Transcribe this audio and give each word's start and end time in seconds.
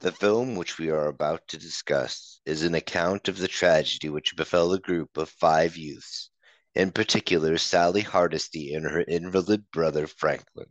The 0.00 0.12
film 0.12 0.54
which 0.56 0.78
we 0.78 0.88
are 0.88 1.08
about 1.08 1.46
to 1.48 1.58
discuss 1.58 2.40
is 2.46 2.62
an 2.62 2.74
account 2.74 3.28
of 3.28 3.36
the 3.36 3.46
tragedy 3.46 4.08
which 4.08 4.34
befell 4.34 4.72
a 4.72 4.78
group 4.78 5.18
of 5.18 5.28
five 5.28 5.76
youths, 5.76 6.30
in 6.74 6.90
particular 6.90 7.58
Sally 7.58 8.00
Hardesty 8.00 8.72
and 8.72 8.86
her 8.86 9.02
invalid 9.02 9.70
brother 9.70 10.06
Franklin. 10.06 10.70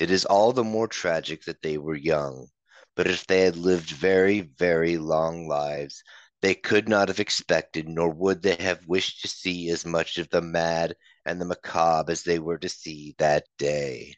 It 0.00 0.10
is 0.10 0.24
all 0.24 0.52
the 0.52 0.64
more 0.64 0.88
tragic 0.88 1.44
that 1.44 1.62
they 1.62 1.78
were 1.78 1.94
young, 1.94 2.48
but 2.96 3.06
if 3.06 3.28
they 3.28 3.42
had 3.42 3.54
lived 3.54 3.90
very, 3.90 4.40
very 4.40 4.98
long 4.98 5.46
lives, 5.46 6.02
they 6.40 6.56
could 6.56 6.88
not 6.88 7.06
have 7.06 7.20
expected, 7.20 7.88
nor 7.88 8.10
would 8.10 8.42
they 8.42 8.56
have 8.56 8.88
wished 8.88 9.22
to 9.22 9.28
see 9.28 9.70
as 9.70 9.86
much 9.86 10.18
of 10.18 10.28
the 10.30 10.42
mad 10.42 10.96
and 11.24 11.40
the 11.40 11.44
macabre 11.44 12.10
as 12.10 12.24
they 12.24 12.40
were 12.40 12.58
to 12.58 12.68
see 12.68 13.14
that 13.18 13.46
day. 13.56 14.16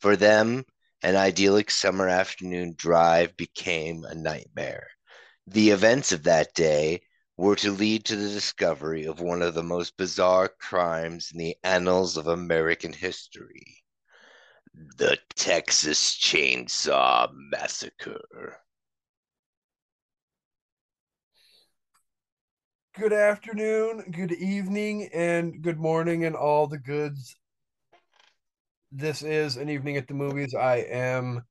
For 0.00 0.16
them, 0.16 0.64
an 1.04 1.16
idyllic 1.16 1.70
summer 1.70 2.08
afternoon 2.08 2.74
drive 2.78 3.36
became 3.36 4.04
a 4.04 4.14
nightmare. 4.14 4.88
The 5.46 5.68
events 5.68 6.12
of 6.12 6.22
that 6.22 6.54
day 6.54 7.02
were 7.36 7.56
to 7.56 7.72
lead 7.72 8.06
to 8.06 8.16
the 8.16 8.30
discovery 8.30 9.04
of 9.04 9.20
one 9.20 9.42
of 9.42 9.52
the 9.52 9.62
most 9.62 9.98
bizarre 9.98 10.48
crimes 10.48 11.30
in 11.30 11.38
the 11.38 11.56
annals 11.62 12.16
of 12.16 12.26
American 12.26 12.94
history 12.94 13.82
the 14.96 15.18
Texas 15.36 16.16
Chainsaw 16.16 17.28
Massacre. 17.32 18.56
Good 22.96 23.12
afternoon, 23.12 24.10
good 24.10 24.32
evening, 24.32 25.10
and 25.12 25.60
good 25.60 25.78
morning, 25.78 26.24
and 26.24 26.34
all 26.34 26.66
the 26.66 26.78
goods 26.78 27.36
this 28.96 29.22
is 29.22 29.56
an 29.56 29.68
evening 29.68 29.96
at 29.96 30.06
the 30.06 30.14
movies. 30.14 30.54
I 30.54 30.76
am 30.76 31.42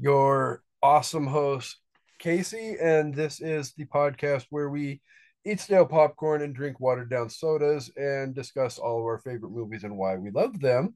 your 0.00 0.62
awesome 0.80 1.26
host, 1.26 1.76
Casey, 2.20 2.76
and 2.80 3.12
this 3.12 3.40
is 3.40 3.72
the 3.72 3.84
podcast 3.86 4.46
where 4.50 4.70
we 4.70 5.00
eat 5.44 5.58
stale 5.58 5.86
popcorn 5.86 6.40
and 6.40 6.54
drink 6.54 6.78
watered 6.78 7.10
down 7.10 7.30
sodas 7.30 7.90
and 7.96 8.32
discuss 8.32 8.78
all 8.78 9.00
of 9.00 9.04
our 9.04 9.18
favorite 9.18 9.50
movies 9.50 9.82
and 9.82 9.96
why 9.96 10.14
we 10.14 10.30
love 10.30 10.60
them. 10.60 10.94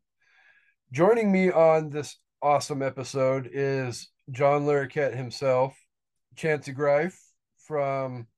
Joining 0.92 1.32
me 1.32 1.50
on 1.50 1.90
this 1.90 2.16
awesome 2.40 2.80
episode 2.80 3.50
is 3.52 4.08
John 4.30 4.66
Larroquette 4.66 5.16
himself, 5.16 5.76
Chancy 6.36 6.70
Greif 6.70 7.18
from 7.66 8.28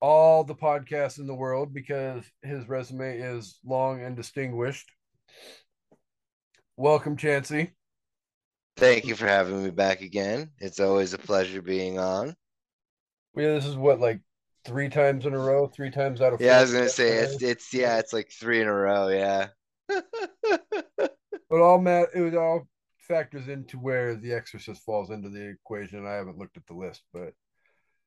all 0.00 0.42
the 0.42 0.54
podcasts 0.54 1.20
in 1.20 1.28
the 1.28 1.34
world 1.34 1.72
because 1.72 2.24
his 2.42 2.68
resume 2.68 3.18
is 3.18 3.60
long 3.64 4.02
and 4.02 4.16
distinguished. 4.16 4.90
Welcome, 6.76 7.16
Chancy. 7.16 7.72
Thank 8.76 9.06
you 9.06 9.14
for 9.14 9.26
having 9.26 9.64
me 9.64 9.70
back 9.70 10.02
again. 10.02 10.50
It's 10.58 10.80
always 10.80 11.14
a 11.14 11.18
pleasure 11.18 11.62
being 11.62 11.98
on. 11.98 12.36
Yeah, 13.34 13.54
this 13.54 13.66
is 13.66 13.76
what 13.76 14.00
like 14.00 14.20
three 14.64 14.88
times 14.88 15.24
in 15.24 15.32
a 15.32 15.38
row, 15.38 15.66
three 15.68 15.90
times 15.90 16.20
out 16.20 16.34
of 16.34 16.40
Yeah, 16.40 16.58
I 16.58 16.62
was 16.62 16.72
gonna 16.72 16.88
say 16.88 17.18
it's 17.18 17.42
it's 17.42 17.72
yeah, 17.72 17.98
it's 17.98 18.12
like 18.12 18.30
three 18.30 18.60
in 18.60 18.68
a 18.68 18.74
row, 18.74 19.08
yeah. 19.08 19.48
but 19.88 21.60
all 21.60 21.78
Matt 21.78 22.08
it 22.14 22.34
all 22.34 22.68
factors 22.98 23.48
into 23.48 23.78
where 23.78 24.14
the 24.16 24.32
exorcist 24.34 24.82
falls 24.84 25.10
into 25.10 25.30
the 25.30 25.48
equation. 25.48 26.06
I 26.06 26.12
haven't 26.14 26.38
looked 26.38 26.56
at 26.56 26.66
the 26.66 26.74
list, 26.74 27.02
but 27.12 27.32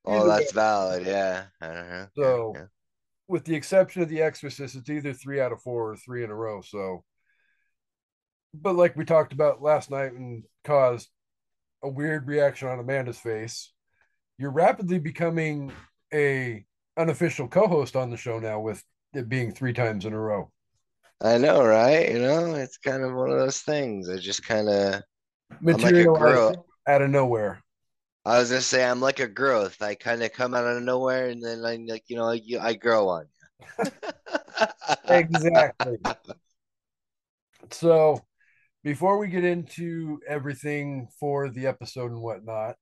Oh, 0.05 0.27
that's 0.27 0.53
way. 0.53 0.61
valid, 0.61 1.05
yeah. 1.05 1.45
Uh-huh. 1.61 2.05
So 2.15 2.53
yeah. 2.55 2.65
with 3.27 3.45
the 3.45 3.55
exception 3.55 4.01
of 4.01 4.09
the 4.09 4.21
exorcist, 4.21 4.75
it's 4.75 4.89
either 4.89 5.13
three 5.13 5.39
out 5.41 5.51
of 5.51 5.61
four 5.61 5.91
or 5.91 5.95
three 5.97 6.23
in 6.23 6.29
a 6.29 6.35
row. 6.35 6.61
So 6.61 7.03
but 8.53 8.75
like 8.75 8.95
we 8.95 9.05
talked 9.05 9.33
about 9.33 9.61
last 9.61 9.91
night 9.91 10.13
and 10.13 10.43
caused 10.63 11.09
a 11.83 11.89
weird 11.89 12.27
reaction 12.27 12.67
on 12.67 12.79
Amanda's 12.79 13.19
face, 13.19 13.71
you're 14.37 14.51
rapidly 14.51 14.99
becoming 14.99 15.71
a 16.13 16.65
unofficial 16.97 17.47
co-host 17.47 17.95
on 17.95 18.09
the 18.09 18.17
show 18.17 18.39
now 18.39 18.59
with 18.59 18.83
it 19.13 19.29
being 19.29 19.51
three 19.51 19.73
times 19.73 20.05
in 20.05 20.13
a 20.13 20.19
row. 20.19 20.51
I 21.21 21.37
know, 21.37 21.63
right? 21.63 22.09
You 22.09 22.19
know, 22.19 22.55
it's 22.55 22.77
kind 22.77 23.03
of 23.03 23.13
one 23.13 23.29
of 23.29 23.37
those 23.37 23.59
things. 23.59 24.09
I 24.09 24.17
just 24.17 24.45
kind 24.45 24.69
of 24.69 25.01
material 25.61 26.13
like 26.13 26.57
out 26.87 27.01
of 27.01 27.09
nowhere. 27.09 27.61
I 28.25 28.39
was 28.39 28.49
gonna 28.49 28.61
say 28.61 28.85
I'm 28.85 29.01
like 29.01 29.19
a 29.19 29.27
growth. 29.27 29.81
I 29.81 29.95
kind 29.95 30.23
of 30.23 30.31
come 30.31 30.53
out 30.53 30.65
of 30.65 30.81
nowhere, 30.83 31.29
and 31.29 31.43
then 31.43 31.65
I 31.65 31.77
like 31.87 32.03
you 32.07 32.15
know 32.15 32.29
I, 32.29 32.41
I 32.61 32.73
grow 32.73 33.09
on 33.09 33.25
you. 33.79 33.85
exactly. 35.09 35.97
So 37.71 38.19
before 38.83 39.17
we 39.17 39.27
get 39.27 39.43
into 39.43 40.19
everything 40.27 41.07
for 41.19 41.49
the 41.49 41.67
episode 41.67 42.11
and 42.11 42.21
whatnot, 42.21 42.75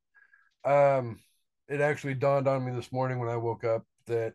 um, 0.63 1.19
it 1.67 1.81
actually 1.81 2.13
dawned 2.13 2.47
on 2.47 2.65
me 2.65 2.71
this 2.71 2.91
morning 2.91 3.19
when 3.19 3.29
I 3.29 3.37
woke 3.37 3.63
up 3.63 3.83
that 4.05 4.33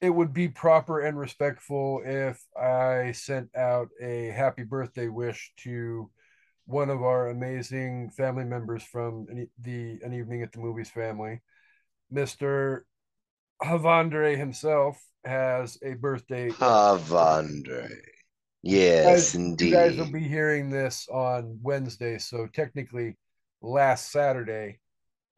it 0.00 0.10
would 0.10 0.32
be 0.32 0.48
proper 0.48 1.00
and 1.00 1.18
respectful 1.18 2.02
if 2.04 2.42
I 2.56 3.12
sent 3.12 3.54
out 3.56 3.88
a 4.02 4.26
happy 4.26 4.62
birthday 4.62 5.08
wish 5.08 5.52
to 5.58 6.10
one 6.66 6.90
of 6.90 7.02
our 7.02 7.28
amazing 7.28 8.10
family 8.10 8.44
members 8.44 8.82
from 8.82 9.26
the 9.60 9.98
An 10.02 10.14
Evening 10.14 10.42
at 10.42 10.52
the 10.52 10.60
Movies 10.60 10.90
family. 10.90 11.40
Mr. 12.12 12.80
Havandre 13.62 14.36
himself 14.36 15.02
has 15.24 15.78
a 15.82 15.94
birthday. 15.94 16.50
Havandre. 16.50 17.90
Yes, 18.64 19.04
guys, 19.04 19.34
indeed. 19.34 19.66
You 19.66 19.72
guys 19.74 19.96
will 19.98 20.10
be 20.10 20.26
hearing 20.26 20.70
this 20.70 21.06
on 21.12 21.58
Wednesday, 21.62 22.16
so 22.16 22.46
technically, 22.46 23.18
last 23.60 24.10
Saturday, 24.10 24.80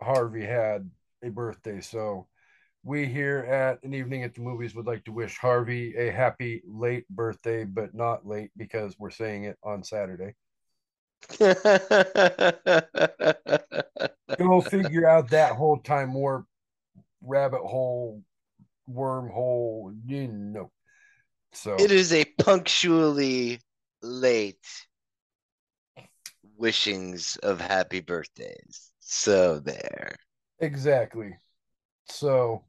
Harvey 0.00 0.44
had 0.44 0.88
a 1.24 1.30
birthday. 1.30 1.80
So, 1.80 2.28
we 2.84 3.06
here 3.06 3.38
at 3.40 3.82
an 3.82 3.94
evening 3.94 4.22
at 4.22 4.36
the 4.36 4.42
movies 4.42 4.76
would 4.76 4.86
like 4.86 5.02
to 5.06 5.12
wish 5.12 5.38
Harvey 5.38 5.96
a 5.96 6.12
happy 6.12 6.62
late 6.68 7.04
birthday, 7.08 7.64
but 7.64 7.94
not 7.94 8.24
late 8.24 8.52
because 8.56 8.94
we're 8.96 9.10
saying 9.10 9.42
it 9.42 9.58
on 9.64 9.82
Saturday. 9.82 10.34
Go 14.38 14.60
figure 14.60 15.08
out 15.08 15.30
that 15.30 15.56
whole 15.56 15.78
time 15.78 16.14
warp, 16.14 16.46
rabbit 17.22 17.62
hole, 17.62 18.22
wormhole. 18.88 19.98
You 20.06 20.28
know. 20.28 20.70
So 21.56 21.74
it 21.78 21.90
is 21.90 22.12
a 22.12 22.24
punctually 22.38 23.60
late 24.02 24.66
wishings 26.56 27.36
of 27.42 27.60
happy 27.60 28.00
birthdays. 28.00 28.92
So 29.00 29.58
there. 29.58 30.16
Exactly. 30.60 31.34
So 32.10 32.64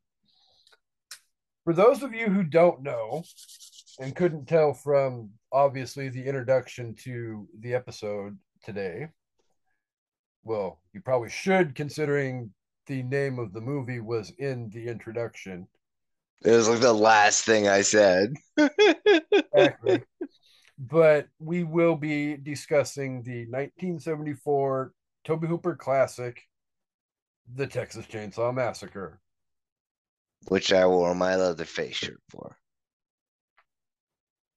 for 1.65 1.73
those 1.73 2.01
of 2.01 2.13
you 2.13 2.27
who 2.27 2.43
don't 2.43 2.81
know 2.81 3.23
and 3.99 4.15
couldn't 4.15 4.47
tell 4.47 4.73
from 4.73 5.31
obviously 5.51 6.07
the 6.07 6.23
introduction 6.23 6.95
to 7.03 7.45
the 7.59 7.73
episode 7.73 8.37
today, 8.63 9.09
well, 10.43 10.79
you 10.93 11.01
probably 11.01 11.29
should 11.29 11.75
considering 11.75 12.51
the 12.85 13.03
name 13.03 13.37
of 13.37 13.51
the 13.51 13.59
movie 13.59 13.99
was 13.99 14.31
in 14.39 14.69
the 14.69 14.87
introduction. 14.87 15.67
It 16.43 16.51
was 16.51 16.69
like 16.69 16.79
the 16.79 16.93
last 16.93 17.45
thing 17.45 17.67
I 17.67 17.81
said. 17.81 18.33
exactly. 18.57 20.03
But 20.79 21.27
we 21.39 21.63
will 21.63 21.95
be 21.95 22.37
discussing 22.37 23.23
the 23.23 23.45
1974 23.47 24.93
Tobe 25.23 25.45
Hooper 25.45 25.75
classic, 25.75 26.43
The 27.55 27.65
Texas 27.65 28.05
Chainsaw 28.05 28.53
Massacre. 28.53 29.19
Which 30.49 30.71
I 30.71 30.85
wore 30.85 31.15
my 31.15 31.35
Leatherface 31.35 31.95
shirt 31.95 32.21
for. 32.29 32.57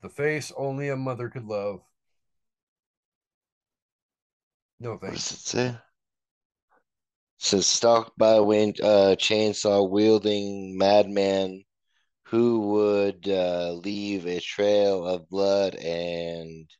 The 0.02 0.10
face 0.10 0.52
only 0.56 0.90
a 0.90 0.96
mother 0.96 1.30
could 1.30 1.46
love. 1.46 1.80
No 4.78 4.98
thanks. 4.98 5.02
What 5.02 5.14
does 5.14 5.32
it 5.32 5.38
say? 5.38 5.78
says 7.38 7.66
stalked 7.66 8.18
by 8.18 8.32
a 8.32 8.42
wind, 8.42 8.78
uh, 8.82 9.16
chainsaw 9.16 9.88
wielding 9.88 10.76
madman 10.76 11.64
who 12.30 12.60
would 12.60 13.28
uh, 13.28 13.72
leave 13.72 14.24
a 14.24 14.38
trail 14.38 15.04
of 15.04 15.28
blood 15.28 15.74
and 15.74 16.70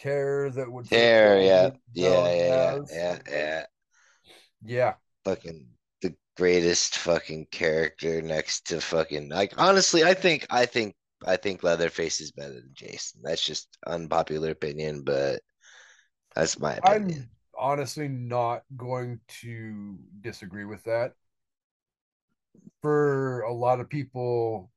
terror 0.00 0.48
that 0.48 0.70
would 0.70 0.86
tear. 0.86 1.42
Yeah, 1.42 1.70
yeah, 1.92 2.34
yeah, 2.34 2.78
yeah, 2.90 3.18
yeah, 3.30 3.64
yeah. 4.64 4.94
Fucking 5.26 5.66
the 6.00 6.14
greatest 6.38 6.96
fucking 6.96 7.48
character 7.52 8.22
next 8.22 8.68
to 8.68 8.80
fucking 8.80 9.28
like. 9.28 9.52
Honestly, 9.58 10.04
I 10.04 10.14
think, 10.14 10.46
I 10.48 10.64
think, 10.64 10.94
I 11.26 11.36
think 11.36 11.62
Leatherface 11.62 12.22
is 12.22 12.32
better 12.32 12.54
than 12.54 12.70
Jason. 12.72 13.20
That's 13.22 13.44
just 13.44 13.76
unpopular 13.86 14.50
opinion, 14.50 15.02
but 15.02 15.42
that's 16.34 16.58
my 16.58 16.76
opinion. 16.76 17.10
I'm 17.10 17.30
honestly 17.58 18.08
not 18.08 18.62
going 18.74 19.20
to 19.42 19.98
disagree 20.22 20.64
with 20.64 20.82
that. 20.84 21.12
For 22.80 23.40
a 23.42 23.52
lot 23.52 23.80
of 23.80 23.88
people, 23.88 24.70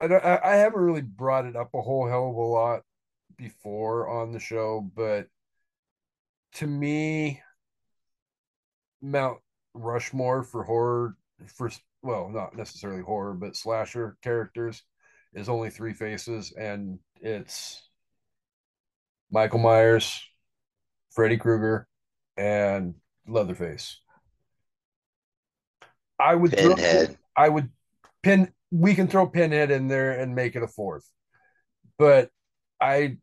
I, 0.00 0.40
I 0.44 0.56
haven't 0.56 0.80
really 0.80 1.02
brought 1.02 1.46
it 1.46 1.56
up 1.56 1.70
a 1.74 1.80
whole 1.80 2.08
hell 2.08 2.30
of 2.30 2.36
a 2.36 2.40
lot 2.40 2.82
before 3.36 4.08
on 4.08 4.32
the 4.32 4.40
show, 4.40 4.88
but 4.94 5.28
to 6.54 6.66
me, 6.66 7.42
Mount 9.02 9.38
Rushmore 9.74 10.42
for 10.42 10.64
horror 10.64 11.16
for 11.46 11.70
well, 12.02 12.28
not 12.28 12.56
necessarily 12.56 13.02
horror, 13.02 13.34
but 13.34 13.56
slasher 13.56 14.16
characters 14.22 14.82
is 15.34 15.48
only 15.48 15.70
three 15.70 15.92
faces, 15.92 16.52
and 16.58 16.98
it's 17.20 17.88
Michael 19.30 19.58
Myers, 19.58 20.22
Freddy 21.10 21.36
Krueger, 21.36 21.88
and 22.36 22.94
Leatherface. 23.26 24.00
I 26.18 26.34
would 26.34 26.52
Pinhead. 26.52 27.08
Throw, 27.08 27.16
I 27.36 27.48
would 27.48 27.70
pin. 28.22 28.52
We 28.70 28.94
can 28.94 29.08
throw 29.08 29.26
Pinhead 29.26 29.70
in 29.70 29.88
there 29.88 30.12
and 30.12 30.34
make 30.34 30.56
it 30.56 30.62
a 30.62 30.68
fourth, 30.68 31.08
but 31.98 32.30
I, 32.80 33.18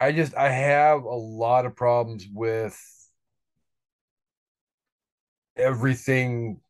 I 0.00 0.12
just 0.12 0.36
I 0.36 0.50
have 0.50 1.02
a 1.02 1.08
lot 1.14 1.66
of 1.66 1.76
problems 1.76 2.26
with 2.32 2.78
everything. 5.56 6.60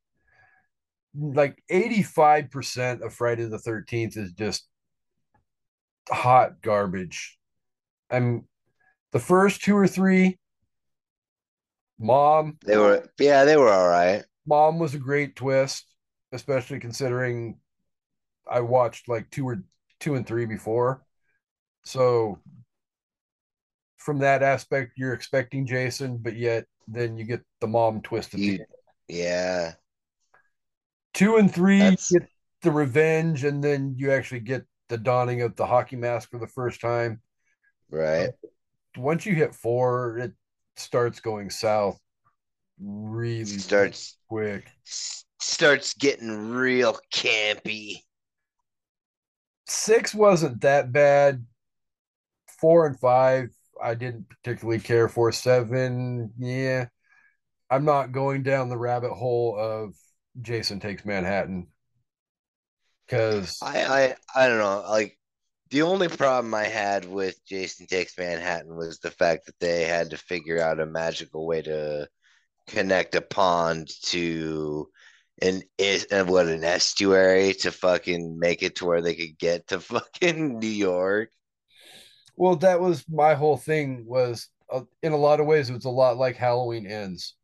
Like 1.14 1.62
eighty 1.68 2.02
five 2.02 2.50
percent 2.50 3.02
of 3.02 3.12
Friday 3.12 3.44
the 3.44 3.58
Thirteenth 3.58 4.16
is 4.16 4.32
just 4.32 4.66
hot 6.10 6.62
garbage. 6.62 7.38
I'm 8.10 8.46
the 9.12 9.20
first 9.20 9.62
two 9.62 9.76
or 9.76 9.86
three. 9.86 10.38
Mom, 11.98 12.56
They 12.64 12.76
were 12.76 13.06
yeah, 13.18 13.44
they 13.44 13.56
were 13.56 13.68
all 13.68 13.88
right. 13.88 14.24
Mom 14.46 14.78
was 14.78 14.94
a 14.94 14.98
great 14.98 15.36
twist, 15.36 15.86
especially 16.32 16.80
considering 16.80 17.58
I 18.50 18.60
watched 18.60 19.08
like 19.08 19.30
two 19.30 19.46
or 19.46 19.62
two 20.00 20.14
and 20.14 20.26
three 20.26 20.46
before. 20.46 21.04
So 21.84 22.38
from 23.98 24.18
that 24.18 24.42
aspect, 24.42 24.92
you're 24.96 25.12
expecting 25.12 25.66
Jason, 25.66 26.18
but 26.18 26.36
yet 26.36 26.66
then 26.88 27.16
you 27.16 27.24
get 27.24 27.42
the 27.60 27.68
mom 27.68 28.02
twist 28.02 28.34
at 28.34 28.40
the 28.40 28.46
You 28.46 28.64
yeah, 29.08 29.72
Two 31.14 31.36
and 31.36 31.52
three 31.52 31.80
that's 31.80 32.10
get 32.10 32.28
the 32.62 32.70
revenge, 32.70 33.44
and 33.44 33.62
then 33.62 33.94
you 33.98 34.12
actually 34.12 34.40
get 34.40 34.64
the 34.88 34.98
donning 34.98 35.42
of 35.42 35.56
the 35.56 35.66
hockey 35.66 35.96
mask 35.96 36.30
for 36.30 36.38
the 36.38 36.46
first 36.46 36.80
time. 36.80 37.20
right. 37.90 38.30
Once 38.96 39.24
you 39.24 39.34
hit 39.34 39.54
four, 39.54 40.18
it 40.18 40.32
starts 40.76 41.20
going 41.20 41.50
south 41.50 41.98
really 42.82 43.44
Starts 43.44 44.16
quick. 44.28 44.66
Starts 45.42 45.94
getting 45.94 46.50
real 46.50 46.98
campy. 47.12 47.98
Six 49.66 50.14
wasn't 50.14 50.60
that 50.62 50.92
bad. 50.92 51.44
Four 52.60 52.86
and 52.86 52.98
five, 52.98 53.48
I 53.82 53.94
didn't 53.94 54.28
particularly 54.28 54.80
care 54.80 55.08
for. 55.08 55.32
Seven, 55.32 56.32
yeah. 56.38 56.86
I'm 57.70 57.84
not 57.84 58.12
going 58.12 58.42
down 58.42 58.68
the 58.68 58.78
rabbit 58.78 59.12
hole 59.12 59.56
of 59.58 59.94
Jason 60.40 60.78
Takes 60.78 61.04
Manhattan 61.04 61.66
because 63.06 63.58
I 63.62 63.84
I 63.84 64.16
I 64.34 64.48
don't 64.48 64.58
know. 64.58 64.84
Like 64.88 65.18
the 65.70 65.82
only 65.82 66.08
problem 66.08 66.54
I 66.54 66.64
had 66.64 67.08
with 67.08 67.44
Jason 67.46 67.86
Takes 67.86 68.16
Manhattan 68.16 68.76
was 68.76 68.98
the 68.98 69.10
fact 69.10 69.46
that 69.46 69.58
they 69.58 69.84
had 69.84 70.10
to 70.10 70.16
figure 70.16 70.60
out 70.60 70.80
a 70.80 70.86
magical 70.86 71.46
way 71.46 71.62
to 71.62 72.08
connect 72.68 73.14
a 73.14 73.20
pond 73.20 73.88
to 74.02 74.88
an 75.42 75.62
is 75.76 76.06
uh, 76.10 76.24
what 76.24 76.46
an 76.46 76.64
estuary 76.64 77.52
to 77.54 77.72
fucking 77.72 78.38
make 78.38 78.62
it 78.62 78.76
to 78.76 78.86
where 78.86 79.02
they 79.02 79.14
could 79.14 79.38
get 79.38 79.66
to 79.68 79.80
fucking 79.80 80.58
New 80.58 80.66
York. 80.66 81.30
well, 82.36 82.56
that 82.56 82.80
was 82.80 83.04
my 83.08 83.34
whole 83.34 83.56
thing. 83.56 84.04
Was 84.06 84.48
uh, 84.70 84.82
in 85.02 85.12
a 85.12 85.16
lot 85.16 85.40
of 85.40 85.46
ways, 85.46 85.68
it 85.68 85.74
was 85.74 85.84
a 85.84 85.90
lot 85.90 86.16
like 86.16 86.36
Halloween 86.36 86.86
Ends. 86.86 87.34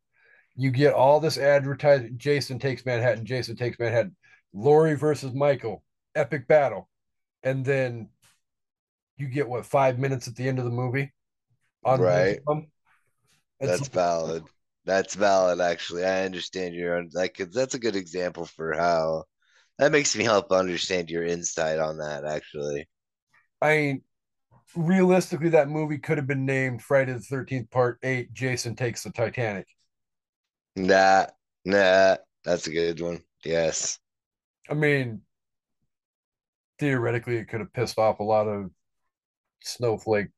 You 0.55 0.71
get 0.71 0.93
all 0.93 1.19
this 1.19 1.37
advertising. 1.37 2.17
Jason 2.17 2.59
takes 2.59 2.85
Manhattan. 2.85 3.25
Jason 3.25 3.55
takes 3.55 3.77
Manhattan. 3.79 4.15
Laurie 4.53 4.95
versus 4.95 5.33
Michael, 5.33 5.83
epic 6.15 6.47
battle, 6.47 6.89
and 7.43 7.63
then 7.63 8.09
you 9.17 9.27
get 9.27 9.47
what 9.47 9.65
five 9.65 9.99
minutes 9.99 10.27
at 10.27 10.35
the 10.35 10.47
end 10.47 10.57
of 10.57 10.65
the 10.65 10.71
movie 10.71 11.13
on 11.83 12.01
Right. 12.01 12.39
It's 13.59 13.79
That's 13.79 13.87
valid. 13.89 14.43
That's 14.85 15.15
valid, 15.15 15.61
actually. 15.61 16.05
I 16.05 16.25
understand 16.25 16.73
your 16.75 16.97
own 16.97 17.09
like 17.13 17.37
that's 17.51 17.75
a 17.75 17.79
good 17.79 17.95
example 17.95 18.45
for 18.45 18.73
how 18.73 19.25
that 19.77 19.91
makes 19.91 20.15
me 20.15 20.23
help 20.23 20.51
understand 20.51 21.09
your 21.09 21.23
insight 21.23 21.79
on 21.79 21.97
that, 21.99 22.25
actually. 22.25 22.87
I 23.61 23.77
mean, 23.77 24.01
realistically, 24.75 25.49
that 25.49 25.69
movie 25.69 25.97
could 25.99 26.17
have 26.17 26.27
been 26.27 26.45
named 26.45 26.81
Friday 26.81 27.13
the 27.13 27.19
Thirteenth 27.19 27.69
Part 27.69 27.99
Eight. 28.03 28.33
Jason 28.33 28.75
takes 28.75 29.03
the 29.03 29.11
Titanic. 29.11 29.67
Nah, 30.75 31.27
nah, 31.65 32.17
that's 32.43 32.67
a 32.67 32.71
good 32.71 33.01
one. 33.01 33.21
Yes. 33.43 33.99
I 34.69 34.73
mean, 34.73 35.21
theoretically, 36.79 37.37
it 37.37 37.45
could 37.45 37.59
have 37.59 37.73
pissed 37.73 37.97
off 37.97 38.19
a 38.19 38.23
lot 38.23 38.47
of 38.47 38.71
snowflake 39.61 40.29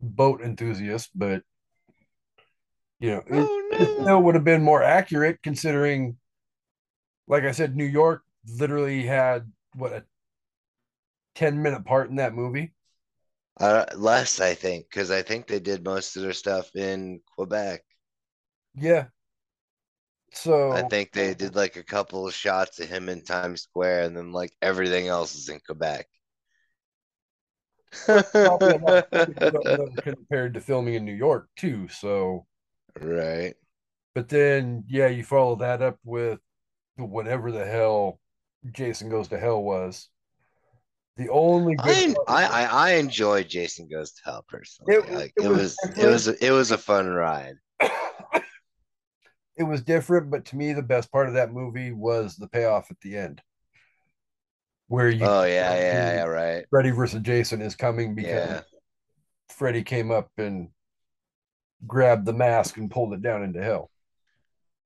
boat 0.00 0.40
enthusiasts, 0.42 1.10
but 1.14 1.42
you 3.00 3.10
know, 3.10 3.22
it, 3.26 3.50
Oh 3.50 3.68
it 3.78 3.90
no. 3.98 3.98
still 4.00 4.22
would 4.22 4.34
have 4.34 4.44
been 4.44 4.62
more 4.62 4.82
accurate 4.82 5.42
considering, 5.42 6.16
like 7.26 7.44
I 7.44 7.52
said, 7.52 7.76
New 7.76 7.84
York 7.84 8.22
literally 8.46 9.04
had 9.06 9.50
what 9.74 9.92
a 9.92 10.04
ten 11.36 11.62
minute 11.62 11.84
part 11.84 12.10
in 12.10 12.16
that 12.16 12.34
movie. 12.34 12.72
Uh, 13.58 13.84
less, 13.96 14.38
I 14.40 14.54
think, 14.54 14.88
because 14.88 15.10
I 15.10 15.22
think 15.22 15.46
they 15.48 15.58
did 15.60 15.84
most 15.84 16.16
of 16.16 16.22
their 16.22 16.32
stuff 16.32 16.74
in 16.76 17.20
Quebec. 17.34 17.84
Yeah. 18.74 19.08
So 20.32 20.52
I 20.70 20.82
think 20.82 21.12
they 21.12 21.32
did 21.34 21.54
like 21.56 21.76
a 21.76 21.82
couple 21.82 22.26
of 22.26 22.34
shots 22.34 22.78
of 22.78 22.88
him 22.90 23.08
in 23.08 23.24
Times 23.24 23.62
Square, 23.62 24.02
and 24.02 24.16
then 24.16 24.30
like 24.32 24.54
everything 24.60 25.08
else 25.08 25.34
is 25.34 25.48
in 25.48 25.60
Quebec. 25.60 26.06
probably 28.42 28.72
a 28.72 28.76
lot 28.76 29.06
of 29.12 29.90
compared 30.02 30.54
to 30.54 30.60
filming 30.60 30.94
in 30.94 31.04
New 31.04 31.14
York 31.14 31.48
too. 31.56 31.88
So, 31.88 32.46
Right. 33.00 33.54
but 34.14 34.28
then 34.28 34.84
yeah, 34.88 35.08
you 35.08 35.24
follow 35.24 35.56
that 35.56 35.82
up 35.82 35.98
with 36.04 36.40
whatever 36.96 37.50
the 37.50 37.64
hell 37.64 38.20
Jason 38.70 39.08
Goes 39.08 39.28
to 39.28 39.38
Hell 39.38 39.62
was. 39.62 40.08
The 41.16 41.28
only 41.28 41.76
I 41.78 42.14
I 42.26 42.44
I 42.44 42.64
I 42.64 42.90
enjoy 42.94 43.44
Jason 43.44 43.88
Goes 43.88 44.12
to 44.12 44.22
Hell 44.24 44.44
personally. 44.48 44.94
it, 44.94 45.12
Like 45.12 45.32
it 45.36 45.44
it 45.44 45.48
was 45.48 45.76
was 45.84 45.98
it 45.98 46.06
was 46.06 46.28
it 46.28 46.50
was 46.50 46.70
a 46.70 46.78
fun 46.78 47.08
ride. 47.08 47.56
it 49.56 49.62
was 49.62 49.82
different, 49.82 50.30
but 50.30 50.44
to 50.46 50.56
me, 50.56 50.72
the 50.72 50.82
best 50.82 51.12
part 51.12 51.28
of 51.28 51.34
that 51.34 51.52
movie 51.52 51.92
was 51.92 52.36
the 52.36 52.48
payoff 52.48 52.90
at 52.90 53.00
the 53.00 53.16
end, 53.16 53.40
where 54.88 55.08
you 55.08 55.24
Oh 55.24 55.44
yeah, 55.44 55.74
yeah, 55.74 56.14
yeah, 56.14 56.24
right. 56.24 56.64
Freddy 56.70 56.90
versus 56.90 57.20
Jason 57.22 57.62
is 57.62 57.76
coming 57.76 58.14
because 58.14 58.32
Yeah. 58.32 58.60
Freddy 59.50 59.82
came 59.82 60.10
up 60.10 60.30
and 60.38 60.70
grabbed 61.86 62.26
the 62.26 62.32
mask 62.32 62.76
and 62.76 62.90
pulled 62.90 63.12
it 63.14 63.22
down 63.22 63.42
into 63.42 63.62
hell. 63.62 63.90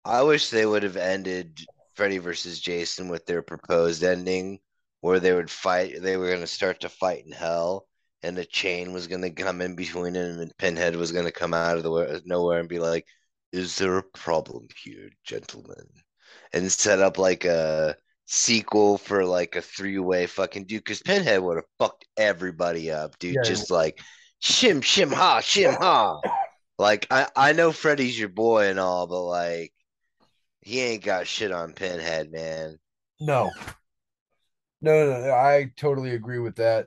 I 0.05 0.23
wish 0.23 0.51
they 0.51 0.67
would 0.67 0.83
have 0.83 0.97
ended 0.97 1.61
Freddy 1.95 2.19
versus 2.19 2.61
Jason 2.61 3.09
with 3.09 3.27
their 3.27 3.43
proposed 3.43 4.03
ending 4.03 4.61
where 5.01 5.21
they 5.21 5.33
would 5.33 5.51
fight 5.51 6.01
they 6.01 6.17
were 6.17 6.31
gonna 6.31 6.47
start 6.47 6.81
to 6.81 6.89
fight 6.89 7.25
in 7.25 7.33
hell 7.33 7.87
and 8.23 8.37
the 8.37 8.45
chain 8.45 8.93
was 8.93 9.07
gonna 9.07 9.31
come 9.31 9.61
in 9.61 9.75
between 9.75 10.15
them 10.15 10.41
and 10.41 10.57
Pinhead 10.59 10.97
was 10.97 11.13
gonna 11.13 11.31
come 11.31 11.55
out 11.55 11.77
of 11.77 11.83
the 11.83 12.23
nowhere 12.25 12.61
and 12.61 12.69
be 12.69 12.79
like, 12.79 13.07
Is 13.53 13.77
there 13.77 13.99
a 13.99 14.03
problem 14.03 14.69
here, 14.83 15.11
gentlemen? 15.25 15.87
And 16.53 16.71
set 16.71 17.01
up 17.01 17.19
like 17.19 17.45
a 17.45 17.97
sequel 18.27 18.99
for 18.99 19.25
like 19.25 19.57
a 19.57 19.63
three-way 19.63 20.27
fucking 20.27 20.65
dude 20.65 20.85
because 20.85 21.03
Pinhead 21.03 21.43
would 21.43 21.57
have 21.57 21.65
fucked 21.79 22.07
everybody 22.17 22.91
up, 22.91 23.19
dude. 23.19 23.37
Yeah, 23.37 23.43
just 23.43 23.71
like 23.71 24.01
shim 24.43 24.81
shim 24.81 25.13
ha 25.13 25.41
shim 25.41 25.77
ha. 25.77 26.21
Like 26.79 27.07
I, 27.11 27.27
I 27.35 27.53
know 27.53 27.73
Freddy's 27.73 28.19
your 28.19 28.29
boy 28.29 28.69
and 28.69 28.79
all, 28.79 29.07
but 29.07 29.23
like 29.23 29.73
he 30.61 30.81
ain't 30.81 31.05
got 31.05 31.27
shit 31.27 31.51
on 31.51 31.73
Pinhead, 31.73 32.31
man. 32.31 32.79
No, 33.21 33.51
no, 34.81 35.07
no, 35.07 35.21
no, 35.27 35.33
I 35.33 35.73
totally 35.77 36.15
agree 36.15 36.39
with 36.39 36.57
that. 36.57 36.87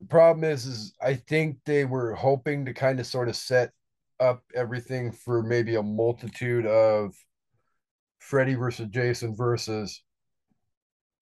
The 0.00 0.06
problem 0.06 0.44
is, 0.44 0.64
is 0.64 0.94
I 1.02 1.14
think 1.14 1.58
they 1.64 1.84
were 1.84 2.14
hoping 2.14 2.66
to 2.66 2.72
kind 2.72 3.00
of 3.00 3.06
sort 3.06 3.28
of 3.28 3.34
set 3.34 3.72
up 4.20 4.42
everything 4.54 5.10
for 5.10 5.42
maybe 5.42 5.74
a 5.74 5.82
multitude 5.82 6.66
of 6.66 7.14
Freddy 8.20 8.54
versus 8.54 8.88
Jason 8.90 9.34
versus 9.34 10.02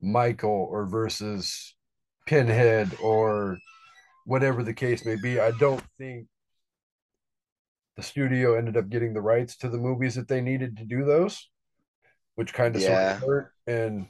Michael 0.02 0.68
or 0.70 0.84
versus 0.84 1.74
Pinhead 2.26 2.94
or 3.02 3.56
whatever 4.26 4.62
the 4.62 4.74
case 4.74 5.06
may 5.06 5.16
be. 5.16 5.40
I 5.40 5.52
don't 5.52 5.82
think 5.96 6.26
the 7.96 8.02
studio 8.02 8.56
ended 8.56 8.76
up 8.76 8.88
getting 8.88 9.14
the 9.14 9.20
rights 9.22 9.56
to 9.58 9.68
the 9.68 9.78
movies 9.78 10.14
that 10.16 10.28
they 10.28 10.40
needed 10.40 10.76
to 10.78 10.84
do 10.84 11.04
those, 11.04 11.48
which 12.36 12.54
kind 12.54 12.76
of 12.76 12.82
Yeah. 12.82 13.18
sort 13.18 13.22
of 13.22 13.28
hurt. 13.28 13.52
And 13.66 14.08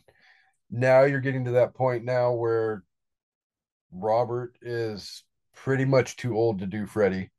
now 0.71 1.03
you're 1.03 1.21
getting 1.21 1.45
to 1.47 1.53
that 1.53 1.75
point 1.75 2.05
now 2.05 2.33
where 2.33 2.85
Robert 3.91 4.57
is 4.63 5.25
pretty 5.55 5.85
much 5.85 6.17
too 6.17 6.37
old 6.37 6.61
to 6.61 6.67
do 6.67 6.87
Freddy. 6.87 7.31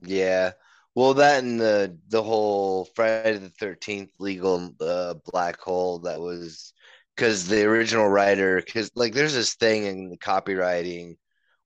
Yeah. 0.00 0.52
Well, 0.94 1.14
that 1.14 1.42
and 1.44 1.60
the 1.60 1.98
the 2.08 2.22
whole 2.22 2.86
Friday 2.94 3.38
the 3.38 3.50
Thirteenth 3.50 4.10
legal 4.18 4.74
uh, 4.80 5.14
black 5.26 5.60
hole 5.60 6.00
that 6.00 6.20
was 6.20 6.72
because 7.14 7.46
the 7.46 7.64
original 7.64 8.08
writer 8.08 8.60
because 8.64 8.90
like 8.94 9.14
there's 9.14 9.34
this 9.34 9.54
thing 9.54 9.84
in 9.84 10.10
the 10.10 10.18
copywriting 10.18 11.16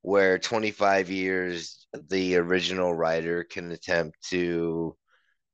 where 0.02 0.38
25 0.38 1.10
years 1.10 1.83
the 2.08 2.36
original 2.36 2.94
writer 2.94 3.44
can 3.44 3.70
attempt 3.70 4.16
to 4.28 4.96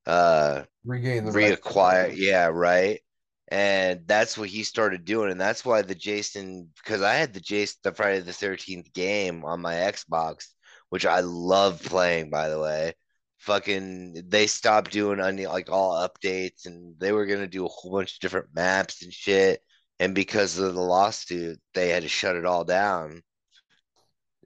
uh 0.07 0.63
Regain 0.85 1.25
the 1.25 1.33
right. 1.33 1.61
reacquire 1.61 2.13
yeah 2.15 2.47
right? 2.47 3.01
And 3.49 4.03
that's 4.07 4.39
what 4.39 4.49
he 4.49 4.63
started 4.63 5.05
doing 5.05 5.31
and 5.31 5.41
that's 5.41 5.65
why 5.65 5.83
the 5.83 5.95
jason 5.95 6.69
because 6.77 7.03
i 7.03 7.15
had 7.15 7.35
the 7.35 7.41
jason 7.41 7.79
the 7.83 7.93
friday 7.93 8.21
the 8.21 8.31
13th 8.31 8.93
game 8.93 9.45
on 9.45 9.61
my 9.61 9.75
xbox 9.75 10.47
which 10.91 11.05
i 11.05 11.21
love 11.21 11.83
playing 11.83 12.31
by 12.31 12.49
the 12.49 12.61
way. 12.61 12.95
Fucking 13.39 14.25
they 14.29 14.47
stopped 14.47 14.93
doing 14.93 15.19
like 15.45 15.71
all 15.71 16.07
updates 16.07 16.67
and 16.67 16.95
they 17.01 17.11
were 17.11 17.25
gonna 17.27 17.47
do 17.47 17.65
a 17.65 17.69
whole 17.69 17.93
bunch 17.93 18.15
of 18.15 18.21
different 18.21 18.49
maps 18.55 19.03
and 19.03 19.13
shit 19.13 19.63
and 19.99 20.15
because 20.15 20.59
of 20.59 20.75
the 20.75 20.81
lawsuit 20.81 21.59
they 21.75 21.89
had 21.89 22.03
to 22.03 22.09
shut 22.09 22.37
it 22.37 22.45
all 22.45 22.65
down. 22.65 23.23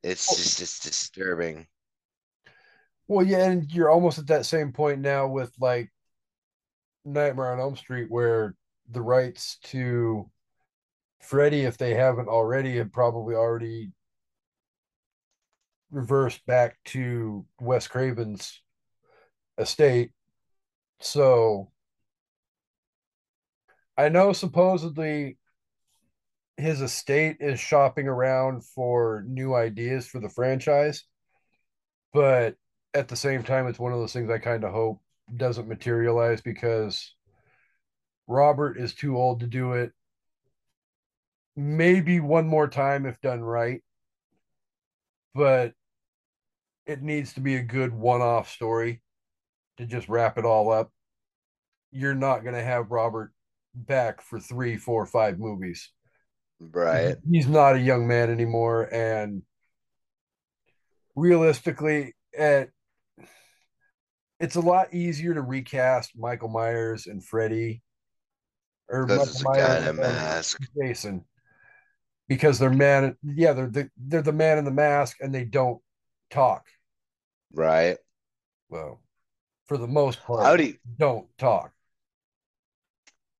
It's 0.02 0.28
just 0.36 0.62
it's 0.62 0.80
disturbing 0.80 1.66
Well, 3.06 3.26
yeah, 3.26 3.44
and 3.50 3.70
you're 3.70 3.90
almost 3.90 4.18
at 4.18 4.28
that 4.28 4.46
same 4.46 4.72
point 4.72 5.00
now 5.00 5.26
with 5.28 5.52
like 5.60 5.92
Nightmare 7.04 7.52
on 7.52 7.60
Elm 7.60 7.76
Street, 7.76 8.10
where 8.10 8.54
the 8.90 9.02
rights 9.02 9.58
to 9.64 10.30
Freddy, 11.20 11.62
if 11.62 11.76
they 11.78 11.94
haven't 11.94 12.28
already, 12.28 12.76
have 12.76 12.92
probably 12.92 13.34
already 13.34 13.92
reversed 15.90 16.44
back 16.46 16.78
to 16.84 17.46
Wes 17.60 17.86
Craven's 17.86 18.62
estate. 19.58 20.12
So 21.00 21.70
I 23.96 24.08
know 24.08 24.32
supposedly 24.32 25.38
his 26.56 26.80
estate 26.80 27.38
is 27.40 27.60
shopping 27.60 28.08
around 28.08 28.64
for 28.64 29.24
new 29.26 29.54
ideas 29.54 30.06
for 30.06 30.20
the 30.20 30.28
franchise, 30.28 31.04
but 32.12 32.56
at 32.94 33.08
the 33.08 33.16
same 33.16 33.42
time, 33.42 33.66
it's 33.66 33.78
one 33.78 33.92
of 33.92 33.98
those 33.98 34.12
things 34.12 34.30
I 34.30 34.38
kind 34.38 34.64
of 34.64 34.72
hope 34.72 35.00
doesn't 35.36 35.68
materialize 35.68 36.40
because 36.40 37.14
Robert 38.26 38.78
is 38.78 38.94
too 38.94 39.16
old 39.16 39.40
to 39.40 39.46
do 39.46 39.72
it. 39.72 39.92
Maybe 41.56 42.20
one 42.20 42.46
more 42.46 42.68
time 42.68 43.06
if 43.06 43.20
done 43.20 43.42
right, 43.42 43.82
but 45.34 45.72
it 46.86 47.02
needs 47.02 47.32
to 47.34 47.40
be 47.40 47.56
a 47.56 47.62
good 47.62 47.92
one 47.92 48.20
off 48.20 48.50
story 48.50 49.02
to 49.78 49.86
just 49.86 50.08
wrap 50.08 50.38
it 50.38 50.44
all 50.44 50.70
up. 50.70 50.90
You're 51.90 52.14
not 52.14 52.42
going 52.42 52.54
to 52.54 52.62
have 52.62 52.90
Robert 52.90 53.32
back 53.74 54.20
for 54.20 54.38
three, 54.38 54.76
four, 54.76 55.06
five 55.06 55.38
movies. 55.38 55.90
right 56.60 57.16
He's 57.28 57.48
not 57.48 57.76
a 57.76 57.80
young 57.80 58.06
man 58.06 58.30
anymore. 58.30 58.88
And 58.92 59.42
realistically, 61.14 62.14
at 62.36 62.70
it's 64.40 64.56
a 64.56 64.60
lot 64.60 64.92
easier 64.92 65.34
to 65.34 65.42
recast 65.42 66.12
Michael 66.16 66.48
Myers 66.48 67.06
and 67.06 67.24
Freddy 67.24 67.82
or 68.88 69.06
Michael 69.06 69.22
it's 69.22 69.44
Myers 69.44 69.86
and 69.86 69.98
mask. 69.98 70.60
Jason 70.80 71.24
because 72.28 72.58
they're 72.58 72.70
man 72.70 73.16
yeah 73.22 73.52
they're 73.52 73.68
the, 73.68 73.90
they're 73.96 74.22
the 74.22 74.32
man 74.32 74.58
in 74.58 74.64
the 74.64 74.70
mask 74.70 75.18
and 75.20 75.34
they 75.34 75.44
don't 75.44 75.80
talk. 76.30 76.66
Right. 77.52 77.96
Well 78.68 79.00
for 79.66 79.78
the 79.78 79.88
most 79.88 80.18
how 80.20 80.36
part 80.36 80.58
do 80.58 80.64
you 80.64 80.76
don't 80.98 81.26
talk. 81.38 81.72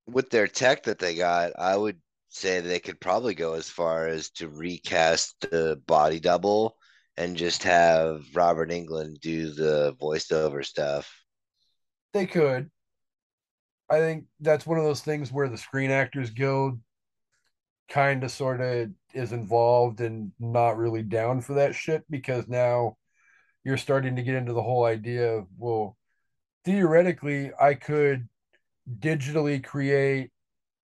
With 0.07 0.31
their 0.31 0.47
tech 0.47 0.85
that 0.85 0.99
they 0.99 1.15
got, 1.15 1.53
I 1.59 1.77
would 1.77 1.99
say 2.29 2.61
they 2.61 2.79
could 2.81 3.01
probably 3.01 3.35
go 3.35 3.55
as 3.55 3.71
far 3.71 4.07
as 4.07 4.31
to 4.31 4.49
recast 4.49 5.41
the 5.41 5.81
body 5.87 6.21
double 6.21 6.77
and 7.17 7.37
just 7.37 7.63
have 7.63 8.25
Robert 8.35 8.71
Englund 8.71 9.21
do 9.21 9.53
the 9.53 9.95
voiceover 10.01 10.65
stuff. 10.65 11.11
they 12.13 12.27
could 12.27 12.71
i 13.91 13.99
think 13.99 14.25
that's 14.41 14.67
one 14.67 14.79
of 14.79 14.85
those 14.85 15.03
things 15.03 15.31
where 15.31 15.49
the 15.49 15.59
screen 15.59 15.91
actors 15.91 16.31
guild 16.31 16.81
kind 17.89 18.25
of 18.25 18.31
sort 18.31 18.61
of 18.61 18.89
is 19.13 19.33
involved 19.33 20.01
and 20.01 20.33
not 20.41 20.79
really 20.79 21.03
down 21.03 21.41
for 21.41 21.55
that 21.55 21.75
shit 21.75 22.03
because 22.09 22.49
now 22.49 22.97
you're 23.63 23.77
starting 23.77 24.17
to 24.17 24.23
get 24.23 24.35
into 24.35 24.53
the 24.53 24.63
whole 24.63 24.85
idea 24.85 25.35
of 25.35 25.47
well 25.59 25.97
theoretically 26.65 27.51
i 27.61 27.75
could 27.75 28.27
digitally 29.01 29.63
create 29.63 30.31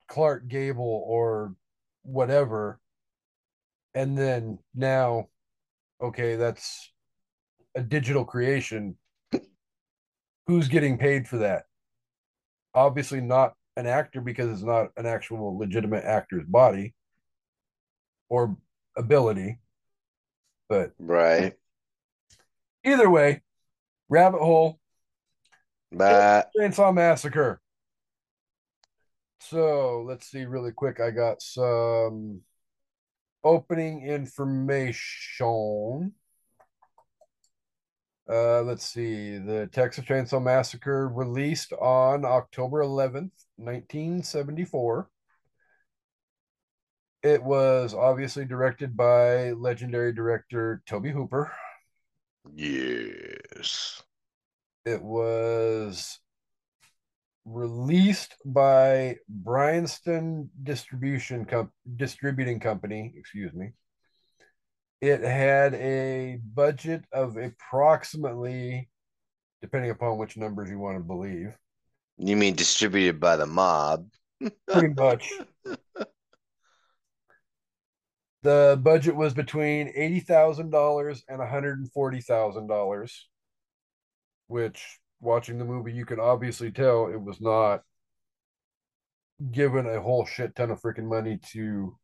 clark 0.08 0.46
gable 0.46 1.02
or 1.06 1.54
whatever 2.02 2.78
and 3.94 4.16
then 4.16 4.58
now 4.74 5.26
okay 6.02 6.36
that's 6.36 6.92
a 7.74 7.82
digital 7.82 8.24
creation 8.24 8.96
who's 10.46 10.68
getting 10.68 10.98
paid 10.98 11.28
for 11.28 11.38
that 11.38 11.64
obviously 12.74 13.20
not 13.20 13.54
an 13.76 13.86
actor 13.86 14.20
because 14.20 14.50
it's 14.50 14.62
not 14.62 14.88
an 14.96 15.06
actual 15.06 15.58
legitimate 15.58 16.04
actor's 16.04 16.44
body 16.46 16.94
or 18.28 18.56
ability. 18.96 19.58
But 20.68 20.92
Right. 20.98 21.58
either 22.84 23.10
way, 23.10 23.42
Rabbit 24.08 24.40
Hole, 24.40 24.78
But 25.90 26.50
Chainsaw 26.56 26.94
Massacre. 26.94 27.60
So 29.40 30.02
let's 30.02 30.26
see 30.26 30.44
really 30.44 30.72
quick. 30.72 31.00
I 31.00 31.10
got 31.10 31.42
some 31.42 32.42
opening 33.44 34.06
information. 34.06 36.14
Uh, 38.30 38.62
let's 38.62 38.86
see. 38.86 39.38
The 39.38 39.68
Texas 39.72 40.04
Chainsaw 40.04 40.42
Massacre 40.42 41.08
released 41.08 41.72
on 41.72 42.24
October 42.24 42.82
11th, 42.82 43.32
1974. 43.56 45.10
It 47.22 47.42
was 47.42 47.92
obviously 47.92 48.44
directed 48.44 48.96
by 48.96 49.50
legendary 49.52 50.12
director 50.12 50.82
Tobe 50.86 51.06
Hooper. 51.06 51.52
yes. 52.54 54.02
It 54.86 55.02
was 55.02 56.18
released 57.44 58.34
by 58.44 59.16
Bryanston 59.28 60.50
Distribution 60.62 61.44
Com- 61.44 61.72
Distributing 61.96 62.60
Company, 62.60 63.12
excuse 63.16 63.52
me. 63.52 63.70
It 65.00 65.22
had 65.22 65.74
a 65.74 66.38
budget 66.44 67.04
of 67.12 67.36
approximately, 67.38 68.90
depending 69.62 69.90
upon 69.90 70.18
which 70.18 70.36
numbers 70.36 70.68
you 70.68 70.78
want 70.78 70.98
to 70.98 71.02
believe, 71.04 71.54
You 72.18 72.36
mean 72.36 72.54
distributed 72.54 73.18
by 73.18 73.36
the 73.36 73.46
mob? 73.46 74.08
pretty 74.68 74.94
much. 74.94 75.32
The 78.42 78.80
budget 78.82 79.14
was 79.16 79.34
between 79.34 79.92
eighty 79.94 80.20
thousand 80.20 80.70
dollars 80.70 81.22
and 81.28 81.40
one 81.40 81.48
hundred 81.48 81.78
and 81.78 81.92
forty 81.92 82.22
thousand 82.22 82.68
dollars, 82.68 83.28
which, 84.46 84.98
watching 85.20 85.58
the 85.58 85.64
movie, 85.64 85.92
you 85.92 86.04
can 86.04 86.20
obviously 86.20 86.70
tell 86.70 87.06
it 87.06 87.20
was 87.20 87.40
not 87.40 87.82
given 89.50 89.86
a 89.86 90.00
whole 90.00 90.26
shit 90.26 90.54
ton 90.54 90.70
of 90.70 90.80
freaking 90.80 91.08
money 91.08 91.38
to 91.52 91.96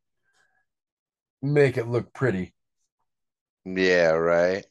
make 1.42 1.76
it 1.76 1.88
look 1.88 2.12
pretty. 2.12 2.54
Yeah, 3.64 4.11
right. 4.11 4.64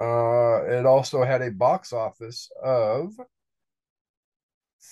Uh, 0.00 0.64
it 0.64 0.86
also 0.86 1.22
had 1.22 1.42
a 1.42 1.50
box 1.50 1.92
office 1.92 2.50
of 2.62 3.12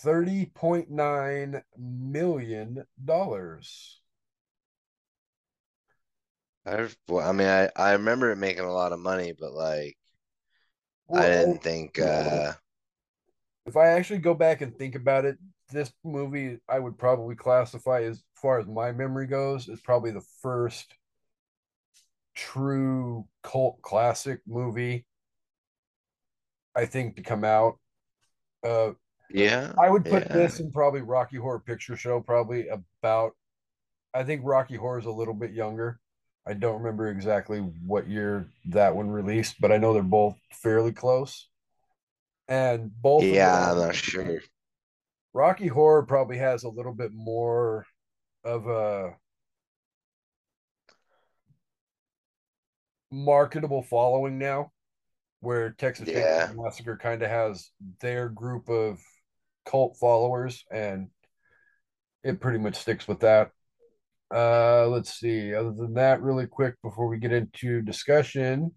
thirty 0.02 0.47
point 0.47 0.90
nine 0.90 1.62
million 1.76 2.85
dollars. 3.04 4.00
I, 6.64 6.88
well, 7.09 7.28
I 7.28 7.32
mean, 7.32 7.49
I, 7.49 7.70
I 7.75 7.92
remember 7.92 8.30
it 8.30 8.37
making 8.37 8.64
a 8.64 8.73
lot 8.73 8.92
of 8.92 9.00
money, 9.00 9.32
but 9.38 9.52
like, 9.52 9.97
I 11.12 11.28
didn't 11.28 11.62
think, 11.62 11.99
uh, 11.99 12.52
if 13.70 13.76
I 13.76 13.90
actually 13.90 14.18
go 14.18 14.34
back 14.34 14.62
and 14.62 14.76
think 14.76 14.96
about 14.96 15.24
it, 15.24 15.38
this 15.70 15.92
movie 16.02 16.58
I 16.68 16.80
would 16.80 16.98
probably 16.98 17.36
classify 17.36 18.02
as 18.02 18.24
far 18.34 18.58
as 18.58 18.66
my 18.66 18.90
memory 18.90 19.28
goes 19.28 19.68
is 19.68 19.80
probably 19.80 20.10
the 20.10 20.26
first 20.42 20.92
true 22.34 23.28
cult 23.44 23.80
classic 23.80 24.40
movie 24.44 25.06
I 26.74 26.86
think 26.86 27.14
to 27.16 27.22
come 27.22 27.44
out. 27.44 27.78
Uh, 28.66 28.92
yeah, 29.30 29.72
I 29.80 29.88
would 29.88 30.04
put 30.04 30.24
yeah. 30.26 30.32
this 30.32 30.58
in 30.58 30.72
probably 30.72 31.02
Rocky 31.02 31.36
Horror 31.36 31.60
Picture 31.60 31.96
Show, 31.96 32.20
probably 32.20 32.66
about. 32.68 33.32
I 34.12 34.24
think 34.24 34.42
Rocky 34.44 34.74
Horror 34.74 34.98
is 34.98 35.06
a 35.06 35.12
little 35.12 35.34
bit 35.34 35.52
younger. 35.52 36.00
I 36.44 36.54
don't 36.54 36.82
remember 36.82 37.08
exactly 37.08 37.60
what 37.60 38.08
year 38.08 38.48
that 38.66 38.96
one 38.96 39.10
released, 39.10 39.60
but 39.60 39.70
I 39.70 39.76
know 39.76 39.92
they're 39.92 40.02
both 40.02 40.34
fairly 40.52 40.90
close. 40.90 41.50
And 42.50 42.90
both 43.00 43.23
Yeah, 43.23 43.71
I'm 43.71 43.78
not 43.78 43.95
sure. 43.95 44.40
Rocky 45.33 45.69
Horror 45.69 46.02
probably 46.02 46.38
has 46.38 46.64
a 46.64 46.69
little 46.69 46.92
bit 46.92 47.12
more 47.14 47.87
of 48.45 48.66
a 48.66 49.16
marketable 53.12 53.83
following 53.83 54.38
now, 54.38 54.73
where 55.40 55.71
Texas 55.71 56.09
Yeah. 56.09 56.49
Chainsaw 56.49 56.64
Massacre 56.64 56.97
kind 56.97 57.23
of 57.23 57.30
has 57.30 57.71
their 58.00 58.28
group 58.28 58.69
of 58.69 59.00
cult 59.64 59.97
followers, 59.99 60.64
and 60.71 61.09
it 62.25 62.40
pretty 62.40 62.59
much 62.59 62.76
sticks 62.76 63.07
with 63.07 63.21
that. 63.21 63.52
Uh, 64.33 64.87
let's 64.88 65.14
see. 65.14 65.54
Other 65.54 65.73
than 65.73 65.95
that, 65.95 66.23
really 66.23 66.47
quick 66.47 66.75
before 66.83 67.07
we 67.09 67.19
get 67.19 67.33
into 67.33 67.83
discussion, 67.83 68.73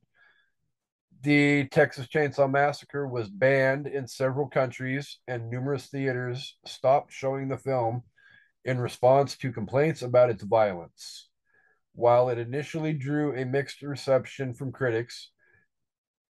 the 1.24 1.66
Texas 1.70 2.08
Chainsaw 2.08 2.52
Massacre 2.52 3.08
was 3.08 3.30
banned 3.30 3.88
in 3.88 4.08
several 4.08 4.48
countries, 4.48 5.20
and 5.26 5.50
numerous 5.50 5.88
theaters 5.88 6.58
stopped 6.66 7.14
showing 7.14 7.48
the 7.48 7.58
film 7.58 8.04
in 8.66 8.78
response 8.78 9.38
to 9.38 9.54
complaints 9.54 10.02
about 10.02 10.30
its 10.30 10.44
violence. 10.44 11.30
While 11.96 12.28
it 12.28 12.40
initially 12.40 12.92
drew 12.92 13.34
a 13.36 13.46
mixed 13.46 13.82
reception 13.84 14.54
from 14.54 14.74
critics, 14.74 15.30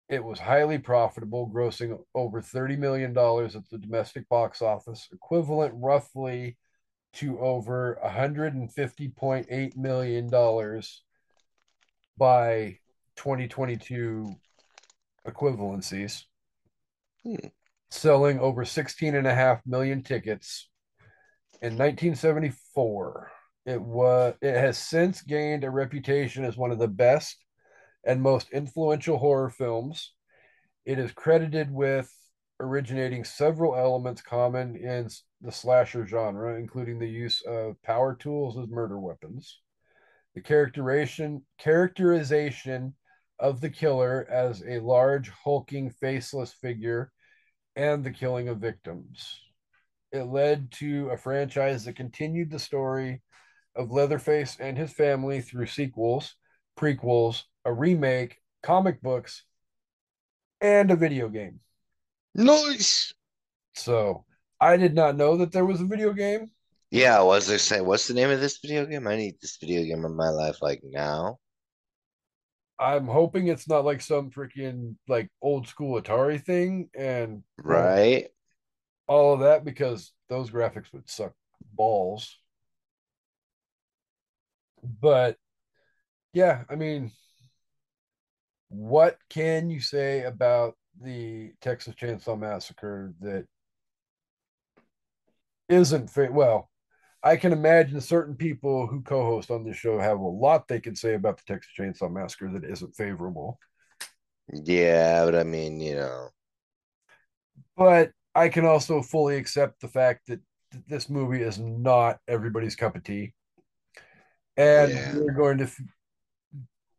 it 0.09 0.23
was 0.23 0.39
highly 0.39 0.77
profitable, 0.77 1.49
grossing 1.51 1.97
over 2.13 2.39
$30 2.39 2.77
million 2.77 3.17
at 3.17 3.69
the 3.71 3.79
domestic 3.79 4.29
box 4.29 4.61
office, 4.61 5.09
equivalent 5.11 5.73
roughly 5.75 6.57
to 7.13 7.39
over 7.39 7.97
$150.8 8.05 9.75
million 9.75 10.29
by 12.15 12.77
2022 13.15 14.35
equivalencies, 15.27 16.23
Hmm. 17.23 17.35
selling 17.89 18.39
over 18.39 18.65
16 18.65 19.15
and 19.15 19.27
a 19.27 19.33
half 19.35 19.65
million 19.65 20.03
tickets 20.03 20.69
in 21.61 21.77
1974. 21.77 23.31
It 23.65 23.81
was 23.81 24.35
it 24.41 24.55
has 24.57 24.77
since 24.77 25.21
gained 25.21 25.63
a 25.63 25.69
reputation 25.71 26.43
as 26.43 26.57
one 26.57 26.71
of 26.71 26.79
the 26.79 26.87
best 26.87 27.37
and 28.05 28.21
most 28.21 28.49
influential 28.51 29.17
horror 29.17 29.49
films. 29.49 30.13
It 30.85 30.99
is 30.99 31.11
credited 31.11 31.71
with 31.71 32.11
originating 32.59 33.23
several 33.23 33.75
elements 33.75 34.21
common 34.21 34.75
in 34.75 35.09
the 35.41 35.51
slasher 35.51 36.05
genre, 36.05 36.57
including 36.57 36.99
the 36.99 37.09
use 37.09 37.41
of 37.41 37.81
power 37.83 38.15
tools 38.15 38.57
as 38.57 38.67
murder 38.69 38.99
weapons, 38.99 39.61
the 40.35 40.41
characterization 40.41 41.45
characterization 41.57 42.95
of 43.39 43.61
the 43.61 43.69
killer 43.69 44.27
as 44.29 44.63
a 44.67 44.79
large, 44.79 45.29
hulking, 45.29 45.89
faceless 45.89 46.53
figure, 46.53 47.11
and 47.75 48.03
the 48.03 48.11
killing 48.11 48.47
of 48.47 48.59
victims. 48.59 49.39
It 50.11 50.23
led 50.23 50.71
to 50.73 51.09
a 51.09 51.17
franchise 51.17 51.85
that 51.85 51.95
continued 51.95 52.51
the 52.51 52.59
story 52.59 53.21
of 53.75 53.91
Leatherface 53.91 54.57
and 54.59 54.77
his 54.77 54.93
family 54.93 55.41
through 55.41 55.65
sequels, 55.65 56.35
prequels, 56.77 57.43
a 57.65 57.73
remake, 57.73 58.37
comic 58.61 59.01
books, 59.01 59.43
and 60.61 60.91
a 60.91 60.95
video 60.95 61.29
game. 61.29 61.59
Nice. 62.35 63.13
So 63.73 64.25
I 64.59 64.77
did 64.77 64.93
not 64.93 65.17
know 65.17 65.37
that 65.37 65.51
there 65.51 65.65
was 65.65 65.81
a 65.81 65.85
video 65.85 66.13
game. 66.13 66.51
Yeah, 66.91 67.19
I 67.19 67.23
was 67.23 67.49
I 67.49 67.57
saying, 67.57 67.85
what's 67.85 68.07
the 68.07 68.13
name 68.13 68.29
of 68.29 68.39
this 68.39 68.59
video 68.59 68.85
game? 68.85 69.07
I 69.07 69.15
need 69.15 69.35
this 69.41 69.57
video 69.57 69.83
game 69.83 70.05
in 70.05 70.15
my 70.15 70.29
life 70.29 70.61
like 70.61 70.81
now. 70.83 71.39
I'm 72.79 73.07
hoping 73.07 73.47
it's 73.47 73.67
not 73.67 73.85
like 73.85 74.01
some 74.01 74.31
freaking 74.31 74.95
like 75.07 75.29
old 75.41 75.67
school 75.67 76.01
Atari 76.01 76.43
thing 76.43 76.89
and 76.95 77.43
Right? 77.57 78.29
all 79.07 79.33
of 79.33 79.41
that 79.41 79.63
because 79.65 80.11
those 80.29 80.49
graphics 80.49 80.91
would 80.93 81.09
suck 81.09 81.33
balls. 81.73 82.37
But 85.01 85.37
yeah, 86.33 86.63
I 86.69 86.75
mean, 86.75 87.11
what 88.69 89.17
can 89.29 89.69
you 89.69 89.79
say 89.79 90.23
about 90.23 90.75
the 91.01 91.53
Texas 91.61 91.95
Chainsaw 91.95 92.37
Massacre 92.37 93.13
that 93.21 93.47
isn't 95.69 96.09
fa- 96.09 96.29
well? 96.31 96.69
I 97.23 97.37
can 97.37 97.53
imagine 97.53 98.01
certain 98.01 98.35
people 98.35 98.85
who 98.87 99.01
co-host 99.01 99.49
on 99.49 99.63
this 99.63 99.77
show 99.77 99.99
have 99.99 100.19
a 100.19 100.23
lot 100.27 100.67
they 100.67 100.81
can 100.81 100.95
say 100.95 101.13
about 101.13 101.37
the 101.37 101.43
Texas 101.47 101.71
Chainsaw 101.79 102.11
Massacre 102.11 102.49
that 102.51 102.65
isn't 102.69 102.95
favorable. 102.95 103.59
Yeah, 104.53 105.25
but 105.25 105.35
I 105.35 105.43
mean, 105.43 105.79
you 105.81 105.95
know, 105.95 106.29
But 107.75 108.11
I 108.35 108.49
can 108.49 108.65
also 108.65 109.01
fully 109.01 109.37
accept 109.37 109.81
the 109.81 109.87
fact 109.87 110.27
that 110.27 110.39
th- 110.71 110.83
this 110.87 111.09
movie 111.09 111.41
is 111.41 111.59
not 111.59 112.19
everybody's 112.27 112.75
cup 112.75 112.95
of 112.95 113.03
tea, 113.03 113.33
and 114.57 114.89
yeah. 114.89 115.11
we're 115.11 115.33
going 115.33 115.57
to 115.59 115.65
f- 115.65 115.79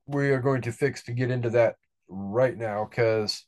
we 0.07 0.31
are 0.31 0.41
going 0.41 0.63
to 0.63 0.73
fix 0.73 1.03
to 1.05 1.13
get 1.13 1.31
into 1.31 1.51
that 1.51 1.77
right 2.09 2.57
now 2.57 2.85
because 2.89 3.45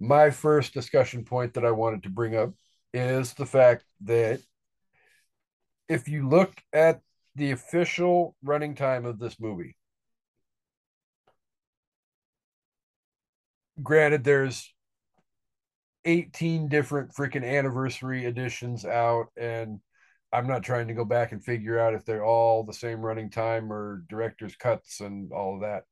my 0.00 0.30
first 0.30 0.74
discussion 0.74 1.24
point 1.24 1.54
that 1.54 1.64
I 1.64 1.70
wanted 1.70 2.02
to 2.04 2.10
bring 2.10 2.36
up 2.36 2.50
is 2.92 3.34
the 3.34 3.46
fact 3.46 3.84
that 4.02 4.40
if 5.88 6.08
you 6.08 6.28
look 6.28 6.54
at 6.72 7.00
the 7.34 7.50
official 7.50 8.36
running 8.42 8.74
time 8.74 9.04
of 9.04 9.18
this 9.18 9.38
movie, 9.40 9.76
granted, 13.82 14.24
there's 14.24 14.72
18 16.04 16.68
different 16.68 17.12
freaking 17.12 17.44
anniversary 17.44 18.24
editions 18.26 18.84
out, 18.84 19.26
and 19.36 19.80
I'm 20.32 20.46
not 20.46 20.62
trying 20.62 20.88
to 20.88 20.94
go 20.94 21.04
back 21.04 21.32
and 21.32 21.42
figure 21.42 21.78
out 21.78 21.94
if 21.94 22.04
they're 22.04 22.24
all 22.24 22.64
the 22.64 22.72
same 22.72 23.00
running 23.00 23.30
time 23.30 23.72
or 23.72 24.04
director's 24.08 24.56
cuts 24.56 25.00
and 25.00 25.32
all 25.32 25.54
of 25.54 25.60
that. 25.62 25.84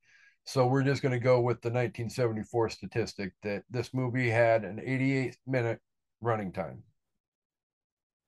So 0.44 0.66
we're 0.66 0.82
just 0.82 1.02
going 1.02 1.12
to 1.12 1.20
go 1.20 1.40
with 1.40 1.62
the 1.62 1.68
1974 1.68 2.70
statistic 2.70 3.32
that 3.44 3.62
this 3.70 3.94
movie 3.94 4.28
had 4.28 4.64
an 4.64 4.80
88 4.84 5.36
minute 5.46 5.80
running 6.20 6.52
time. 6.52 6.82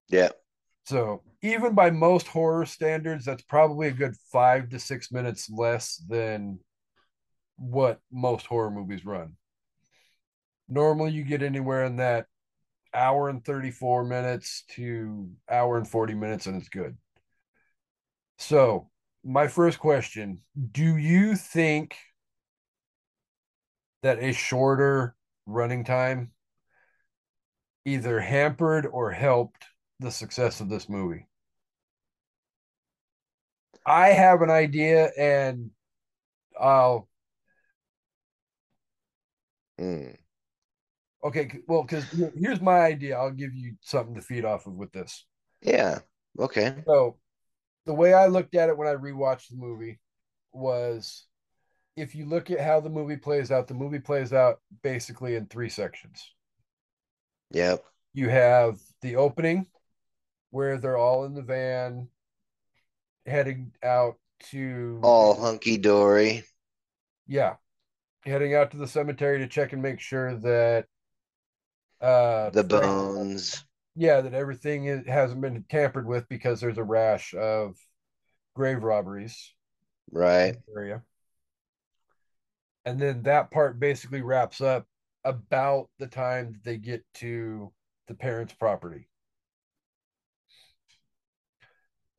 Yeah. 0.08 0.30
So 0.84 1.22
even 1.42 1.74
by 1.74 1.90
most 1.90 2.26
horror 2.26 2.66
standards, 2.66 3.24
that's 3.24 3.42
probably 3.42 3.88
a 3.88 3.92
good 3.92 4.14
five 4.30 4.68
to 4.70 4.78
six 4.78 5.10
minutes 5.10 5.50
less 5.50 5.96
than 6.08 6.58
what 7.56 8.00
most 8.12 8.46
horror 8.46 8.70
movies 8.70 9.04
run. 9.04 9.36
Normally, 10.68 11.12
you 11.12 11.24
get 11.24 11.42
anywhere 11.42 11.84
in 11.84 11.96
that 11.96 12.26
hour 12.92 13.28
and 13.28 13.44
34 13.44 14.04
minutes 14.04 14.64
to 14.70 15.30
hour 15.50 15.76
and 15.76 15.88
40 15.88 16.14
minutes, 16.14 16.46
and 16.46 16.56
it's 16.56 16.68
good. 16.68 16.96
So, 18.38 18.90
my 19.24 19.48
first 19.48 19.78
question 19.78 20.40
Do 20.72 20.96
you 20.96 21.34
think 21.34 21.96
that 24.02 24.18
a 24.22 24.32
shorter 24.32 25.16
running 25.46 25.84
time 25.84 26.32
either 27.86 28.20
hampered 28.20 28.86
or 28.86 29.12
helped 29.12 29.66
the 30.00 30.10
success 30.10 30.60
of 30.60 30.68
this 30.68 30.88
movie? 30.88 31.26
I 33.86 34.08
have 34.08 34.42
an 34.42 34.50
idea, 34.50 35.10
and 35.18 35.70
I'll 36.58 37.08
Mm. 39.78 40.16
okay. 41.22 41.50
Well, 41.66 41.82
because 41.82 42.04
here's 42.36 42.60
my 42.60 42.80
idea. 42.80 43.16
I'll 43.16 43.30
give 43.30 43.54
you 43.54 43.74
something 43.80 44.14
to 44.14 44.22
feed 44.22 44.44
off 44.44 44.66
of 44.66 44.74
with 44.74 44.92
this. 44.92 45.24
Yeah. 45.62 46.00
Okay. 46.38 46.74
So, 46.86 47.18
the 47.86 47.94
way 47.94 48.14
I 48.14 48.26
looked 48.26 48.54
at 48.54 48.68
it 48.68 48.76
when 48.76 48.88
I 48.88 48.94
rewatched 48.94 49.48
the 49.48 49.56
movie 49.56 50.00
was 50.52 51.26
if 51.96 52.14
you 52.14 52.26
look 52.26 52.50
at 52.50 52.60
how 52.60 52.80
the 52.80 52.90
movie 52.90 53.16
plays 53.16 53.50
out, 53.50 53.68
the 53.68 53.74
movie 53.74 54.00
plays 54.00 54.32
out 54.32 54.60
basically 54.82 55.36
in 55.36 55.46
three 55.46 55.68
sections. 55.68 56.32
Yep. 57.50 57.84
You 58.14 58.28
have 58.28 58.78
the 59.02 59.16
opening 59.16 59.66
where 60.54 60.78
they're 60.78 60.96
all 60.96 61.24
in 61.24 61.34
the 61.34 61.42
van 61.42 62.08
heading 63.26 63.72
out 63.82 64.18
to 64.50 65.00
All 65.02 65.36
hunky 65.40 65.76
dory. 65.78 66.42
yeah, 67.26 67.56
heading 68.24 68.54
out 68.54 68.70
to 68.72 68.76
the 68.78 68.88
cemetery 68.88 69.38
to 69.38 69.48
check 69.48 69.72
and 69.72 69.82
make 69.82 70.00
sure 70.00 70.36
that 70.36 70.86
uh 72.00 72.50
The 72.52 72.64
bones. 72.64 73.64
yeah, 73.96 74.20
that 74.20 74.34
everything 74.34 74.86
is, 74.86 75.06
hasn't 75.06 75.40
been 75.40 75.64
tampered 75.68 76.06
with 76.06 76.28
because 76.28 76.60
there's 76.60 76.78
a 76.78 76.82
rash 76.84 77.34
of 77.34 77.76
grave 78.54 78.84
robberies 78.84 79.54
Right. 80.10 80.56
area. 80.76 81.02
And 82.86 82.98
then 82.98 83.22
that 83.24 83.50
part 83.50 83.78
basically 83.78 84.22
wraps 84.22 84.60
up 84.62 84.86
about 85.22 85.90
the 85.98 86.06
time 86.06 86.52
that 86.52 86.64
they 86.64 86.78
get 86.78 87.04
to 87.14 87.72
the 88.06 88.14
parents' 88.14 88.54
property. 88.54 89.08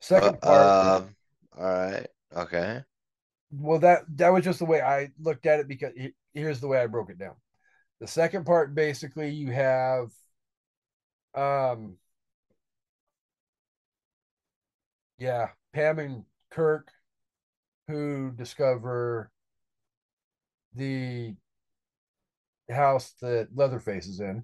Second 0.00 0.38
Uh, 0.42 0.46
part, 0.46 1.02
um, 1.02 1.16
all 1.58 1.64
right. 1.64 2.06
Okay. 2.34 2.82
well, 3.50 3.78
that 3.80 4.04
that 4.16 4.30
was 4.32 4.44
just 4.44 4.58
the 4.58 4.64
way 4.64 4.80
I 4.80 5.10
looked 5.18 5.46
at 5.46 5.60
it 5.60 5.68
because 5.68 5.92
he- 5.96 6.14
here's 6.34 6.60
the 6.60 6.68
way 6.68 6.78
I 6.80 6.86
broke 6.86 7.10
it 7.10 7.18
down. 7.18 7.36
The 8.00 8.06
second 8.08 8.44
part, 8.46 8.74
basically, 8.74 9.30
you 9.30 9.50
have 9.52 10.10
um 11.34 11.98
yeah, 15.18 15.48
Pam 15.72 15.98
and 15.98 16.24
Kirk 16.50 16.90
who 17.88 18.32
discover 18.32 19.30
the 20.74 21.34
house 22.70 23.14
that 23.22 23.48
Leatherface 23.54 24.06
is 24.06 24.20
in, 24.20 24.42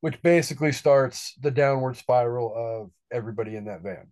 which 0.00 0.22
basically 0.22 0.72
starts 0.72 1.34
the 1.40 1.50
downward 1.50 1.96
spiral 1.96 2.52
of 2.54 2.90
everybody 3.10 3.56
in 3.56 3.66
that 3.66 3.82
van. 3.82 4.10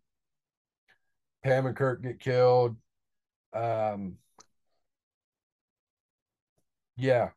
Pam 1.42 1.66
and 1.66 1.76
Kirk 1.76 2.02
get 2.02 2.20
killed. 2.20 2.76
Um, 3.52 4.16
yeah, 6.96 7.30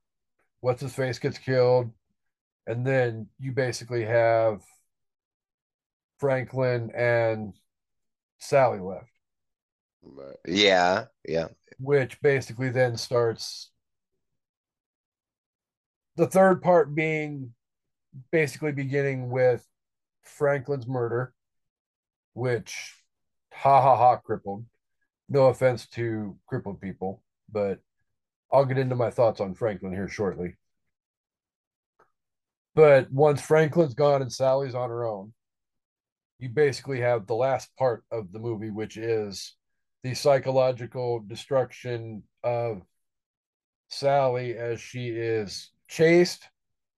what's 0.59 0.81
his 0.81 0.93
face 0.93 1.19
gets 1.19 1.37
killed, 1.37 1.91
and 2.67 2.85
then 2.85 3.27
you 3.39 3.51
basically 3.51 4.03
have 4.05 4.61
Franklin 6.19 6.91
and 6.95 7.53
Sally 8.39 8.79
left. 8.79 9.09
Yeah, 10.45 11.05
yeah. 11.27 11.47
Which 11.79 12.21
basically 12.21 12.69
then 12.69 12.97
starts 12.97 13.71
the 16.15 16.27
third 16.27 16.61
part 16.61 16.93
being 16.93 17.53
basically 18.31 18.71
beginning 18.71 19.29
with 19.29 19.65
Franklin's 20.21 20.87
murder, 20.87 21.33
which 22.33 23.02
ha 23.53 23.81
ha 23.81 23.95
ha 23.95 24.17
crippled. 24.17 24.65
No 25.29 25.47
offense 25.47 25.87
to 25.89 26.37
crippled 26.47 26.81
people, 26.81 27.23
but 27.51 27.79
I'll 28.51 28.65
get 28.65 28.77
into 28.77 28.95
my 28.95 29.09
thoughts 29.09 29.39
on 29.39 29.55
Franklin 29.55 29.93
here 29.93 30.07
shortly. 30.07 30.57
But 32.75 33.11
once 33.11 33.41
Franklin's 33.41 33.93
gone 33.93 34.21
and 34.21 34.31
Sally's 34.31 34.75
on 34.75 34.89
her 34.89 35.05
own, 35.05 35.33
you 36.39 36.49
basically 36.49 37.01
have 37.01 37.25
the 37.25 37.35
last 37.35 37.75
part 37.77 38.03
of 38.11 38.31
the 38.31 38.39
movie, 38.39 38.69
which 38.69 38.97
is 38.97 39.55
the 40.03 40.13
psychological 40.13 41.19
destruction 41.19 42.23
of 42.43 42.81
Sally 43.89 44.57
as 44.57 44.81
she 44.81 45.09
is 45.09 45.71
chased, 45.87 46.47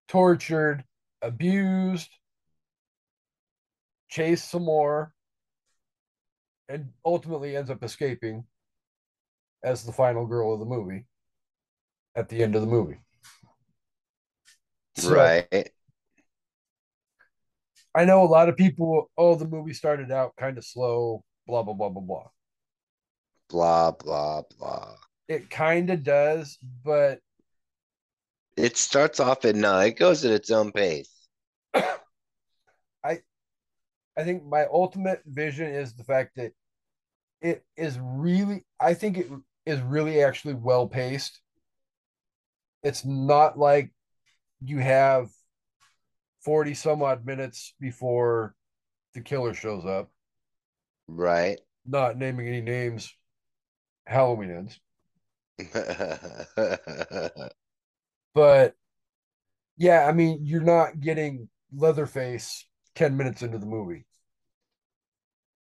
tortured, 0.08 0.84
abused, 1.22 2.10
chased 4.10 4.50
some 4.50 4.64
more, 4.64 5.14
and 6.70 6.90
ultimately 7.06 7.56
ends 7.56 7.70
up 7.70 7.84
escaping 7.84 8.46
as 9.64 9.84
the 9.84 9.92
final 9.92 10.26
girl 10.26 10.54
of 10.54 10.60
the 10.60 10.66
movie 10.66 11.06
at 12.16 12.30
the 12.30 12.42
end 12.44 12.56
of 12.56 12.62
the 12.62 12.68
movie. 12.68 13.00
So, 14.98 15.14
right. 15.14 15.70
I 17.94 18.06
know 18.06 18.24
a 18.24 18.26
lot 18.26 18.50
of 18.50 18.58
people, 18.58 19.10
oh, 19.18 19.36
the 19.36 19.48
movie 19.48 19.74
started 19.74 20.12
out 20.12 20.36
kind 20.38 20.58
of 20.58 20.66
slow, 20.66 21.24
blah, 21.48 21.64
blah, 21.64 21.74
blah, 21.74 21.90
blah, 21.90 22.02
blah. 22.02 22.28
Blah, 23.50 23.92
blah, 23.92 24.42
blah. 24.58 24.96
It 25.28 25.50
kind 25.50 25.90
of 25.90 26.04
does, 26.04 26.58
but. 26.84 27.20
It 28.58 28.78
starts 28.78 29.20
off 29.20 29.46
at 29.46 29.56
no, 29.56 29.80
it 29.80 29.98
goes 29.98 30.24
at 30.24 30.32
its 30.32 30.52
own 30.52 30.72
pace. 30.72 31.10
I 34.18 34.24
think 34.24 34.46
my 34.46 34.66
ultimate 34.72 35.22
vision 35.26 35.68
is 35.68 35.94
the 35.94 36.04
fact 36.04 36.36
that 36.38 36.54
it 37.42 37.64
is 37.76 38.00
really 38.02 38.66
I 38.80 38.94
think 38.94 39.18
it 39.18 39.28
is 39.66 39.82
really 39.82 40.24
actually 40.24 40.54
well 40.54 40.88
paced. 40.88 41.42
It's 42.84 43.04
not 43.04 43.58
like 43.58 43.92
you 44.62 44.80
have 44.80 45.30
40 46.44 46.74
some 46.76 47.02
odd 47.02 47.26
minutes 47.26 47.74
before 47.80 48.56
the 49.14 49.22
killer 49.22 49.54
shows 49.54 49.86
up. 49.86 50.12
Right. 51.08 51.60
Not 51.86 52.18
naming 52.18 52.48
any 52.48 52.62
names. 52.62 53.14
Halloween 54.06 54.52
ends. 54.52 54.80
but 58.34 58.76
yeah, 59.78 60.06
I 60.08 60.12
mean, 60.12 60.40
you're 60.44 60.62
not 60.62 61.00
getting 61.00 61.50
Leatherface 61.74 62.66
10 62.96 63.16
minutes 63.18 63.42
into 63.42 63.58
the 63.58 63.66
movie. 63.66 64.06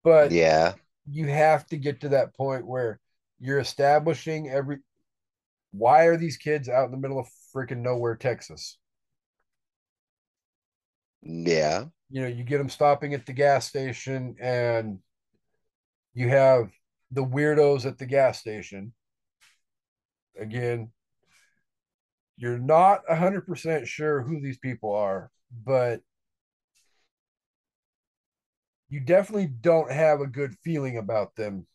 But 0.04 0.32
yeah, 0.32 0.74
you 1.10 1.28
have 1.28 1.65
to 1.67 1.78
get 1.78 2.02
to 2.02 2.10
that 2.10 2.36
point 2.36 2.65
where 2.65 3.00
you're 3.39 3.60
establishing 3.60 4.50
every 4.50 4.80
why 5.71 6.06
are 6.06 6.17
these 6.17 6.38
kids 6.38 6.69
out 6.69 6.86
in 6.86 6.91
the 6.91 6.98
middle 6.98 7.19
of 7.19 7.28
freaking 7.54 7.82
nowhere, 7.82 8.15
Texas? 8.15 8.78
Yeah. 11.21 11.86
You 12.10 12.21
know, 12.21 12.28
you 12.28 12.43
get 12.43 12.60
them 12.60 12.69
stopping 12.69 13.13
at 13.13 13.26
the 13.26 13.34
gas 13.34 13.67
station 13.67 14.36
and 14.39 15.00
you 16.13 16.30
have 16.30 16.69
the 17.12 17.26
weirdos 17.26 17.86
at 17.86 17.98
the 17.98 18.06
gas 18.06 18.39
station. 18.39 18.93
Again, 20.39 20.91
you're 22.38 22.60
not 22.60 23.02
100% 23.10 23.88
sure 23.88 24.21
who 24.21 24.39
these 24.39 24.58
people 24.58 24.93
are, 24.93 25.32
but 25.65 26.02
you 28.95 29.01
definitely 29.01 29.47
don't 29.60 29.91
have 29.91 30.21
a 30.21 30.27
good 30.27 30.55
feeling 30.63 30.97
about 30.97 31.36
them. 31.36 31.67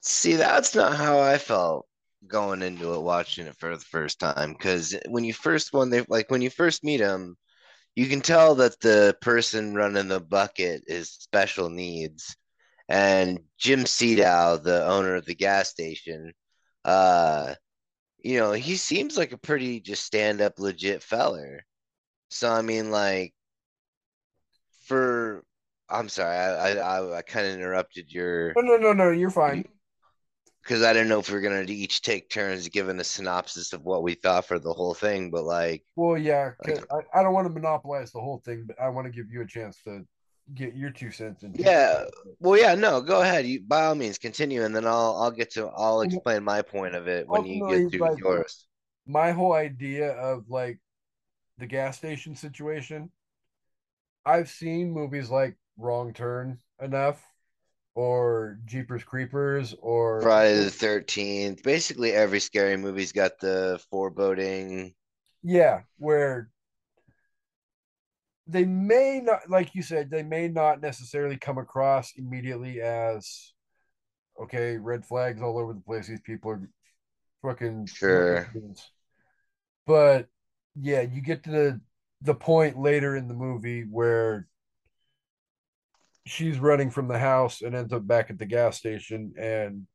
See, 0.00 0.36
that's 0.36 0.74
not 0.74 0.96
how 0.96 1.20
I 1.20 1.36
felt 1.36 1.86
going 2.26 2.62
into 2.62 2.94
it 2.94 3.02
watching 3.02 3.46
it 3.46 3.56
for 3.58 3.76
the 3.76 3.84
first 3.84 4.18
time 4.18 4.54
because 4.54 4.96
when 5.08 5.22
you 5.22 5.34
first 5.34 5.74
when 5.74 5.90
they 5.90 6.02
like 6.08 6.30
when 6.30 6.40
you 6.40 6.48
first 6.48 6.82
meet 6.82 6.96
them 6.96 7.36
you 7.94 8.08
can 8.08 8.22
tell 8.22 8.54
that 8.54 8.80
the 8.80 9.14
person 9.20 9.74
running 9.74 10.08
the 10.08 10.18
bucket 10.18 10.82
is 10.86 11.10
special 11.10 11.68
needs 11.68 12.34
and 12.88 13.38
jim 13.58 13.80
Siedow, 13.84 14.60
the 14.60 14.84
owner 14.88 15.14
of 15.14 15.24
the 15.26 15.36
gas 15.36 15.68
station 15.68 16.32
uh 16.84 17.54
you 18.24 18.38
know 18.38 18.50
he 18.52 18.74
seems 18.74 19.16
like 19.16 19.30
a 19.30 19.38
pretty 19.38 19.78
just 19.78 20.04
stand 20.04 20.40
up 20.40 20.58
legit 20.58 21.00
feller 21.04 21.64
so 22.28 22.50
i 22.50 22.62
mean 22.62 22.90
like 22.90 23.34
for 24.86 25.44
i'm 25.88 26.08
sorry 26.08 26.36
i 26.36 26.72
i, 26.72 27.18
I 27.18 27.22
kind 27.22 27.46
of 27.46 27.54
interrupted 27.54 28.12
your 28.12 28.54
no 28.56 28.62
no 28.62 28.76
no 28.76 28.92
no 28.92 29.10
you're 29.10 29.30
fine 29.30 29.64
because 30.66 30.82
I 30.82 30.92
didn't 30.92 31.08
know 31.08 31.20
if 31.20 31.28
we 31.28 31.36
were 31.36 31.40
gonna 31.40 31.62
each 31.68 32.02
take 32.02 32.28
turns 32.28 32.68
giving 32.68 32.98
a 32.98 33.04
synopsis 33.04 33.72
of 33.72 33.84
what 33.84 34.02
we 34.02 34.14
thought 34.14 34.46
for 34.46 34.58
the 34.58 34.72
whole 34.72 34.94
thing. 34.94 35.30
But 35.30 35.44
like, 35.44 35.84
well, 35.94 36.18
yeah, 36.18 36.52
like, 36.64 36.84
I, 36.90 37.20
I 37.20 37.22
don't 37.22 37.32
want 37.32 37.46
to 37.46 37.52
monopolize 37.52 38.10
the 38.10 38.20
whole 38.20 38.42
thing, 38.44 38.64
but 38.66 38.80
I 38.80 38.88
want 38.88 39.06
to 39.06 39.12
give 39.12 39.30
you 39.30 39.42
a 39.42 39.46
chance 39.46 39.78
to 39.84 40.04
get 40.54 40.74
your 40.74 40.90
two 40.90 41.12
cents 41.12 41.44
in. 41.44 41.54
Yeah, 41.54 42.04
well, 42.40 42.58
yeah, 42.58 42.74
no, 42.74 43.00
go 43.00 43.20
ahead. 43.20 43.46
You 43.46 43.60
by 43.60 43.86
all 43.86 43.94
means 43.94 44.18
continue, 44.18 44.64
and 44.64 44.74
then 44.74 44.86
I'll 44.86 45.16
I'll 45.20 45.30
get 45.30 45.52
to 45.52 45.68
I'll 45.68 46.00
explain 46.00 46.42
my 46.42 46.62
point 46.62 46.96
of 46.96 47.06
it 47.06 47.28
when 47.28 47.46
Ultimately, 47.46 47.82
you 47.82 47.90
get 47.90 47.98
to 47.98 48.04
like, 48.04 48.18
yours. 48.18 48.66
My 49.06 49.30
whole 49.30 49.52
idea 49.52 50.12
of 50.12 50.50
like 50.50 50.80
the 51.58 51.66
gas 51.66 51.96
station 51.96 52.34
situation. 52.34 53.10
I've 54.24 54.48
seen 54.48 54.90
movies 54.90 55.30
like 55.30 55.56
Wrong 55.76 56.12
Turn 56.12 56.58
enough 56.80 57.22
or 57.94 58.58
Jeepers 58.66 59.04
Creepers 59.04 59.74
or 59.80 60.20
Friday 60.22 60.64
the 60.64 60.70
Thirteenth. 60.70 61.62
Basically, 61.62 62.12
every 62.12 62.40
scary 62.40 62.76
movie's 62.76 63.12
got 63.12 63.38
the 63.40 63.80
foreboding. 63.90 64.94
Yeah, 65.42 65.82
where 65.98 66.50
they 68.46 68.64
may 68.64 69.20
not, 69.22 69.48
like 69.50 69.74
you 69.74 69.82
said, 69.82 70.10
they 70.10 70.22
may 70.22 70.48
not 70.48 70.80
necessarily 70.80 71.36
come 71.36 71.58
across 71.58 72.12
immediately 72.16 72.80
as 72.80 73.52
okay, 74.40 74.76
red 74.76 75.04
flags 75.04 75.40
all 75.40 75.58
over 75.58 75.72
the 75.72 75.80
place. 75.80 76.06
These 76.06 76.20
people 76.20 76.50
are 76.50 76.68
fucking 77.42 77.86
sure. 77.86 78.46
But 79.86 80.28
yeah, 80.78 81.00
you 81.00 81.22
get 81.22 81.44
to 81.44 81.50
the 81.50 81.80
the 82.22 82.34
point 82.34 82.78
later 82.78 83.16
in 83.16 83.28
the 83.28 83.34
movie 83.34 83.82
where 83.82 84.48
she's 86.26 86.58
running 86.58 86.90
from 86.90 87.06
the 87.08 87.18
house 87.18 87.62
and 87.62 87.74
ends 87.74 87.92
up 87.92 88.06
back 88.06 88.30
at 88.30 88.38
the 88.38 88.46
gas 88.46 88.76
station 88.76 89.32
and 89.38 89.86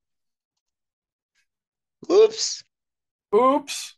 oops. 2.09 2.63
Oops. 3.35 3.95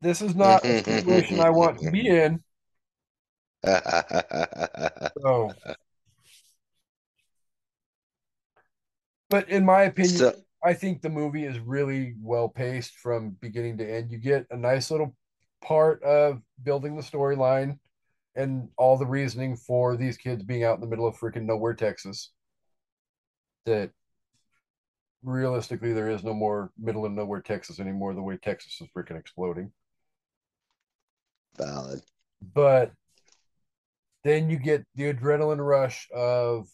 This 0.00 0.22
is 0.22 0.34
not 0.34 0.64
a 0.64 0.82
situation 0.82 1.40
i 1.40 1.50
want 1.50 1.78
to 1.78 1.90
be 1.90 2.06
in. 2.08 2.42
So 3.64 5.52
but 9.30 9.48
in 9.48 9.64
my 9.64 9.82
opinion 9.82 10.16
so, 10.16 10.34
i 10.62 10.74
think 10.74 11.00
the 11.00 11.08
movie 11.08 11.44
is 11.44 11.58
really 11.58 12.14
well 12.20 12.48
paced 12.48 12.96
from 12.96 13.30
beginning 13.40 13.78
to 13.78 13.90
end. 13.90 14.10
You 14.10 14.18
get 14.18 14.46
a 14.50 14.56
nice 14.56 14.90
little 14.90 15.16
part 15.62 16.02
of 16.02 16.42
building 16.62 16.96
the 16.96 17.02
storyline 17.02 17.78
and 18.34 18.68
all 18.78 18.96
the 18.96 19.06
reasoning 19.06 19.56
for 19.56 19.96
these 19.96 20.16
kids 20.16 20.42
being 20.42 20.64
out 20.64 20.74
in 20.76 20.80
the 20.80 20.86
middle 20.86 21.06
of 21.06 21.16
freaking 21.16 21.44
nowhere, 21.44 21.74
Texas. 21.74 22.30
That 23.66 23.90
realistically, 25.22 25.92
there 25.92 26.10
is 26.10 26.24
no 26.24 26.34
more 26.34 26.72
middle 26.78 27.04
of 27.06 27.12
nowhere 27.12 27.40
Texas 27.42 27.78
anymore. 27.80 28.14
The 28.14 28.22
way 28.22 28.36
Texas 28.36 28.80
is 28.80 28.88
freaking 28.96 29.18
exploding. 29.18 29.72
valid. 31.56 32.00
But 32.54 32.92
then 34.24 34.50
you 34.50 34.56
get 34.56 34.84
the 34.94 35.12
adrenaline 35.12 35.64
rush 35.64 36.08
of 36.14 36.68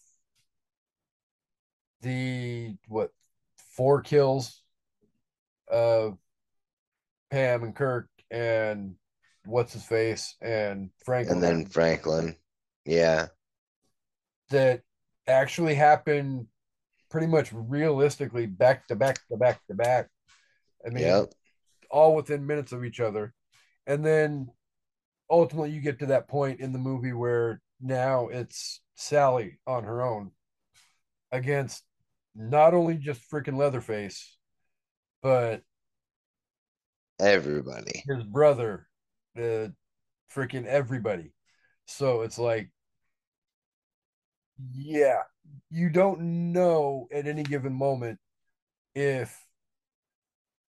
the 2.03 2.77
what 2.87 3.11
four 3.73 4.01
kills 4.03 4.63
of 5.71 6.19
Pam 7.31 7.63
and 7.65 7.75
Kirk 7.75 8.09
and 8.31 8.95
what's 9.49 9.73
his 9.73 9.85
face 9.85 10.37
and 10.43 10.91
Franklin. 11.05 11.37
And 11.37 11.43
then 11.43 11.67
Franklin. 11.67 12.37
Yeah. 12.85 13.29
That 14.51 14.83
actually 15.27 15.75
happened 15.75 16.47
pretty 17.11 17.27
much 17.27 17.51
realistically 17.53 18.47
back 18.47 18.87
to 18.89 18.97
back 18.97 19.19
to 19.29 19.37
back 19.37 19.61
to 19.67 19.75
back. 19.75 20.09
I 20.87 20.91
mean, 20.91 21.05
yep. 21.05 21.33
all 21.91 22.15
within 22.15 22.47
minutes 22.47 22.73
of 22.73 22.85
each 22.85 23.01
other. 23.01 23.35
And 23.87 24.05
then 24.05 24.49
ultimately 25.31 25.71
you 25.71 25.81
get 25.81 25.99
to 26.01 26.07
that 26.07 26.29
point 26.29 26.61
in 26.61 26.73
the 26.73 26.79
movie 26.79 27.13
where 27.13 27.61
now 27.81 28.29
it's 28.29 28.81
Sally 28.97 29.59
on 29.67 29.85
her 29.85 30.03
own 30.03 30.33
against 31.33 31.83
not 32.35 32.75
only 32.75 32.97
just 32.97 33.21
freaking 33.31 33.57
Leatherface, 33.57 34.37
but 35.23 35.63
everybody. 37.19 38.05
His 38.09 38.25
brother, 38.25 38.88
the 39.39 39.75
freaking 40.35 40.67
everybody. 40.67 41.33
So 41.87 42.23
it's 42.23 42.39
like, 42.39 42.71
yeah, 44.75 45.23
you 45.71 45.89
don't 45.89 46.53
know 46.53 47.09
at 47.13 47.27
any 47.27 47.43
given 47.43 47.73
moment 47.73 48.19
if 48.95 49.35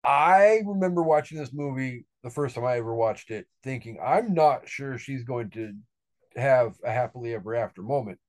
I 0.03 0.61
remember 0.65 1.01
watching 1.01 1.37
this 1.37 1.53
movie 1.53 2.05
the 2.23 2.29
first 2.29 2.55
time 2.55 2.65
I 2.65 2.77
ever 2.77 2.93
watched 2.93 3.31
it, 3.31 3.45
thinking, 3.63 3.99
I'm 4.03 4.33
not 4.33 4.67
sure 4.67 4.97
she's 4.97 5.23
going 5.23 5.49
to 5.51 5.73
have 6.35 6.75
a 6.83 6.91
happily 6.91 7.33
ever 7.33 7.55
after 7.55 7.81
moment. 7.81 8.19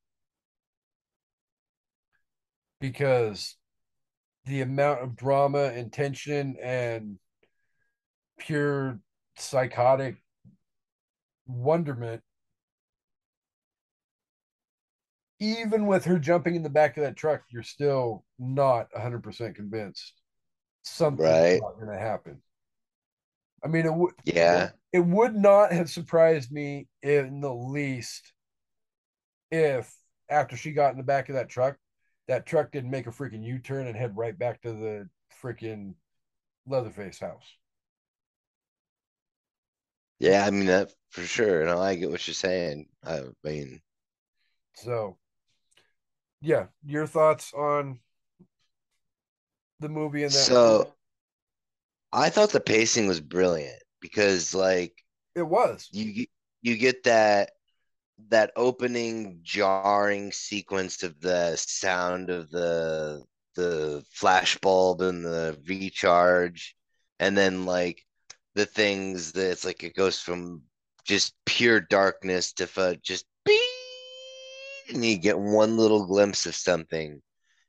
Because 2.81 3.57
the 4.45 4.61
amount 4.61 5.03
of 5.03 5.17
drama 5.17 5.65
and 5.65 5.93
tension 5.93 6.57
and 6.63 7.19
pure 8.39 9.01
psychotic 9.37 10.17
wonderment 11.49 12.23
even 15.41 15.87
with 15.87 16.05
her 16.05 16.19
jumping 16.19 16.55
in 16.55 16.63
the 16.63 16.71
back 16.71 16.97
of 16.97 17.03
that 17.03 17.17
truck 17.17 17.43
you're 17.51 17.63
still 17.63 18.25
not 18.39 18.89
100% 18.93 19.55
convinced 19.55 20.15
something's 20.89 21.29
right. 21.29 21.61
not 21.63 21.77
going 21.77 21.93
to 21.93 21.99
happen. 21.99 22.41
I 23.65 23.69
mean 23.69 23.87
it 23.87 23.95
would 23.95 24.15
yeah. 24.25 24.71
it 24.93 25.01
would 25.01 25.35
not 25.35 25.73
have 25.73 25.91
surprised 25.91 26.53
me 26.53 26.87
in 27.03 27.41
the 27.41 27.53
least 27.53 28.33
if 29.51 29.93
after 30.31 30.57
she 30.57 30.71
got 30.71 30.93
in 30.93 30.99
the 30.99 31.03
back 31.03 31.29
of 31.29 31.35
that 31.35 31.49
truck 31.49 31.77
that 32.29 32.47
truck 32.47 32.71
didn't 32.71 32.91
make 32.91 33.09
a 33.09 33.11
freaking 33.11 33.43
u-turn 33.43 33.89
and 33.89 33.97
head 33.97 34.17
right 34.17 34.39
back 34.39 34.63
to 34.63 34.73
the 34.73 35.09
freaking 35.43 35.95
leatherface 36.69 37.19
house 37.19 37.57
yeah, 40.19 40.45
I 40.47 40.51
mean 40.51 40.67
that 40.67 40.91
for 41.11 41.23
sure. 41.23 41.63
and 41.63 41.71
I 41.71 41.95
get 41.95 42.11
what 42.11 42.27
you're 42.27 42.35
saying. 42.35 42.87
I 43.05 43.23
mean, 43.45 43.81
so 44.75 45.17
yeah, 46.41 46.67
your 46.85 47.07
thoughts 47.07 47.53
on 47.55 47.99
the 49.81 49.89
movie 49.89 50.23
and 50.23 50.33
that. 50.33 50.39
So, 50.39 50.79
movie? 50.79 50.91
I 52.13 52.31
thought 52.31 52.51
the 52.51 52.61
pacing 52.61 53.07
was 53.07 53.21
brilliant 53.21 53.83
because, 54.01 54.55
like, 54.55 55.05
it 55.35 55.43
was. 55.43 55.89
You 55.93 56.27
you 56.63 56.77
get 56.77 57.05
that 57.05 57.53
that 58.31 58.51
opening 58.57 59.39
jarring 59.43 60.33
sequence 60.33 61.03
of 61.03 61.21
the 61.21 61.57
sound 61.57 62.31
of 62.31 62.51
the 62.51 63.23
the 63.55 64.05
flash 64.13 64.57
bulb 64.59 65.01
and 65.01 65.25
the 65.25 65.59
recharge, 65.67 66.77
and 67.19 67.37
then 67.37 67.67
like 67.67 68.05
the 68.59 68.67
things 68.67 69.33
that 69.33 69.51
it's 69.53 69.65
like 69.65 69.85
it 69.85 69.95
goes 69.95 70.19
from 70.19 70.63
just 71.05 71.33
pure 71.47 71.81
darkness 71.81 72.53
to 72.55 72.99
just 73.03 73.25
beep, 73.45 73.61
and 74.93 75.05
you 75.05 75.17
get 75.17 75.39
one 75.39 75.77
little 75.77 76.07
glimpse 76.07 76.45
of 76.45 76.55
something 76.55 77.23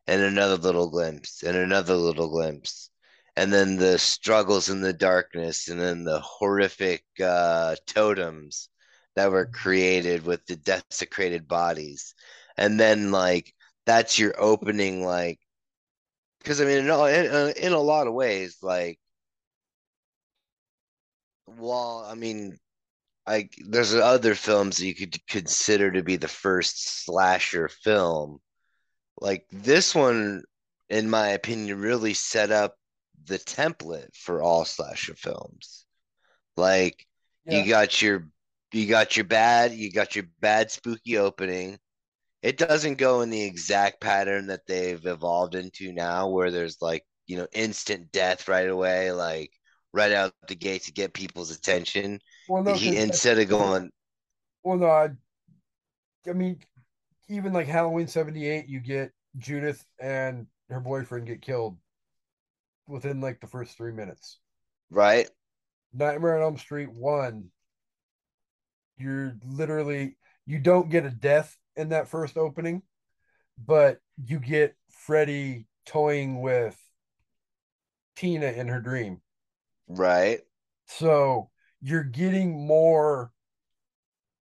and 0.08 0.22
another 0.22 0.58
little 0.58 0.90
glimpse 0.90 1.44
and 1.44 1.56
another 1.56 1.96
little 1.96 2.30
glimpse 2.30 2.90
and 3.36 3.54
then 3.54 3.78
the 3.78 4.00
struggles 4.00 4.70
in 4.70 4.82
the 4.82 4.92
darkness 4.94 5.70
and 5.70 5.80
then 5.80 6.04
the 6.04 6.20
horrific 6.20 7.06
uh, 7.24 7.76
totems 7.86 8.70
that 9.16 9.32
were 9.32 9.46
created 9.46 10.26
with 10.26 10.44
the 10.48 10.56
desecrated 10.56 11.48
bodies. 11.48 12.16
And 12.58 12.80
then 12.80 13.12
like 13.12 13.54
that's 13.86 14.18
your 14.18 14.34
opening 14.38 15.06
like 15.06 15.40
because 16.40 16.62
i 16.62 16.66
mean 16.66 16.80
in, 16.80 17.26
in, 17.26 17.54
in 17.58 17.74
a 17.74 17.80
lot 17.80 18.08
of 18.08 18.14
ways 18.14 18.58
like 18.62 19.00
well, 21.58 22.06
I 22.08 22.16
mean, 22.16 22.58
I 23.26 23.50
there's 23.68 23.94
other 23.94 24.36
films 24.36 24.78
that 24.78 24.86
you 24.86 24.96
could 24.96 25.16
consider 25.28 25.92
to 25.92 26.04
be 26.04 26.16
the 26.16 26.28
first 26.28 27.06
slasher 27.06 27.68
film. 27.70 28.40
Like 29.22 29.46
this 29.52 29.94
one, 29.94 30.44
in 30.90 31.10
my 31.10 31.30
opinion, 31.30 31.80
really 31.80 32.14
set 32.14 32.52
up 32.52 32.76
the 33.26 33.40
template 33.40 34.16
for 34.16 34.42
all 34.42 34.66
slasher 34.66 35.16
films. 35.16 35.86
Like 36.58 37.06
yeah. 37.46 37.64
you 37.64 37.70
got 37.70 38.02
your 38.02 38.30
you 38.74 38.88
got 38.88 39.18
your 39.18 39.26
bad 39.26 39.74
you 39.74 39.92
got 39.92 40.16
your 40.16 40.26
bad 40.40 40.72
spooky 40.72 41.18
opening. 41.18 41.78
It 42.42 42.58
doesn't 42.58 42.98
go 42.98 43.22
in 43.22 43.30
the 43.30 43.44
exact 43.44 44.02
pattern 44.02 44.48
that 44.48 44.66
they've 44.66 45.06
evolved 45.06 45.56
into 45.56 45.94
now, 45.94 46.30
where 46.30 46.52
there's 46.52 46.82
like 46.82 47.06
you 47.28 47.38
know 47.38 47.48
instant 47.54 48.12
death 48.12 48.48
right 48.48 48.70
away, 48.70 49.12
like 49.12 49.52
right 49.94 50.12
out 50.12 50.34
the 50.48 50.56
gate 50.56 50.84
to 50.84 50.92
get 50.92 51.14
people's 51.14 51.52
attention. 51.52 52.20
Well, 52.48 52.64
no, 52.64 52.74
he 52.74 52.98
instead 52.98 53.40
of 53.40 53.50
going. 53.50 53.92
Well, 54.64 54.78
no, 54.78 54.88
I, 54.88 55.10
I 56.28 56.34
mean, 56.34 56.60
even 57.28 57.54
like 57.54 57.68
Halloween 57.68 58.08
'78, 58.08 58.68
you 58.68 58.80
get 58.80 59.12
Judith 59.38 59.84
and 60.00 60.48
her 60.70 60.80
boyfriend 60.80 61.28
get 61.28 61.42
killed 61.42 61.78
within 62.88 63.22
like 63.22 63.40
the 63.40 63.48
first 63.48 63.78
three 63.78 63.92
minutes. 63.92 64.40
Right. 64.90 65.30
Nightmare 65.94 66.38
on 66.38 66.44
Elm 66.44 66.58
Street 66.58 66.92
one. 66.92 67.50
You're 68.98 69.36
literally 69.46 70.18
you 70.46 70.60
don't 70.60 70.90
get 70.90 71.06
a 71.06 71.10
death 71.10 71.56
in 71.76 71.90
that 71.90 72.10
first 72.10 72.38
opening, 72.38 72.82
but 73.58 74.00
you 74.24 74.40
get 74.40 74.76
Freddy 74.90 75.68
toying 75.86 76.42
with 76.42 76.78
Tina 78.16 78.48
in 78.48 78.68
her 78.68 78.82
dream. 78.82 79.22
Right. 79.90 80.40
So 80.86 81.50
you're 81.82 82.04
getting 82.04 82.66
more 82.66 83.32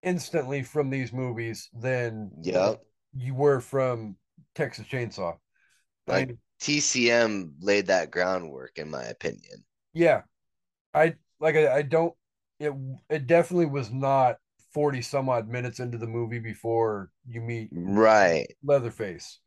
instantly 0.03 0.63
from 0.63 0.89
these 0.89 1.11
movies 1.11 1.69
than 1.73 2.31
yep. 2.41 2.81
you 3.15 3.35
were 3.35 3.59
from 3.59 4.15
Texas 4.55 4.87
Chainsaw. 4.87 5.37
Like 6.07 6.23
I 6.23 6.25
mean, 6.27 6.37
TCM 6.61 7.53
laid 7.61 7.87
that 7.87 8.11
groundwork, 8.11 8.77
in 8.77 8.89
my 8.89 9.03
opinion. 9.03 9.63
Yeah, 9.93 10.21
I 10.93 11.15
like. 11.39 11.55
I, 11.55 11.77
I 11.77 11.81
don't. 11.81 12.13
It 12.59 12.73
it 13.09 13.27
definitely 13.27 13.67
was 13.67 13.91
not 13.91 14.37
forty 14.73 15.01
some 15.01 15.29
odd 15.29 15.47
minutes 15.47 15.79
into 15.79 15.97
the 15.97 16.07
movie 16.07 16.39
before 16.39 17.11
you 17.27 17.41
meet 17.41 17.69
right 17.71 18.47
Leatherface. 18.63 19.39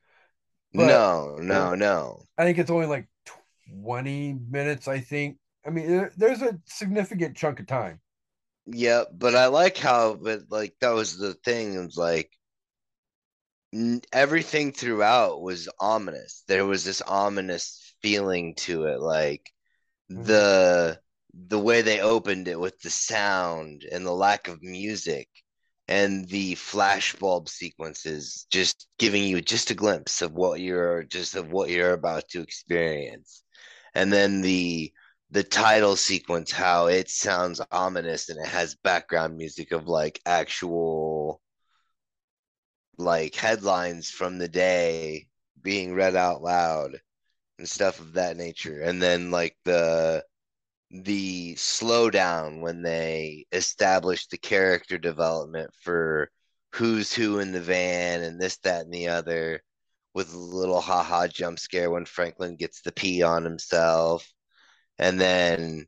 But 0.73 0.87
no, 0.87 1.37
no, 1.39 1.75
no. 1.75 2.25
I 2.39 2.45
think 2.45 2.59
it's 2.59 2.71
only 2.71 2.87
like 2.87 3.09
twenty 3.69 4.35
minutes. 4.49 4.89
I 4.89 5.01
think 5.01 5.37
I 5.67 5.71
mean, 5.71 6.11
there's 6.17 6.43
a 6.43 6.59
significant 6.67 7.37
chunk 7.37 7.61
of 7.61 7.67
time. 7.67 8.01
Yeah, 8.67 9.05
but 9.13 9.35
I 9.35 9.47
like 9.47 9.77
how, 9.77 10.15
but 10.15 10.43
like 10.51 10.75
that 10.81 10.91
was 10.91 11.17
the 11.17 11.35
thing. 11.35 11.75
It 11.75 11.85
was 11.85 11.97
like 11.97 12.31
everything 14.13 14.73
throughout 14.73 15.41
was 15.41 15.69
ominous. 15.81 16.45
There 16.49 16.67
was 16.67 16.85
this 16.85 17.03
ominous 17.03 17.95
feeling 18.03 18.55
to 18.57 18.85
it, 18.87 19.01
like 19.01 19.51
mm-hmm. 20.11 20.25
the 20.25 21.01
the 21.35 21.59
way 21.59 21.83
they 21.83 22.01
opened 22.01 22.49
it 22.49 22.61
with 22.61 22.79
the 22.81 22.91
sound 22.91 23.85
and 23.91 24.05
the 24.05 24.13
lack 24.13 24.49
of 24.49 24.63
music 24.63 25.29
and 25.89 26.29
the 26.29 26.55
flashbulb 26.55 27.49
sequences 27.49 28.47
just 28.51 28.87
giving 28.99 29.25
you 29.25 29.41
just 29.41 29.71
a 29.71 29.75
glimpse 29.75 30.23
of 30.23 30.33
what 30.33 30.61
you're 30.61 31.05
just 31.05 31.35
of 31.35 31.51
what 31.51 31.71
you're 31.71 31.95
about 31.95 32.29
to 32.29 32.41
experience 32.43 33.43
and 33.95 34.13
then 34.13 34.43
the 34.43 34.93
the 35.33 35.43
title 35.43 35.97
sequence 35.97 36.53
how 36.53 36.87
it 36.87 37.11
sounds 37.11 37.61
ominous 37.73 38.29
and 38.29 38.39
it 38.39 38.47
has 38.47 38.75
background 38.77 39.37
music 39.37 39.73
of 39.73 39.89
like 39.89 40.21
actual 40.27 41.41
like 42.99 43.35
headlines 43.35 44.11
from 44.11 44.39
the 44.39 44.49
day 44.49 45.27
being 45.63 45.95
read 45.95 46.15
out 46.17 46.43
loud 46.43 47.01
and 47.59 47.69
stuff 47.69 47.99
of 48.01 48.13
that 48.15 48.37
nature 48.37 48.83
and 48.83 49.03
then 49.03 49.31
like 49.31 49.57
the 49.65 50.23
the 50.91 51.55
slowdown 51.55 52.61
when 52.61 52.83
they 52.83 53.47
establish 53.53 54.27
the 54.27 54.37
character 54.37 54.99
development 54.99 55.71
for 55.83 56.31
who's 56.75 57.13
who 57.13 57.39
in 57.39 57.53
the 57.53 57.61
van 57.61 58.23
and 58.23 58.41
this, 58.41 58.59
that, 58.59 58.85
and 58.85 58.93
the 58.93 59.09
other, 59.09 59.63
with 60.15 60.33
a 60.35 60.39
little 60.39 60.81
haha 60.81 61.27
jump 61.29 61.59
scare 61.59 61.91
when 61.91 62.05
Franklin 62.05 62.57
gets 62.57 62.83
the 62.83 62.93
pee 62.93 63.23
on 63.23 63.45
himself. 63.45 64.31
And 64.99 65.21
then 65.21 65.87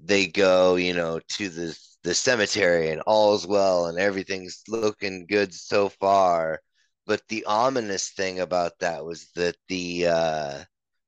they 0.00 0.26
go, 0.26 0.76
you 0.76 0.94
know, 0.94 1.20
to 1.36 1.48
the 1.48 1.78
the 2.04 2.14
cemetery 2.14 2.90
and 2.90 3.02
all's 3.02 3.46
well 3.46 3.86
and 3.86 3.98
everything's 3.98 4.62
looking 4.68 5.26
good 5.26 5.52
so 5.54 5.88
far. 5.88 6.60
But 7.06 7.22
the 7.28 7.44
ominous 7.46 8.10
thing 8.10 8.40
about 8.40 8.78
that 8.80 9.04
was 9.04 9.30
that 9.34 9.56
the 9.68 10.06
uh 10.08 10.64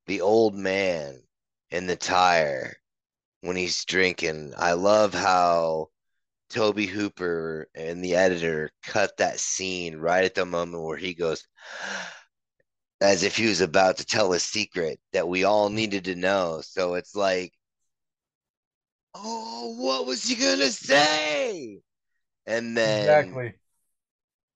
the 0.07 0.20
old 0.22 0.55
man 0.55 1.22
in 1.70 1.87
the 1.87 1.96
tire 1.96 2.76
when 3.42 3.57
he's 3.57 3.85
drinking, 3.85 4.55
I 4.57 4.72
love 4.72 5.14
how 5.14 5.88
Tobe 6.50 6.81
Hooper 6.81 7.68
and 7.74 8.05
the 8.05 8.16
editor 8.16 8.70
cut 8.83 9.16
that 9.18 9.40
scene 9.40 9.96
right 9.96 10.24
at 10.24 10.35
the 10.35 10.44
moment 10.46 10.83
where 10.85 10.96
he 10.98 11.14
goes 11.14 11.46
as 13.01 13.23
if 13.23 13.37
he 13.37 13.47
was 13.47 13.61
about 13.61 13.99
to 13.99 14.05
tell 14.07 14.33
a 14.33 14.39
secret 14.41 15.01
that 15.13 15.29
we 15.29 15.45
all 15.45 15.69
needed 15.71 16.05
to 16.07 16.15
know. 16.15 16.61
So 16.63 16.95
it's 16.95 17.15
like, 17.15 17.53
oh, 19.15 19.75
what 19.79 20.07
was 20.07 20.25
he 20.25 20.35
gonna 20.37 20.71
say? 20.71 21.81
And 22.47 22.77
then 22.77 23.39
Exactly. 23.39 23.55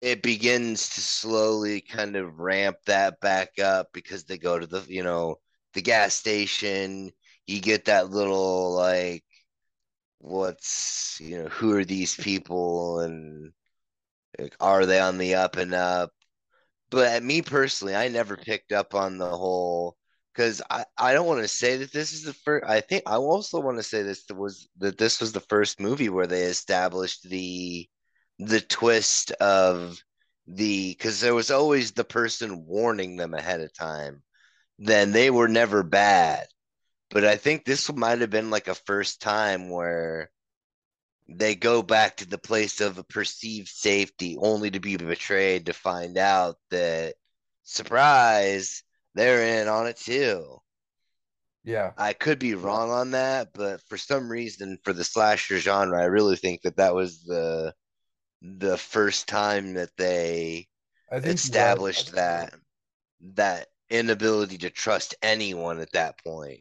it 0.00 0.22
begins 0.22 0.88
to 0.90 1.00
slowly 1.00 1.80
kind 1.80 2.16
of 2.16 2.38
ramp 2.38 2.76
that 2.86 3.20
back 3.20 3.58
up 3.58 3.88
because 3.92 4.24
they 4.24 4.36
go 4.38 4.58
to 4.58 4.66
the, 4.66 4.84
you 4.88 5.02
know, 5.02 5.36
the 5.74 5.82
gas 5.82 6.14
station. 6.14 7.10
You 7.46 7.60
get 7.60 7.86
that 7.86 8.10
little 8.10 8.72
like, 8.74 9.24
what's, 10.20 11.18
you 11.20 11.38
know, 11.42 11.48
who 11.48 11.76
are 11.76 11.84
these 11.84 12.16
people 12.16 13.00
and 13.00 13.52
like, 14.38 14.56
are 14.60 14.86
they 14.86 15.00
on 15.00 15.18
the 15.18 15.34
up 15.36 15.56
and 15.56 15.74
up? 15.74 16.12
But 16.94 17.24
me 17.24 17.42
personally, 17.42 17.96
I 17.96 18.06
never 18.08 18.36
picked 18.36 18.70
up 18.70 18.94
on 18.94 19.18
the 19.18 19.28
whole 19.28 19.96
because 20.32 20.62
I, 20.70 20.84
I 20.96 21.12
don't 21.12 21.26
want 21.26 21.40
to 21.42 21.48
say 21.48 21.78
that 21.78 21.92
this 21.92 22.12
is 22.12 22.22
the 22.22 22.32
first. 22.32 22.64
I 22.68 22.80
think 22.82 23.02
I 23.06 23.16
also 23.16 23.60
want 23.60 23.78
to 23.78 23.82
say 23.82 24.02
this 24.02 24.24
was 24.30 24.68
that 24.78 24.96
this 24.96 25.20
was 25.20 25.32
the 25.32 25.40
first 25.40 25.80
movie 25.80 26.08
where 26.08 26.28
they 26.28 26.42
established 26.44 27.28
the 27.28 27.88
the 28.38 28.60
twist 28.60 29.32
of 29.32 29.98
the 30.46 30.90
because 30.92 31.20
there 31.20 31.34
was 31.34 31.50
always 31.50 31.92
the 31.92 32.04
person 32.04 32.64
warning 32.66 33.16
them 33.16 33.34
ahead 33.34 33.60
of 33.60 33.74
time. 33.74 34.22
Then 34.78 35.10
they 35.12 35.30
were 35.30 35.48
never 35.48 35.82
bad, 35.82 36.46
but 37.10 37.24
I 37.24 37.36
think 37.36 37.64
this 37.64 37.92
might 37.92 38.20
have 38.20 38.30
been 38.30 38.50
like 38.50 38.68
a 38.68 38.74
first 38.76 39.20
time 39.20 39.70
where 39.70 40.30
they 41.28 41.54
go 41.54 41.82
back 41.82 42.16
to 42.18 42.26
the 42.26 42.38
place 42.38 42.80
of 42.80 42.98
a 42.98 43.04
perceived 43.04 43.68
safety 43.68 44.36
only 44.40 44.70
to 44.70 44.80
be 44.80 44.96
betrayed 44.96 45.66
to 45.66 45.72
find 45.72 46.18
out 46.18 46.56
that 46.70 47.14
surprise 47.64 48.82
they're 49.14 49.62
in 49.62 49.68
on 49.68 49.86
it 49.86 49.96
too 49.98 50.58
Yeah. 51.64 51.92
i 51.96 52.12
could 52.12 52.38
be 52.38 52.54
wrong 52.54 52.90
on 52.90 53.10
that 53.12 53.52
but 53.52 53.80
for 53.88 53.96
some 53.96 54.30
reason 54.30 54.78
for 54.84 54.92
the 54.92 55.04
slasher 55.04 55.58
genre 55.58 56.00
i 56.00 56.04
really 56.04 56.36
think 56.36 56.60
that 56.62 56.76
that 56.76 56.94
was 56.94 57.22
the 57.24 57.72
the 58.42 58.78
first 58.78 59.28
time 59.28 59.74
that 59.74 59.90
they 59.98 60.68
I 61.10 61.20
think 61.20 61.44
you're 61.44 61.62
right. 61.62 61.82
established 61.84 62.12
that 62.14 62.54
that 63.20 63.68
inability 63.90 64.58
to 64.58 64.70
trust 64.70 65.14
anyone 65.22 65.80
at 65.80 65.92
that 65.92 66.22
point 66.24 66.60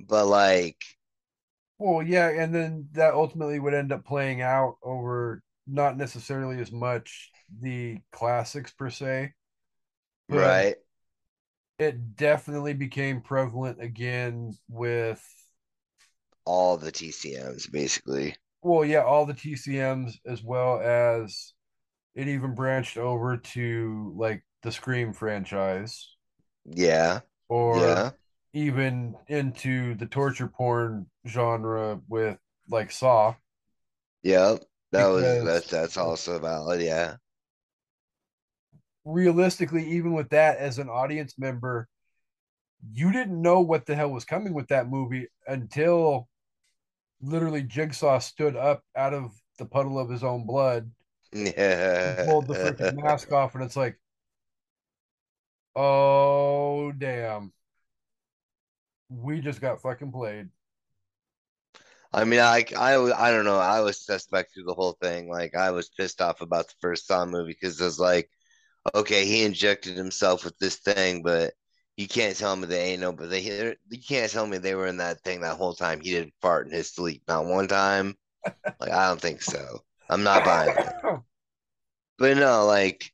but 0.00 0.26
like 0.26 0.78
Well, 1.80 2.02
yeah, 2.02 2.28
and 2.28 2.54
then 2.54 2.88
that 2.92 3.14
ultimately 3.14 3.58
would 3.58 3.72
end 3.72 3.90
up 3.90 4.04
playing 4.04 4.42
out 4.42 4.76
over 4.82 5.42
not 5.66 5.96
necessarily 5.96 6.60
as 6.60 6.70
much 6.70 7.30
the 7.58 7.96
classics 8.12 8.70
per 8.70 8.90
se, 8.90 9.32
right. 10.28 10.76
it 11.78 12.16
definitely 12.16 12.74
became 12.74 13.22
prevalent 13.22 13.82
again 13.82 14.52
with, 14.68 15.24
all 16.44 16.76
the 16.76 16.92
tcms 16.92 17.70
basically. 17.72 18.34
Well, 18.62 18.84
yeah, 18.84 19.02
all 19.02 19.24
the 19.24 19.32
TCMs 19.32 20.18
as 20.26 20.42
well 20.42 20.80
as 20.80 21.54
it 22.14 22.28
even 22.28 22.54
branched 22.54 22.98
over 22.98 23.38
to 23.38 24.12
like 24.16 24.44
the 24.62 24.70
Scream 24.70 25.14
franchise. 25.14 26.14
Yeah. 26.66 27.20
Or 27.48 27.78
yeah 27.78 28.10
even 28.52 29.14
into 29.28 29.94
the 29.94 30.06
torture 30.06 30.48
porn 30.48 31.06
genre 31.26 32.00
with 32.08 32.38
like 32.68 32.90
Saw 32.90 33.34
Yep, 34.22 34.64
that 34.92 35.06
was 35.06 35.44
that's 35.44 35.68
that's 35.68 35.96
also 35.96 36.38
valid. 36.38 36.82
Yeah, 36.82 37.16
realistically, 39.04 39.88
even 39.92 40.12
with 40.12 40.28
that 40.30 40.58
as 40.58 40.78
an 40.78 40.90
audience 40.90 41.38
member, 41.38 41.88
you 42.92 43.12
didn't 43.12 43.40
know 43.40 43.60
what 43.60 43.86
the 43.86 43.94
hell 43.94 44.10
was 44.10 44.26
coming 44.26 44.52
with 44.52 44.68
that 44.68 44.88
movie 44.88 45.26
until 45.46 46.28
literally 47.22 47.62
Jigsaw 47.62 48.18
stood 48.18 48.56
up 48.56 48.82
out 48.94 49.14
of 49.14 49.32
the 49.58 49.64
puddle 49.64 49.98
of 49.98 50.10
his 50.10 50.22
own 50.22 50.44
blood 50.44 50.90
yeah. 51.32 52.24
pulled 52.26 52.46
the 52.46 52.54
freaking 52.54 53.02
mask 53.02 53.32
off, 53.32 53.54
and 53.54 53.64
it's 53.64 53.76
like, 53.76 53.98
oh 55.76 56.92
damn, 56.92 57.52
we 59.10 59.40
just 59.40 59.60
got 59.60 59.82
fucking 59.82 60.12
played. 60.12 60.48
I 62.12 62.24
mean, 62.24 62.40
I, 62.40 62.64
I, 62.76 62.94
I 62.96 63.30
don't 63.30 63.44
know. 63.44 63.58
I 63.58 63.80
was 63.80 64.04
suspect 64.04 64.52
through 64.52 64.64
the 64.64 64.74
whole 64.74 64.96
thing. 65.00 65.28
Like, 65.28 65.54
I 65.54 65.70
was 65.70 65.90
pissed 65.90 66.20
off 66.20 66.40
about 66.40 66.68
the 66.68 66.74
first 66.80 67.06
Saw 67.06 67.24
movie 67.24 67.52
because 67.52 67.80
it 67.80 67.84
was 67.84 68.00
like, 68.00 68.28
okay, 68.94 69.24
he 69.26 69.44
injected 69.44 69.96
himself 69.96 70.44
with 70.44 70.58
this 70.58 70.76
thing, 70.76 71.22
but 71.22 71.52
you 71.96 72.08
can't 72.08 72.36
tell 72.36 72.56
me 72.56 72.66
they 72.66 72.92
ain't 72.92 73.00
no. 73.00 73.12
But 73.12 73.30
they 73.30 73.40
you 73.90 74.02
can't 74.06 74.30
tell 74.32 74.46
me 74.46 74.58
they 74.58 74.74
were 74.74 74.86
in 74.86 74.96
that 74.98 75.22
thing 75.22 75.42
that 75.42 75.56
whole 75.56 75.74
time. 75.74 76.00
He 76.00 76.10
didn't 76.10 76.34
fart 76.40 76.66
in 76.66 76.72
his 76.72 76.90
sleep, 76.92 77.22
not 77.28 77.46
one 77.46 77.68
time. 77.68 78.14
Like, 78.80 78.92
I 78.92 79.08
don't 79.08 79.20
think 79.20 79.42
so. 79.42 79.80
I'm 80.08 80.22
not 80.22 80.44
buying 80.44 80.70
it. 80.70 80.92
But 82.18 82.36
no, 82.36 82.66
like 82.66 83.10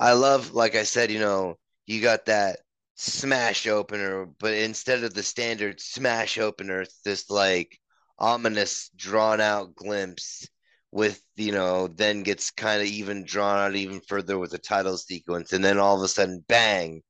I 0.00 0.12
love, 0.14 0.52
like 0.52 0.74
I 0.74 0.84
said, 0.84 1.10
you 1.10 1.18
know, 1.18 1.56
you 1.86 2.00
got 2.02 2.26
that 2.26 2.60
smash 2.96 3.66
opener, 3.66 4.26
but 4.26 4.54
instead 4.54 5.04
of 5.04 5.14
the 5.14 5.22
standard 5.22 5.80
smash 5.80 6.38
opener, 6.38 6.82
it's 6.82 7.00
this 7.02 7.30
like 7.30 7.78
ominous, 8.18 8.90
drawn 8.96 9.40
out 9.40 9.74
glimpse 9.76 10.48
with, 10.92 11.20
you 11.36 11.52
know, 11.52 11.88
then 11.88 12.22
gets 12.24 12.50
kind 12.50 12.80
of 12.82 12.88
even 12.88 13.24
drawn 13.24 13.58
out 13.58 13.76
even 13.76 14.00
further 14.02 14.38
with 14.38 14.50
the 14.52 14.58
title 14.58 14.96
sequence. 14.98 15.52
And 15.52 15.64
then 15.64 15.78
all 15.78 15.96
of 15.98 16.02
a 16.04 16.08
sudden, 16.08 16.44
bang, 16.48 17.02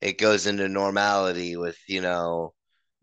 it 0.00 0.18
goes 0.18 0.46
into 0.46 0.68
normality 0.68 1.56
with, 1.56 1.78
you 1.88 2.00
know, 2.00 2.54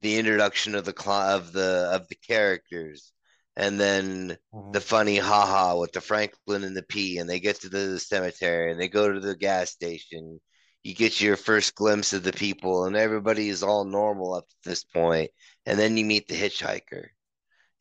the 0.02 0.18
introduction 0.18 0.76
of 0.76 0.86
the 0.86 0.94
cl- 0.98 1.36
of 1.38 1.52
the 1.54 1.90
of 1.94 2.08
the 2.10 2.16
characters. 2.16 3.14
And 3.56 3.80
then 3.80 4.38
the 4.72 4.82
Mhm. 4.82 4.82
funny 4.82 5.18
haha 5.18 5.78
with 5.80 5.92
the 5.94 6.02
Franklin 6.02 6.64
and 6.64 6.76
the 6.78 6.84
P, 6.84 7.18
and 7.18 7.30
they 7.30 7.40
get 7.40 7.62
to 7.62 7.70
the 7.70 8.00
cemetery 8.00 8.72
and 8.72 8.80
they 8.80 8.88
go 8.88 9.12
to 9.12 9.20
the 9.20 9.36
gas 9.36 9.72
station. 9.72 10.40
You 10.84 10.96
get 10.96 11.20
your 11.22 11.36
first 11.36 11.76
glimpse 11.76 12.14
of 12.14 12.24
the 12.24 12.34
people, 12.34 12.86
and 12.86 12.96
everybody 12.96 13.50
is 13.50 13.64
all 13.64 13.84
normal 13.84 14.34
up 14.34 14.48
to 14.48 14.56
this 14.70 14.84
point. 14.84 15.32
And 15.66 15.78
then 15.78 15.98
you 15.98 16.06
meet 16.06 16.28
the 16.28 16.36
hitchhiker, 16.36 17.08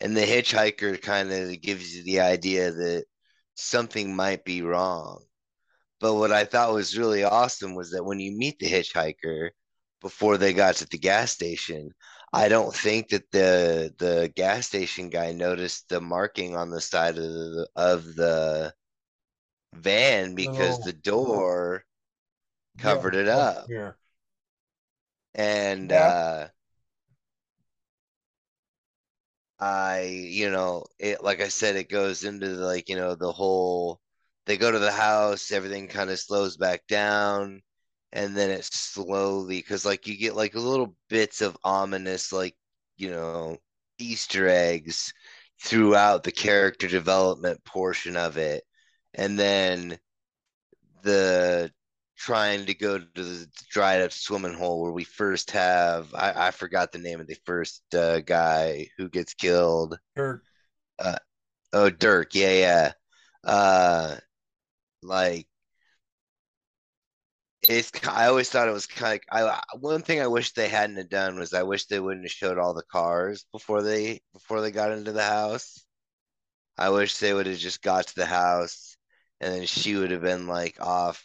and 0.00 0.16
the 0.16 0.22
hitchhiker 0.22 1.00
kind 1.00 1.32
of 1.32 1.60
gives 1.60 1.94
you 1.96 2.02
the 2.04 2.20
idea 2.20 2.72
that 2.72 3.04
something 3.54 4.14
might 4.14 4.44
be 4.44 4.62
wrong. 4.62 5.24
But 6.00 6.14
what 6.14 6.32
I 6.32 6.44
thought 6.44 6.74
was 6.74 6.98
really 6.98 7.24
awesome 7.24 7.74
was 7.74 7.90
that 7.90 8.04
when 8.04 8.20
you 8.20 8.32
meet 8.36 8.58
the 8.58 8.70
hitchhiker 8.70 9.50
before 10.00 10.36
they 10.38 10.52
got 10.52 10.76
to 10.76 10.86
the 10.88 10.98
gas 10.98 11.32
station, 11.32 11.90
I 12.32 12.48
don't 12.48 12.74
think 12.74 13.08
that 13.08 13.30
the 13.32 13.94
the 13.98 14.32
gas 14.34 14.66
station 14.66 15.08
guy 15.08 15.32
noticed 15.32 15.88
the 15.88 16.00
marking 16.00 16.56
on 16.56 16.70
the 16.70 16.80
side 16.80 17.18
of 17.18 17.24
the 17.24 17.68
of 17.74 18.14
the 18.14 18.74
van 19.74 20.34
because 20.34 20.78
the 20.80 20.92
Little, 21.04 21.80
door 22.82 23.02
yeah, 23.02 23.02
covered 23.02 23.14
it 23.14 23.28
up. 23.28 23.68
here, 23.68 23.98
And 25.34 25.90
yeah, 25.90 25.92
uh 25.92 26.48
I, 29.60 30.02
you 30.02 30.50
know, 30.50 30.84
it 30.98 31.22
like 31.22 31.40
I 31.40 31.48
said, 31.48 31.76
it 31.76 31.88
goes 31.90 32.24
into 32.24 32.48
the, 32.56 32.64
like, 32.66 32.88
you 32.88 32.96
know, 32.96 33.14
the 33.14 33.32
whole 33.32 34.00
they 34.46 34.56
go 34.56 34.70
to 34.70 34.78
the 34.78 34.92
house, 34.92 35.50
everything 35.52 35.88
kind 35.88 36.10
of 36.10 36.18
slows 36.20 36.56
back 36.56 36.86
down, 36.86 37.62
and 38.12 38.36
then 38.36 38.50
it 38.50 38.64
slowly 38.64 39.58
because 39.58 39.84
like 39.84 40.06
you 40.06 40.16
get 40.16 40.34
like 40.36 40.54
little 40.54 40.96
bits 41.08 41.40
of 41.42 41.56
ominous, 41.64 42.32
like, 42.32 42.56
you 42.96 43.10
know, 43.10 43.58
Easter 43.98 44.48
eggs 44.48 45.12
throughout 45.60 46.22
the 46.24 46.32
character 46.32 46.88
development 46.88 47.64
portion 47.64 48.16
of 48.16 48.36
it. 48.38 48.64
And 49.14 49.38
then 49.38 49.98
the 51.02 51.72
trying 52.18 52.66
to 52.66 52.74
go 52.74 52.98
to 52.98 53.22
the 53.22 53.46
dried 53.70 54.02
up 54.02 54.12
swimming 54.12 54.54
hole 54.54 54.82
where 54.82 54.92
we 54.92 55.04
first 55.04 55.52
have 55.52 56.12
I, 56.14 56.48
I 56.48 56.50
forgot 56.50 56.92
the 56.92 56.98
name 56.98 57.20
of 57.20 57.26
the 57.26 57.36
first 57.46 57.82
uh, 57.94 58.20
guy 58.20 58.88
who 58.98 59.08
gets 59.08 59.34
killed. 59.34 59.98
Kirk. 60.16 60.42
Uh, 60.98 61.16
oh, 61.72 61.90
Dirk. 61.90 62.34
Yeah, 62.34 62.52
yeah. 62.52 62.92
Uh, 63.44 64.16
like 65.02 65.46
it's. 67.68 67.92
I 68.08 68.26
always 68.26 68.50
thought 68.50 68.68
it 68.68 68.72
was 68.72 68.86
kind 68.86 69.20
of. 69.30 69.46
I 69.48 69.60
one 69.78 70.02
thing 70.02 70.20
I 70.20 70.26
wish 70.26 70.52
they 70.52 70.68
hadn't 70.68 70.96
have 70.96 71.08
done 71.08 71.38
was 71.38 71.54
I 71.54 71.62
wish 71.62 71.86
they 71.86 72.00
wouldn't 72.00 72.24
have 72.24 72.32
showed 72.32 72.58
all 72.58 72.74
the 72.74 72.82
cars 72.90 73.46
before 73.52 73.82
they 73.82 74.20
before 74.32 74.60
they 74.60 74.70
got 74.70 74.92
into 74.92 75.12
the 75.12 75.22
house. 75.24 75.84
I 76.76 76.90
wish 76.90 77.18
they 77.18 77.32
would 77.34 77.46
have 77.46 77.58
just 77.58 77.82
got 77.82 78.06
to 78.08 78.14
the 78.14 78.26
house 78.26 78.96
and 79.40 79.54
then 79.54 79.66
she 79.66 79.96
would 79.96 80.10
have 80.10 80.22
been 80.22 80.46
like 80.46 80.80
off 80.80 81.24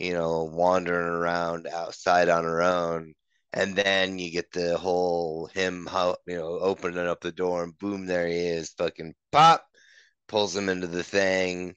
you 0.00 0.14
know, 0.14 0.44
wandering 0.44 1.06
around 1.08 1.66
outside 1.66 2.28
on 2.28 2.44
her 2.44 2.62
own. 2.62 3.14
And 3.52 3.76
then 3.76 4.18
you 4.18 4.30
get 4.30 4.52
the 4.52 4.78
whole 4.78 5.46
him, 5.46 5.88
you 6.26 6.36
know, 6.36 6.58
opening 6.60 7.06
up 7.06 7.20
the 7.20 7.32
door 7.32 7.64
and 7.64 7.76
boom, 7.78 8.06
there 8.06 8.26
he 8.28 8.34
is, 8.36 8.70
fucking 8.70 9.14
pop, 9.32 9.66
pulls 10.28 10.56
him 10.56 10.68
into 10.68 10.86
the 10.86 11.02
thing, 11.02 11.74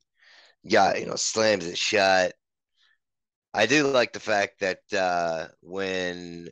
yeah, 0.63 0.95
you 0.95 1.05
know, 1.07 1.15
slams 1.15 1.67
it 1.67 1.78
shut. 1.78 2.34
I 3.53 3.65
do 3.65 3.88
like 3.88 4.13
the 4.13 4.19
fact 4.19 4.59
that 4.61 4.82
uh, 4.93 5.47
when 5.61 6.49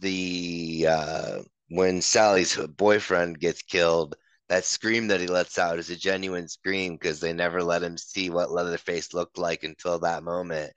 the 0.00 0.86
uh, 0.88 1.38
when 1.70 2.02
Sally's 2.02 2.56
boyfriend 2.56 3.40
gets 3.40 3.62
killed, 3.62 4.16
that 4.48 4.64
scream 4.64 5.08
that 5.08 5.20
he 5.20 5.26
lets 5.28 5.58
out 5.58 5.78
is 5.78 5.90
a 5.90 5.96
genuine 5.96 6.48
scream 6.48 6.94
because 6.94 7.20
they 7.20 7.32
never 7.32 7.62
let 7.62 7.82
him 7.82 7.96
see 7.98 8.30
what 8.30 8.50
Leatherface 8.52 9.14
looked 9.14 9.38
like 9.38 9.64
until 9.64 9.98
that 10.00 10.22
moment 10.24 10.72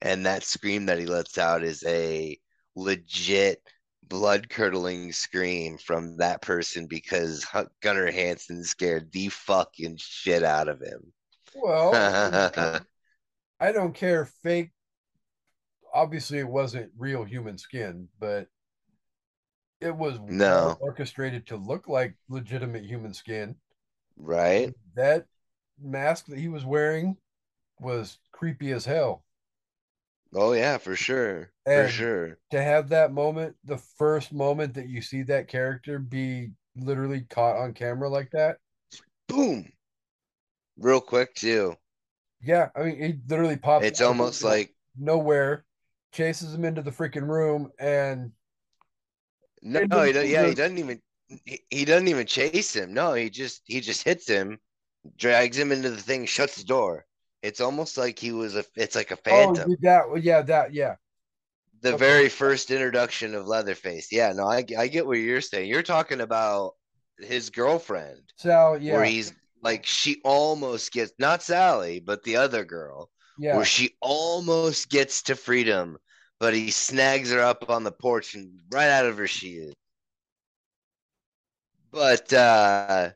and 0.00 0.26
that 0.26 0.42
scream 0.42 0.86
that 0.86 0.98
he 0.98 1.06
lets 1.06 1.38
out 1.38 1.62
is 1.62 1.84
a 1.86 2.38
legit 2.76 3.62
blood 4.08 4.48
curdling 4.48 5.12
scream 5.12 5.78
from 5.78 6.16
that 6.16 6.40
person 6.42 6.86
because 6.86 7.46
Gunnar 7.82 8.10
Hansen 8.10 8.64
scared 8.64 9.12
the 9.12 9.28
fucking 9.28 9.96
shit 9.98 10.42
out 10.42 10.68
of 10.68 10.80
him. 10.80 11.12
Well, 11.54 11.94
I 13.60 13.72
don't 13.72 13.94
care. 13.94 14.24
Fake. 14.24 14.70
Obviously, 15.92 16.38
it 16.38 16.48
wasn't 16.48 16.92
real 16.96 17.24
human 17.24 17.58
skin, 17.58 18.08
but 18.20 18.48
it 19.80 19.94
was 19.94 20.18
no 20.20 20.76
orchestrated 20.80 21.46
to 21.48 21.56
look 21.56 21.88
like 21.88 22.14
legitimate 22.28 22.84
human 22.84 23.14
skin. 23.14 23.56
Right. 24.16 24.74
That 24.94 25.26
mask 25.80 26.26
that 26.26 26.38
he 26.38 26.48
was 26.48 26.64
wearing 26.64 27.16
was 27.80 28.18
creepy 28.32 28.72
as 28.72 28.84
hell. 28.84 29.24
Oh 30.34 30.52
yeah, 30.52 30.78
for 30.78 30.96
sure. 30.96 31.50
And 31.66 31.88
for 31.88 31.92
sure. 31.92 32.38
To 32.50 32.62
have 32.62 32.88
that 32.90 33.12
moment, 33.12 33.56
the 33.64 33.78
first 33.78 34.32
moment 34.32 34.74
that 34.74 34.88
you 34.88 35.02
see 35.02 35.22
that 35.24 35.48
character 35.48 35.98
be 35.98 36.50
literally 36.76 37.22
caught 37.22 37.56
on 37.56 37.74
camera 37.74 38.08
like 38.08 38.30
that. 38.32 38.58
Boom. 39.26 39.70
Real 40.78 41.00
quick 41.00 41.34
too. 41.34 41.76
Yeah, 42.42 42.70
I 42.76 42.84
mean 42.84 43.02
he 43.02 43.18
literally 43.28 43.56
pops 43.56 43.86
It's 43.86 44.00
almost 44.00 44.44
like 44.44 44.74
nowhere, 44.96 45.64
chases 46.12 46.54
him 46.54 46.64
into 46.64 46.82
the 46.82 46.90
freaking 46.90 47.28
room 47.28 47.70
and 47.78 48.32
No, 49.62 49.80
no 49.90 50.02
he 50.04 50.12
yeah, 50.32 50.46
he 50.46 50.54
doesn't 50.54 50.78
even 50.78 51.02
he, 51.44 51.62
he 51.70 51.84
doesn't 51.84 52.08
even 52.08 52.26
chase 52.26 52.74
him. 52.74 52.94
No, 52.94 53.14
he 53.14 53.30
just 53.30 53.62
he 53.64 53.80
just 53.80 54.02
hits 54.02 54.26
him, 54.28 54.58
drags 55.16 55.58
him 55.58 55.72
into 55.72 55.90
the 55.90 56.02
thing, 56.02 56.26
shuts 56.26 56.56
the 56.56 56.64
door. 56.64 57.06
It's 57.42 57.60
almost 57.60 57.96
like 57.96 58.18
he 58.18 58.32
was 58.32 58.56
a. 58.56 58.64
It's 58.74 58.96
like 58.96 59.10
a 59.10 59.16
oh, 59.16 59.20
phantom. 59.24 59.70
Oh, 59.70 59.76
that 59.82 60.22
yeah, 60.22 60.42
that 60.42 60.72
yeah. 60.72 60.96
The 61.80 61.90
okay. 61.90 61.98
very 61.98 62.28
first 62.28 62.70
introduction 62.70 63.34
of 63.34 63.46
Leatherface. 63.46 64.10
Yeah, 64.10 64.32
no, 64.32 64.48
I 64.48 64.64
I 64.76 64.88
get 64.88 65.06
what 65.06 65.18
you're 65.18 65.40
saying. 65.40 65.68
You're 65.68 65.82
talking 65.82 66.20
about 66.20 66.72
his 67.18 67.50
girlfriend. 67.50 68.22
So 68.36 68.76
yeah, 68.80 68.94
where 68.94 69.04
he's 69.04 69.32
like 69.62 69.86
she 69.86 70.20
almost 70.24 70.92
gets 70.92 71.12
not 71.18 71.42
Sally, 71.42 72.00
but 72.00 72.22
the 72.24 72.36
other 72.36 72.64
girl. 72.64 73.10
Yeah. 73.38 73.54
Where 73.56 73.64
she 73.64 73.90
almost 74.00 74.90
gets 74.90 75.22
to 75.24 75.36
freedom, 75.36 75.96
but 76.40 76.54
he 76.54 76.72
snags 76.72 77.30
her 77.30 77.40
up 77.40 77.70
on 77.70 77.84
the 77.84 77.92
porch 77.92 78.34
and 78.34 78.58
right 78.70 78.88
out 78.88 79.06
of 79.06 79.16
her 79.18 79.28
she 79.28 79.50
is. 79.50 79.74
But 81.92 82.32
uh 82.32 83.10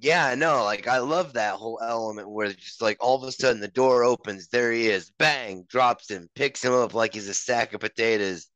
yeah, 0.00 0.34
no, 0.34 0.64
like 0.64 0.86
I 0.86 0.98
love 0.98 1.32
that 1.34 1.54
whole 1.54 1.80
element 1.82 2.30
where 2.30 2.52
just 2.52 2.82
like 2.82 2.96
all 3.00 3.16
of 3.16 3.28
a 3.28 3.32
sudden 3.32 3.60
the 3.60 3.68
door 3.68 4.04
opens, 4.04 4.48
there 4.48 4.72
he 4.72 4.88
is, 4.88 5.10
bang, 5.18 5.64
drops 5.68 6.10
him, 6.10 6.28
picks 6.34 6.64
him 6.64 6.72
up 6.72 6.94
like 6.94 7.14
he's 7.14 7.28
a 7.28 7.34
sack 7.34 7.72
of 7.72 7.80
potatoes, 7.80 8.46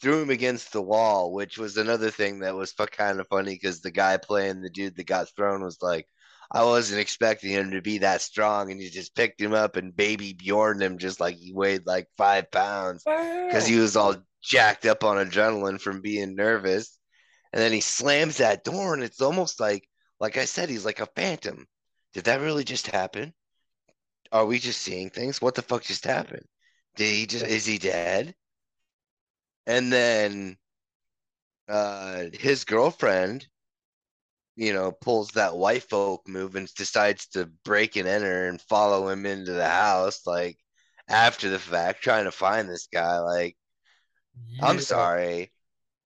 threw 0.00 0.22
him 0.22 0.30
against 0.30 0.72
the 0.72 0.82
wall, 0.82 1.32
which 1.32 1.58
was 1.58 1.76
another 1.76 2.10
thing 2.10 2.40
that 2.40 2.54
was 2.54 2.72
kind 2.72 3.20
of 3.20 3.28
funny 3.28 3.54
because 3.54 3.80
the 3.80 3.90
guy 3.90 4.16
playing 4.16 4.60
the 4.60 4.70
dude 4.70 4.96
that 4.96 5.06
got 5.06 5.28
thrown 5.34 5.62
was 5.62 5.78
like, 5.80 6.06
I 6.50 6.62
wasn't 6.64 7.00
expecting 7.00 7.50
him 7.50 7.72
to 7.72 7.82
be 7.82 7.98
that 7.98 8.20
strong, 8.20 8.70
and 8.70 8.80
he 8.80 8.88
just 8.90 9.16
picked 9.16 9.40
him 9.40 9.54
up 9.54 9.76
and 9.76 9.96
baby 9.96 10.34
Bjorn 10.34 10.80
him 10.80 10.98
just 10.98 11.18
like 11.20 11.36
he 11.36 11.52
weighed 11.52 11.86
like 11.86 12.08
five 12.16 12.50
pounds 12.50 13.02
because 13.04 13.66
he 13.66 13.78
was 13.78 13.96
all 13.96 14.16
jacked 14.42 14.86
up 14.86 15.02
on 15.02 15.16
adrenaline 15.16 15.80
from 15.80 16.00
being 16.00 16.36
nervous. 16.36 16.98
And 17.52 17.62
then 17.62 17.72
he 17.72 17.80
slams 17.80 18.38
that 18.38 18.64
door, 18.64 18.94
and 18.94 19.02
it's 19.02 19.20
almost 19.20 19.60
like 19.60 19.88
like 20.20 20.36
I 20.36 20.44
said, 20.44 20.68
he's 20.68 20.84
like 20.84 21.00
a 21.00 21.06
phantom. 21.06 21.66
Did 22.12 22.24
that 22.24 22.40
really 22.40 22.64
just 22.64 22.86
happen? 22.88 23.34
Are 24.32 24.46
we 24.46 24.58
just 24.58 24.82
seeing 24.82 25.10
things? 25.10 25.40
What 25.40 25.54
the 25.54 25.62
fuck 25.62 25.82
just 25.82 26.04
happened? 26.04 26.46
Did 26.96 27.14
he 27.14 27.26
just 27.26 27.46
is 27.46 27.66
he 27.66 27.78
dead? 27.78 28.34
And 29.66 29.92
then 29.92 30.58
uh 31.68 32.26
his 32.32 32.64
girlfriend, 32.64 33.46
you 34.56 34.72
know, 34.72 34.92
pulls 34.92 35.30
that 35.30 35.56
white 35.56 35.82
folk 35.84 36.26
move 36.28 36.56
and 36.56 36.72
decides 36.74 37.26
to 37.28 37.46
break 37.64 37.96
and 37.96 38.08
enter 38.08 38.48
and 38.48 38.60
follow 38.62 39.08
him 39.08 39.26
into 39.26 39.52
the 39.52 39.68
house, 39.68 40.26
like 40.26 40.58
after 41.08 41.48
the 41.50 41.58
fact, 41.58 42.02
trying 42.02 42.24
to 42.24 42.32
find 42.32 42.68
this 42.68 42.88
guy. 42.92 43.18
Like, 43.18 43.56
yeah. 44.48 44.66
I'm 44.68 44.80
sorry 44.80 45.52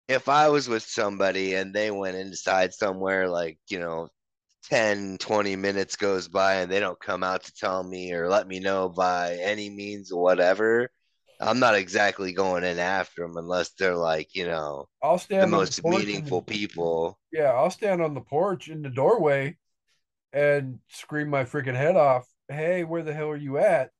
if 0.08 0.28
I 0.28 0.48
was 0.48 0.68
with 0.68 0.82
somebody 0.82 1.54
and 1.54 1.74
they 1.74 1.90
went 1.90 2.16
inside 2.16 2.72
somewhere 2.72 3.28
like, 3.28 3.58
you 3.68 3.78
know, 3.78 4.08
10, 4.64 5.18
20 5.18 5.56
minutes 5.56 5.96
goes 5.96 6.28
by 6.28 6.56
and 6.56 6.70
they 6.70 6.80
don't 6.80 7.00
come 7.00 7.22
out 7.22 7.44
to 7.44 7.52
tell 7.52 7.82
me 7.82 8.12
or 8.12 8.28
let 8.28 8.48
me 8.48 8.58
know 8.58 8.88
by 8.88 9.38
any 9.40 9.70
means 9.70 10.10
or 10.10 10.22
whatever, 10.22 10.90
I'm 11.40 11.60
not 11.60 11.74
exactly 11.74 12.32
going 12.32 12.64
in 12.64 12.78
after 12.78 13.22
them 13.22 13.36
unless 13.36 13.70
they're 13.70 13.94
like, 13.94 14.34
you 14.34 14.46
know, 14.46 14.86
I'll 15.02 15.18
stand 15.18 15.44
the 15.44 15.56
most 15.56 15.82
the 15.82 15.88
meaningful 15.88 16.38
and, 16.38 16.46
people. 16.46 17.18
Yeah, 17.30 17.52
I'll 17.52 17.70
stand 17.70 18.02
on 18.02 18.14
the 18.14 18.20
porch 18.20 18.68
in 18.68 18.82
the 18.82 18.88
doorway 18.88 19.56
and 20.32 20.80
scream 20.88 21.28
my 21.28 21.44
freaking 21.44 21.76
head 21.76 21.96
off. 21.96 22.26
Hey, 22.48 22.82
where 22.82 23.02
the 23.02 23.14
hell 23.14 23.28
are 23.28 23.36
you 23.36 23.58
at? 23.58 23.90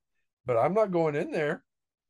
But 0.46 0.56
I'm 0.56 0.74
not 0.74 0.90
going 0.90 1.14
in 1.14 1.30
there. 1.30 1.62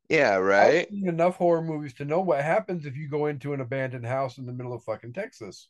Yeah, 0.09 0.37
right. 0.37 0.89
I've 0.91 0.99
seen 1.01 1.09
enough 1.09 1.37
horror 1.37 1.63
movies 1.63 1.95
to 1.95 2.05
know 2.05 2.21
what 2.21 2.45
happens 2.45 2.85
if 2.85 2.97
you 2.97 3.09
go 3.09 3.25
into 3.27 3.55
an 3.55 3.63
abandoned 3.63 4.05
house 4.05 4.37
in 4.37 4.45
the 4.45 4.53
middle 4.53 4.75
of 4.75 4.85
fucking 4.85 5.15
Texas. 5.15 5.69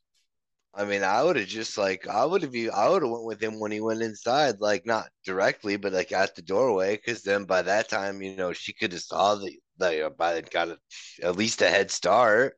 I 0.75 0.85
mean, 0.85 1.03
I 1.03 1.23
would 1.23 1.37
have 1.37 1.49
just 1.49 1.77
like 1.77 2.07
I 2.07 2.25
would 2.25 2.43
have 2.43 2.55
I 2.55 2.89
would 2.89 3.03
have 3.03 3.11
went 3.11 3.25
with 3.25 3.43
him 3.43 3.59
when 3.59 3.73
he 3.73 3.81
went 3.81 4.03
inside, 4.03 4.61
like 4.61 4.87
not 4.87 5.11
directly, 5.25 5.77
but 5.77 5.93
like 5.93 6.13
at 6.13 6.35
the 6.37 6.43
doorway, 6.43 6.97
because 6.97 7.23
then 7.23 7.45
by 7.45 7.63
that 7.63 7.89
time, 7.89 8.23
you 8.23 8.37
know, 8.37 8.53
she 8.53 8.73
could 8.73 8.93
have 8.93 9.03
saw 9.03 9.35
the 9.35 9.59
the 9.79 10.07
uh, 10.07 10.11
by 10.11 10.41
got 10.43 10.69
a, 10.69 10.79
at 11.23 11.37
least 11.37 11.63
a 11.63 11.69
head 11.69 11.91
start. 11.91 12.57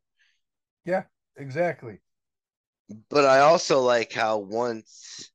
Yeah, 0.84 1.04
exactly. 1.36 2.00
But 3.08 3.24
I 3.24 3.40
also 3.40 3.80
like 3.80 4.12
how 4.12 4.38
once 4.38 5.30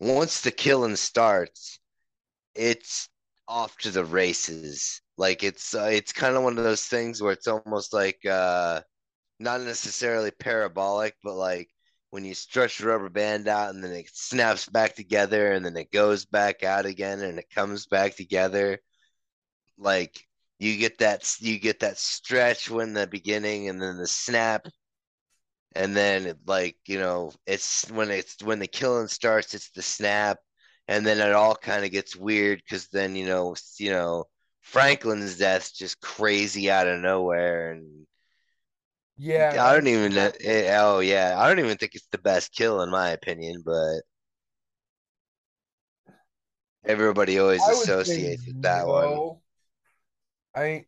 once 0.00 0.40
the 0.42 0.52
killing 0.52 0.96
starts, 0.96 1.80
it's 2.54 3.08
off 3.48 3.78
to 3.78 3.90
the 3.92 4.04
races 4.04 5.02
like 5.18 5.42
it's 5.42 5.74
uh, 5.74 5.88
it's 5.92 6.12
kind 6.12 6.36
of 6.36 6.42
one 6.42 6.58
of 6.58 6.64
those 6.64 6.84
things 6.86 7.22
where 7.22 7.32
it's 7.32 7.48
almost 7.48 7.92
like 7.92 8.24
uh, 8.26 8.80
not 9.40 9.60
necessarily 9.62 10.30
parabolic, 10.32 11.16
but 11.22 11.34
like 11.34 11.70
when 12.10 12.24
you 12.24 12.34
stretch 12.34 12.78
the 12.78 12.86
rubber 12.88 13.10
band 13.10 13.48
out 13.48 13.74
and 13.74 13.82
then 13.84 13.92
it 13.92 14.08
snaps 14.14 14.66
back 14.68 14.94
together 14.94 15.52
and 15.52 15.64
then 15.64 15.76
it 15.76 15.90
goes 15.92 16.24
back 16.26 16.62
out 16.64 16.86
again 16.86 17.20
and 17.22 17.38
it 17.38 17.50
comes 17.50 17.86
back 17.86 18.16
together. 18.16 18.78
Like 19.78 20.26
you 20.58 20.76
get 20.78 20.98
that 20.98 21.34
you 21.40 21.58
get 21.58 21.80
that 21.80 21.98
stretch 21.98 22.70
when 22.70 22.94
the 22.94 23.06
beginning 23.06 23.68
and 23.68 23.80
then 23.80 23.98
the 23.98 24.06
snap 24.06 24.66
and 25.74 25.94
then 25.96 26.26
it, 26.26 26.38
like 26.46 26.76
you 26.86 26.98
know 26.98 27.32
it's 27.46 27.90
when 27.90 28.10
it's 28.10 28.42
when 28.42 28.58
the 28.58 28.66
killing 28.66 29.08
starts 29.08 29.54
it's 29.54 29.70
the 29.70 29.82
snap 29.82 30.38
and 30.88 31.06
then 31.06 31.18
it 31.20 31.32
all 31.34 31.54
kind 31.54 31.84
of 31.84 31.90
gets 31.90 32.16
weird 32.16 32.58
because 32.64 32.88
then 32.88 33.14
you 33.16 33.26
know 33.26 33.54
you 33.78 33.90
know 33.90 34.24
Franklin's 34.66 35.38
death 35.38 35.72
just 35.72 36.00
crazy 36.00 36.68
out 36.72 36.88
of 36.88 37.00
nowhere, 37.00 37.70
and 37.70 38.04
yeah, 39.16 39.64
I 39.64 39.74
don't 39.74 39.86
even. 39.86 40.16
It, 40.16 40.36
eh, 40.44 40.76
oh 40.80 40.98
yeah, 40.98 41.36
I 41.38 41.48
don't 41.48 41.64
even 41.64 41.78
think 41.78 41.94
it's 41.94 42.08
the 42.10 42.18
best 42.18 42.52
kill 42.52 42.82
in 42.82 42.90
my 42.90 43.10
opinion, 43.10 43.62
but 43.64 44.00
everybody 46.84 47.38
always 47.38 47.66
associates 47.66 48.44
with 48.44 48.60
that 48.62 48.86
no, 48.86 48.92
one. 48.92 49.40
I 50.56 50.84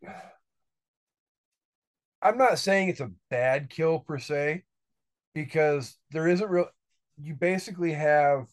I'm 2.20 2.36
not 2.36 2.58
saying 2.58 2.88
it's 2.88 3.00
a 3.00 3.12
bad 3.30 3.70
kill 3.70 4.00
per 4.00 4.18
se, 4.18 4.64
because 5.34 5.96
there 6.10 6.26
isn't 6.26 6.50
real. 6.50 6.68
You 7.16 7.36
basically 7.36 7.92
have 7.92 8.48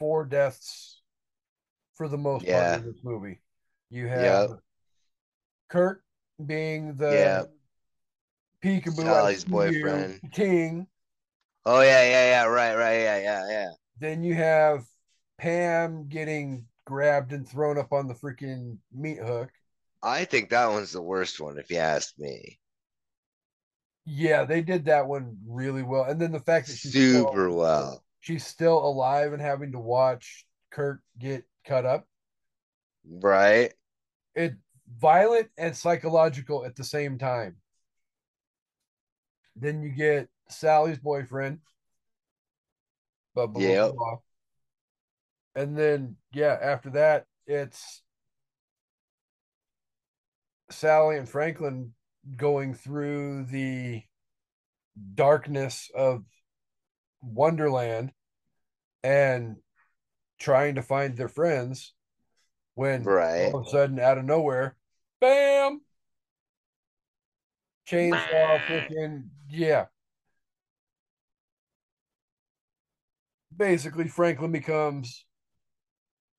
four 0.00 0.24
deaths 0.24 1.00
for 1.94 2.08
the 2.08 2.18
most 2.18 2.44
part 2.46 2.48
Yeah. 2.48 2.78
in 2.78 2.86
this 2.86 3.04
movie. 3.04 3.38
You 3.92 4.08
have 4.08 4.48
Yep. 4.48 4.60
Kirk 5.68 6.04
being 6.46 6.94
the 6.96 7.16
Yeah. 7.16 7.44
peekaboo 8.62 9.04
Sally's 9.04 9.44
boyfriend. 9.44 10.20
king. 10.32 10.86
Oh 11.66 11.80
yeah, 11.80 12.02
yeah, 12.04 12.24
yeah. 12.30 12.44
Right, 12.44 12.74
right. 12.76 13.00
Yeah, 13.00 13.18
yeah, 13.18 13.48
yeah. 13.50 13.70
Then 13.98 14.22
you 14.22 14.34
have 14.34 14.84
Pam 15.38 16.06
getting 16.08 16.68
grabbed 16.84 17.32
and 17.32 17.48
thrown 17.48 17.78
up 17.78 17.92
on 17.92 18.06
the 18.06 18.14
freaking 18.14 18.78
meat 18.92 19.18
hook. 19.18 19.50
I 20.04 20.26
think 20.26 20.50
that 20.50 20.68
one's 20.68 20.92
the 20.92 21.02
worst 21.02 21.40
one, 21.40 21.58
if 21.58 21.68
you 21.68 21.78
ask 21.78 22.16
me. 22.16 22.60
Yeah, 24.04 24.44
they 24.44 24.62
did 24.62 24.86
that 24.86 25.06
one 25.06 25.38
really 25.46 25.82
well. 25.82 26.04
And 26.04 26.20
then 26.20 26.32
the 26.32 26.40
fact 26.40 26.68
that 26.68 26.78
she's 26.78 26.96
Super 26.96 26.98
still, 26.98 27.50
well. 27.50 28.04
she's 28.20 28.46
still 28.46 28.78
alive 28.78 29.32
and 29.32 29.42
having 29.42 29.72
to 29.72 29.78
watch 29.78 30.46
Kirk 30.70 31.02
get 31.18 31.44
cut 31.64 31.86
up. 31.86 32.06
Right? 33.08 33.74
It 34.34 34.54
violent 34.98 35.48
and 35.56 35.76
psychological 35.76 36.64
at 36.64 36.76
the 36.76 36.84
same 36.84 37.18
time. 37.18 37.56
Then 39.56 39.82
you 39.82 39.90
get 39.90 40.28
Sally's 40.48 40.98
boyfriend. 40.98 41.58
Blah, 43.34 43.46
blah, 43.46 43.62
blah, 43.62 43.92
blah. 43.92 44.16
And 45.54 45.76
then 45.76 46.16
yeah, 46.32 46.58
after 46.60 46.90
that, 46.90 47.26
it's 47.46 48.02
Sally 50.70 51.18
and 51.18 51.28
Franklin 51.28 51.92
going 52.36 52.74
through 52.74 53.44
the 53.44 54.02
darkness 55.14 55.90
of 55.94 56.24
Wonderland 57.22 58.12
and 59.02 59.56
trying 60.38 60.76
to 60.76 60.82
find 60.82 61.16
their 61.16 61.28
friends 61.28 61.92
when 62.74 63.02
Right. 63.04 63.52
all 63.52 63.60
of 63.60 63.66
a 63.66 63.70
sudden 63.70 63.98
out 63.98 64.18
of 64.18 64.24
nowhere, 64.24 64.76
bam, 65.20 65.82
chainsaw 67.86 68.60
freaking 68.66 69.28
yeah. 69.48 69.86
Basically, 73.54 74.08
Franklin 74.08 74.52
becomes 74.52 75.26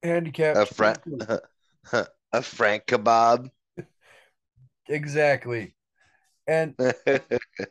handicapped. 0.01 0.57
A 0.57 0.65
Frank 0.65 0.99
a 2.33 2.41
Frank 2.41 2.85
kebab. 2.87 3.49
Exactly. 4.87 5.75
And 6.47 6.75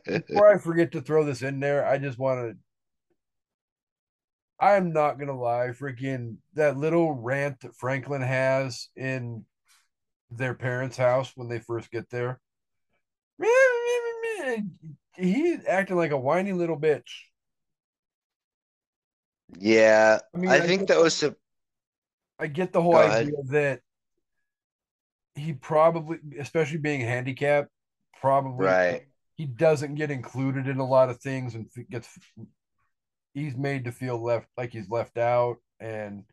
before 0.05 0.51
I 0.51 0.57
forget 0.57 0.93
to 0.93 1.01
throw 1.01 1.23
this 1.25 1.41
in 1.41 1.59
there, 1.59 1.85
I 1.85 1.97
just 1.97 2.17
want 2.17 2.39
to. 2.39 2.57
I'm 4.63 4.93
not 4.93 5.19
gonna 5.19 5.37
lie, 5.39 5.67
freaking 5.69 6.37
that 6.53 6.77
little 6.77 7.11
rant 7.13 7.59
that 7.61 7.75
Franklin 7.75 8.21
has 8.21 8.89
in 8.95 9.45
their 10.31 10.53
parents' 10.55 10.97
house 10.97 11.33
when 11.35 11.49
they 11.49 11.59
first 11.59 11.91
get 11.91 12.09
there. 12.09 12.39
He's 15.15 15.65
acting 15.65 15.97
like 15.97 16.11
a 16.11 16.17
whiny 16.17 16.53
little 16.53 16.79
bitch. 16.79 17.09
yeah. 19.59 20.19
I 20.33 20.37
mean, 20.37 20.49
I 20.51 20.55
I 20.55 20.61
think 20.61 20.81
get 20.81 20.89
that 20.89 20.99
was 20.99 21.23
a 21.23 21.35
I 22.39 22.47
get 22.47 22.73
the 22.73 22.81
whole 22.81 22.95
idea 22.97 23.31
that 23.45 23.81
he 25.35 25.53
probably, 25.53 26.19
especially 26.39 26.77
being 26.77 27.01
handicapped, 27.01 27.69
probably 28.19 28.65
Right. 28.65 29.07
he 29.35 29.45
doesn't 29.45 29.95
get 29.95 30.11
included 30.11 30.67
in 30.67 30.79
a 30.79 30.85
lot 30.87 31.09
of 31.09 31.19
things 31.19 31.55
and 31.55 31.69
gets 31.89 32.07
he's 33.33 33.55
made 33.55 33.85
to 33.85 33.91
feel 33.91 34.21
left 34.21 34.47
like 34.57 34.71
he's 34.71 34.89
left 34.89 35.17
out 35.17 35.57
and 35.79 36.23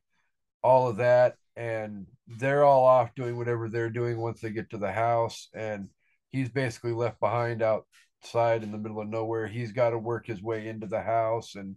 all 0.63 0.89
of 0.89 0.99
that. 0.99 1.37
And 1.57 2.07
they're 2.27 2.65
all 2.65 2.85
off 2.85 3.15
doing 3.15 3.37
whatever 3.37 3.69
they're 3.69 3.91
doing 3.91 4.19
once 4.19 4.41
they 4.41 4.51
get 4.51 4.71
to 4.71 4.79
the 4.79 4.93
house. 4.93 5.49
And 5.55 5.89
he's 6.29 6.49
basically 6.49 6.93
left 6.93 7.21
behind 7.21 7.63
outside 7.63 8.63
in 8.63 8.73
the 8.73 8.79
middle 8.79 9.01
of 9.01 9.09
nowhere. 9.09 9.47
He's 9.47 9.73
got 9.73 9.91
to 9.91 9.99
work 9.99 10.27
his 10.27 10.43
way 10.43 10.69
into 10.69 10.87
the 10.87 11.03
house. 11.03 11.57
And 11.57 11.77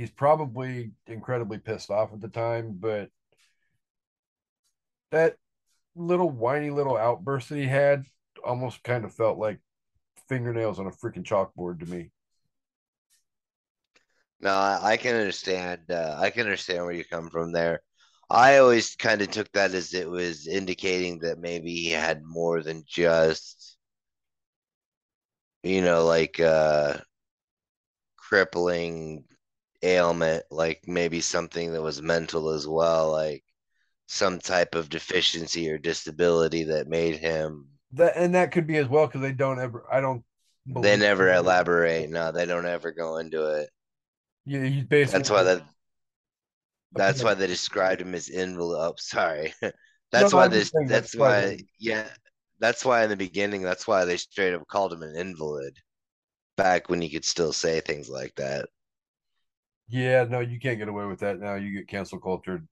he's 0.00 0.10
probably 0.10 0.92
incredibly 1.08 1.58
pissed 1.58 1.90
off 1.90 2.10
at 2.14 2.22
the 2.22 2.28
time 2.28 2.78
but 2.80 3.10
that 5.10 5.36
little 5.94 6.30
whiny 6.30 6.70
little 6.70 6.96
outburst 6.96 7.50
that 7.50 7.58
he 7.58 7.66
had 7.66 8.06
almost 8.42 8.82
kind 8.82 9.04
of 9.04 9.12
felt 9.12 9.36
like 9.36 9.58
fingernails 10.26 10.78
on 10.78 10.86
a 10.86 10.90
freaking 10.90 11.22
chalkboard 11.22 11.80
to 11.80 11.84
me 11.84 12.10
No, 14.40 14.50
I, 14.52 14.92
I 14.92 14.96
can 14.96 15.14
understand. 15.16 15.90
Uh, 15.90 16.16
I 16.18 16.30
can 16.30 16.42
understand 16.42 16.84
where 16.84 16.92
you 16.94 17.04
come 17.04 17.30
from 17.30 17.52
there. 17.52 17.82
I 18.30 18.58
always 18.58 18.94
kind 18.96 19.22
of 19.22 19.30
took 19.30 19.50
that 19.52 19.72
as 19.74 19.92
it 19.94 20.08
was 20.08 20.46
indicating 20.46 21.18
that 21.20 21.38
maybe 21.38 21.74
he 21.74 21.88
had 21.90 22.22
more 22.22 22.62
than 22.62 22.84
just, 22.86 23.76
you 25.62 25.82
know, 25.82 26.04
like 26.04 26.40
uh 26.40 26.96
crippling 28.16 29.24
ailment, 29.82 30.44
like 30.50 30.82
maybe 30.86 31.20
something 31.20 31.72
that 31.72 31.82
was 31.82 32.00
mental 32.02 32.50
as 32.50 32.66
well, 32.68 33.10
like 33.10 33.42
some 34.08 34.38
type 34.40 34.74
of 34.74 34.90
deficiency 34.90 35.70
or 35.70 35.78
disability 35.78 36.64
that 36.64 36.88
made 36.88 37.16
him. 37.16 37.68
that 37.92 38.12
and 38.16 38.34
that 38.34 38.52
could 38.52 38.66
be 38.66 38.76
as 38.76 38.88
well 38.88 39.06
because 39.06 39.20
they 39.20 39.32
don't 39.32 39.60
ever 39.60 39.84
i 39.92 40.00
don't 40.00 40.24
They 40.74 40.96
never 40.96 41.32
elaborate. 41.32 42.10
No, 42.10 42.32
they 42.32 42.44
don't 42.44 42.66
ever 42.66 42.90
go 42.90 43.18
into 43.18 43.46
it. 43.60 43.70
Yeah 44.44 44.64
he's 44.64 44.84
basically 44.84 45.18
That's 45.18 45.30
why 45.30 45.42
that 45.44 45.62
That's 46.92 47.22
why 47.22 47.34
they 47.34 47.46
described 47.46 48.00
him 48.00 48.14
as 48.14 48.28
invalid. 48.28 48.78
Oh, 48.80 48.94
sorry. 48.98 49.52
That's 50.12 50.32
no 50.32 50.38
why 50.38 50.48
this. 50.48 50.72
that's 50.86 51.14
why 51.16 51.56
why. 51.56 51.58
Yeah. 51.78 52.08
That's 52.58 52.84
why 52.84 53.04
in 53.04 53.10
the 53.10 53.16
beginning. 53.16 53.62
That's 53.62 53.86
why 53.86 54.04
they 54.04 54.16
straight 54.16 54.54
up 54.54 54.66
called 54.68 54.92
him 54.92 55.02
an 55.02 55.16
invalid 55.16 55.76
back 56.56 56.88
when 56.88 57.02
you 57.02 57.10
could 57.10 57.24
still 57.24 57.52
say 57.52 57.80
things 57.80 58.08
like 58.08 58.34
that. 58.36 58.68
yeah 59.88 60.24
no 60.28 60.40
you 60.40 60.58
can't 60.58 60.78
get 60.78 60.88
away 60.88 61.04
with 61.06 61.20
that 61.20 61.38
now 61.40 61.54
you 61.54 61.72
get 61.76 61.88
cancel 61.88 62.18
cultured 62.18 62.66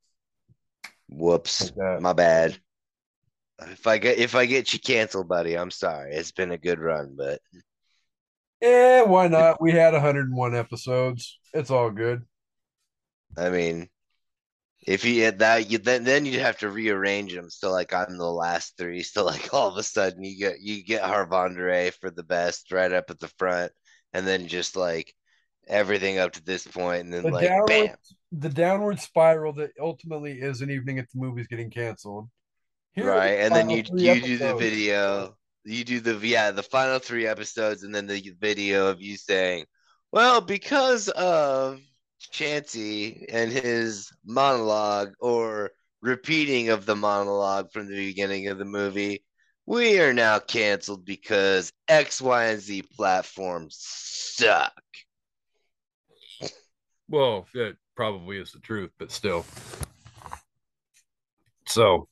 Whoops, 1.09 1.73
like 1.77 2.01
my 2.01 2.13
bad. 2.13 2.59
If 3.61 3.87
I 3.87 3.99
get 3.99 4.19
if 4.19 4.35
I 4.35 4.47
get 4.47 4.73
you 4.73 4.81
canceled, 4.81 5.29
buddy, 5.29 5.57
I'm 5.57 5.71
sorry. 5.71 6.15
It's 6.15 6.33
been 6.33 6.53
a 6.53 6.59
good 6.59 6.79
run, 6.79 7.15
but 7.17 7.41
yeah 8.61 9.03
why 9.03 9.29
not? 9.29 9.61
We 9.61 9.73
had 9.73 9.93
101 9.93 10.55
episodes. 10.55 11.39
It's 11.53 11.71
all 11.71 11.91
good. 11.91 12.23
I 13.37 13.51
mean, 13.51 13.89
if 14.87 15.05
you 15.05 15.23
had 15.23 15.41
that, 15.41 15.71
you 15.71 15.79
then 15.79 16.05
then 16.05 16.25
you'd 16.25 16.41
have 16.41 16.59
to 16.59 16.71
rearrange 16.71 17.35
them. 17.35 17.51
So 17.51 17.71
like 17.71 17.93
I'm 17.93 18.17
the 18.17 18.25
last 18.25 18.77
three. 18.77 19.03
So 19.03 19.25
like 19.25 19.53
all 19.53 19.69
of 19.69 19.77
a 19.77 19.83
sudden 19.83 20.25
you 20.25 20.39
get 20.39 20.61
you 20.61 20.85
get 20.85 21.03
Harvandre 21.03 21.93
for 21.95 22.11
the 22.11 22.23
best 22.23 22.73
right 22.73 22.93
up 22.93 23.11
at 23.11 23.19
the 23.19 23.29
front, 23.39 23.73
and 24.13 24.27
then 24.27 24.49
just 24.49 24.77
like 24.77 25.15
everything 25.67 26.19
up 26.19 26.33
to 26.33 26.45
this 26.45 26.67
point, 26.67 27.05
and 27.05 27.13
then 27.13 27.25
the 27.25 27.31
like 27.31 27.49
downward 27.49 27.67
bam, 27.67 27.97
the 28.33 28.49
downward 28.49 29.01
spiral 29.01 29.53
that 29.55 29.71
ultimately 29.81 30.33
is 30.41 30.63
an 30.63 30.71
evening 30.71 30.99
at 30.99 31.07
the 31.13 31.21
movies 31.21 31.47
getting 31.47 31.71
canceled. 31.71 32.29
Here 32.93 33.07
right, 33.07 33.39
and 33.41 33.55
then 33.55 33.71
you 33.71 33.85
you 33.95 34.21
do 34.21 34.39
the 34.39 34.55
video, 34.57 35.37
you 35.75 35.85
do 35.85 36.01
the 36.01 36.15
yeah 36.27 36.51
the 36.51 36.63
final 36.63 36.99
three 36.99 37.27
episodes, 37.27 37.83
and 37.83 37.95
then 37.95 38.07
the 38.07 38.33
video 38.41 38.89
of 38.89 39.01
you 39.01 39.17
saying, 39.17 39.67
well, 40.13 40.41
because 40.41 41.09
of 41.09 41.81
Chancy 42.31 43.27
and 43.31 43.53
his 43.53 44.11
monologue 44.25 45.13
or 45.21 45.71
repeating 46.01 46.69
of 46.71 46.87
the 46.87 46.97
monologue 46.97 47.73
from 47.73 47.89
the 47.89 47.95
beginning 47.97 48.49
of 48.49 48.59
the 48.59 48.65
movie, 48.65 49.25
we 49.67 50.01
are 50.01 50.13
now 50.15 50.39
canceled 50.39 51.05
because 51.05 51.73
X, 51.89 52.21
Y, 52.21 52.45
and 52.47 52.61
Z 52.61 52.83
platforms 52.97 53.77
suck. 53.79 54.73
well 57.09 57.47
that 57.55 57.77
probably 57.97 58.39
is 58.39 58.53
the 58.53 58.61
truth 58.61 58.91
but 58.99 59.11
still 59.11 59.45
so 61.67 62.07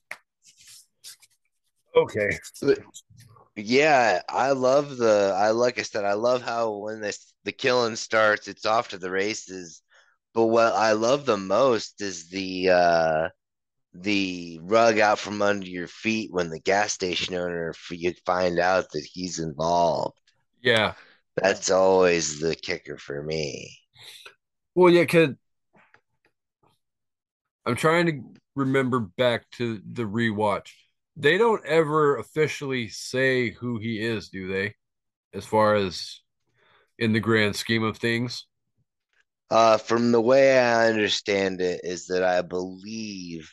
okay 1.95 2.29
But 2.61 2.79
yeah, 3.57 4.21
I 4.29 4.51
love 4.51 4.97
the 4.97 5.33
I 5.37 5.51
like 5.51 5.79
I 5.79 5.83
said, 5.83 6.05
I 6.05 6.13
love 6.13 6.41
how 6.43 6.71
when 6.77 7.01
this 7.01 7.33
the 7.43 7.51
killing 7.51 7.95
starts, 7.95 8.47
it's 8.47 8.65
off 8.65 8.89
to 8.89 8.97
the 8.97 9.11
races. 9.11 9.81
But 10.33 10.47
what 10.47 10.73
I 10.73 10.93
love 10.93 11.25
the 11.25 11.37
most 11.37 12.01
is 12.01 12.29
the 12.29 12.69
uh 12.71 13.29
the 13.93 14.59
rug 14.63 14.99
out 14.99 15.19
from 15.19 15.41
under 15.41 15.67
your 15.67 15.87
feet 15.87 16.31
when 16.33 16.49
the 16.49 16.59
gas 16.61 16.93
station 16.93 17.35
owner 17.35 17.73
you 17.91 18.13
find 18.25 18.59
out 18.59 18.91
that 18.93 19.07
he's 19.13 19.39
involved. 19.39 20.19
yeah 20.61 20.93
That's 21.37 21.71
always 21.71 22.39
the 22.41 22.53
kicker 22.55 22.97
for 22.97 23.23
me. 23.23 23.79
Well, 24.75 24.93
yeah, 24.93 25.01
because 25.01 25.35
I'm 27.65 27.75
trying 27.75 28.05
to 28.05 28.39
remember 28.55 28.99
back 28.99 29.49
to 29.51 29.81
the 29.91 30.03
rewatch. 30.03 30.69
They 31.19 31.39
don't 31.39 31.65
ever 31.65 32.17
officially 32.17 32.89
say 32.89 33.49
who 33.49 33.79
he 33.79 33.99
is, 33.99 34.29
do 34.29 34.47
they? 34.47 34.75
As 35.33 35.45
far 35.45 35.75
as 35.75 36.21
in 36.99 37.11
the 37.11 37.19
grand 37.19 37.55
scheme 37.55 37.83
of 37.83 37.97
things. 37.97 38.45
Uh, 39.49 39.77
from 39.77 40.11
the 40.11 40.21
way 40.21 40.59
I 40.59 40.87
understand 40.87 41.59
it, 41.59 41.81
is 41.83 42.07
that 42.07 42.23
I 42.23 42.41
believe 42.43 43.49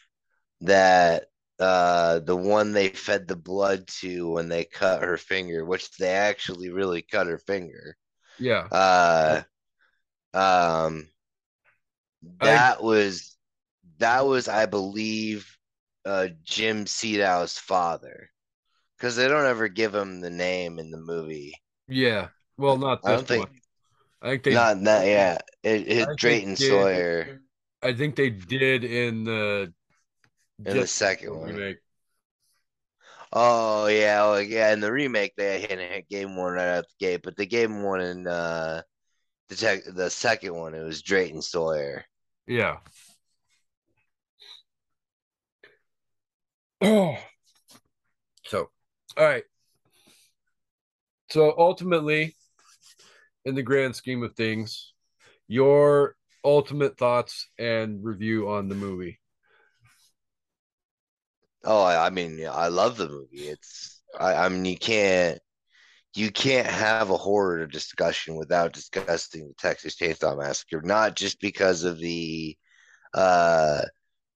that 0.61 1.25
uh, 1.59 2.19
the 2.19 2.37
one 2.37 2.73
they 2.73 2.89
fed 2.89 3.29
the 3.29 3.37
blood 3.37 3.87
to 4.01 4.33
when 4.33 4.49
they 4.49 4.65
cut 4.65 5.03
her 5.03 5.17
finger, 5.17 5.65
which 5.65 5.91
they 5.97 6.11
actually 6.11 6.71
really 6.71 7.03
cut 7.03 7.29
her 7.29 7.39
finger. 7.39 7.97
Yeah. 8.39 8.67
Uh, 8.71 9.43
um, 10.35 11.09
that 12.41 12.83
was 12.83 13.37
that 13.99 14.27
was, 14.27 14.49
I 14.49 14.67
believe, 14.67 15.54
uh, 16.05 16.29
Jim 16.43 16.87
Siedow's 16.87 17.59
father, 17.59 18.31
because 18.97 19.17
they 19.17 19.29
don't 19.29 19.47
ever 19.47 19.69
give 19.69 19.95
him 19.95 20.21
the 20.21 20.31
name 20.31 20.79
in 20.79 20.91
the 20.91 20.99
movie. 20.99 21.55
Yeah. 21.89 22.29
Well, 22.57 22.77
not 22.79 23.01
I 23.05 23.13
don't 23.13 23.27
think. 23.27 23.47
One. 23.47 23.61
I 24.23 24.29
think 24.31 24.45
they 24.45 24.55
not 24.55 24.83
that. 24.85 25.07
Yeah, 25.07 25.39
it, 25.63 25.89
it 25.89 26.09
Drayton 26.17 26.57
Sawyer. 26.57 27.41
I 27.83 27.93
think 27.93 28.17
they 28.17 28.31
did 28.31 28.85
in 28.85 29.25
the 29.25 29.73
in 30.65 30.79
the 30.79 30.87
second 30.87 31.39
one. 31.39 31.55
Remake. 31.55 31.79
Oh 33.33 33.87
yeah, 33.89 34.23
oh, 34.25 34.39
yeah. 34.39 34.73
In 34.73 34.81
the 34.81 34.93
remake, 34.93 35.35
they 35.37 35.61
had 35.61 36.09
gave 36.09 36.29
him 36.29 36.37
one 36.37 36.53
right 36.53 36.79
out 36.79 36.87
the 36.89 37.05
gate, 37.05 37.21
but 37.25 37.37
they 37.37 37.47
gave 37.47 37.69
him 37.69 37.83
one 37.83 38.01
in 38.01 38.27
uh, 38.29 38.83
the 39.49 39.57
tech, 39.57 39.81
the 39.93 40.09
second 40.09 40.55
one. 40.55 40.75
It 40.75 40.85
was 40.85 41.03
Drayton 41.03 41.43
Sawyer. 41.43 42.05
Yeah. 42.47 42.77
Oh. 46.85 47.17
So, 48.47 48.69
all 49.17 49.25
right. 49.25 49.45
So 51.31 51.55
ultimately, 51.57 52.37
in 53.47 53.55
the 53.55 53.63
grand 53.63 53.97
scheme 53.97 54.23
of 54.23 54.35
things, 54.35 54.93
your 55.49 56.15
ultimate 56.45 56.99
thoughts 56.99 57.49
and 57.59 58.05
review 58.05 58.51
on 58.51 58.69
the 58.69 58.75
movie. 58.75 59.19
Oh, 61.65 61.83
I, 61.83 62.07
I 62.07 62.11
mean, 62.11 62.47
I 62.47 62.69
love 62.69 62.99
the 62.99 63.09
movie. 63.09 63.49
It's, 63.49 64.03
I, 64.21 64.35
I 64.35 64.49
mean, 64.51 64.67
you 64.67 64.77
can't, 64.77 65.39
you 66.15 66.31
can't 66.31 66.67
have 66.67 67.09
a 67.09 67.17
horror 67.17 67.67
discussion 67.67 68.37
without 68.37 68.75
discussing 68.75 69.49
the 69.49 69.55
Texas 69.55 69.97
Chainsaw 69.97 70.39
Massacre. 70.39 70.83
Not 70.83 71.17
just 71.17 71.41
because 71.41 71.85
of 71.85 71.99
the, 71.99 72.57
uh, 73.15 73.83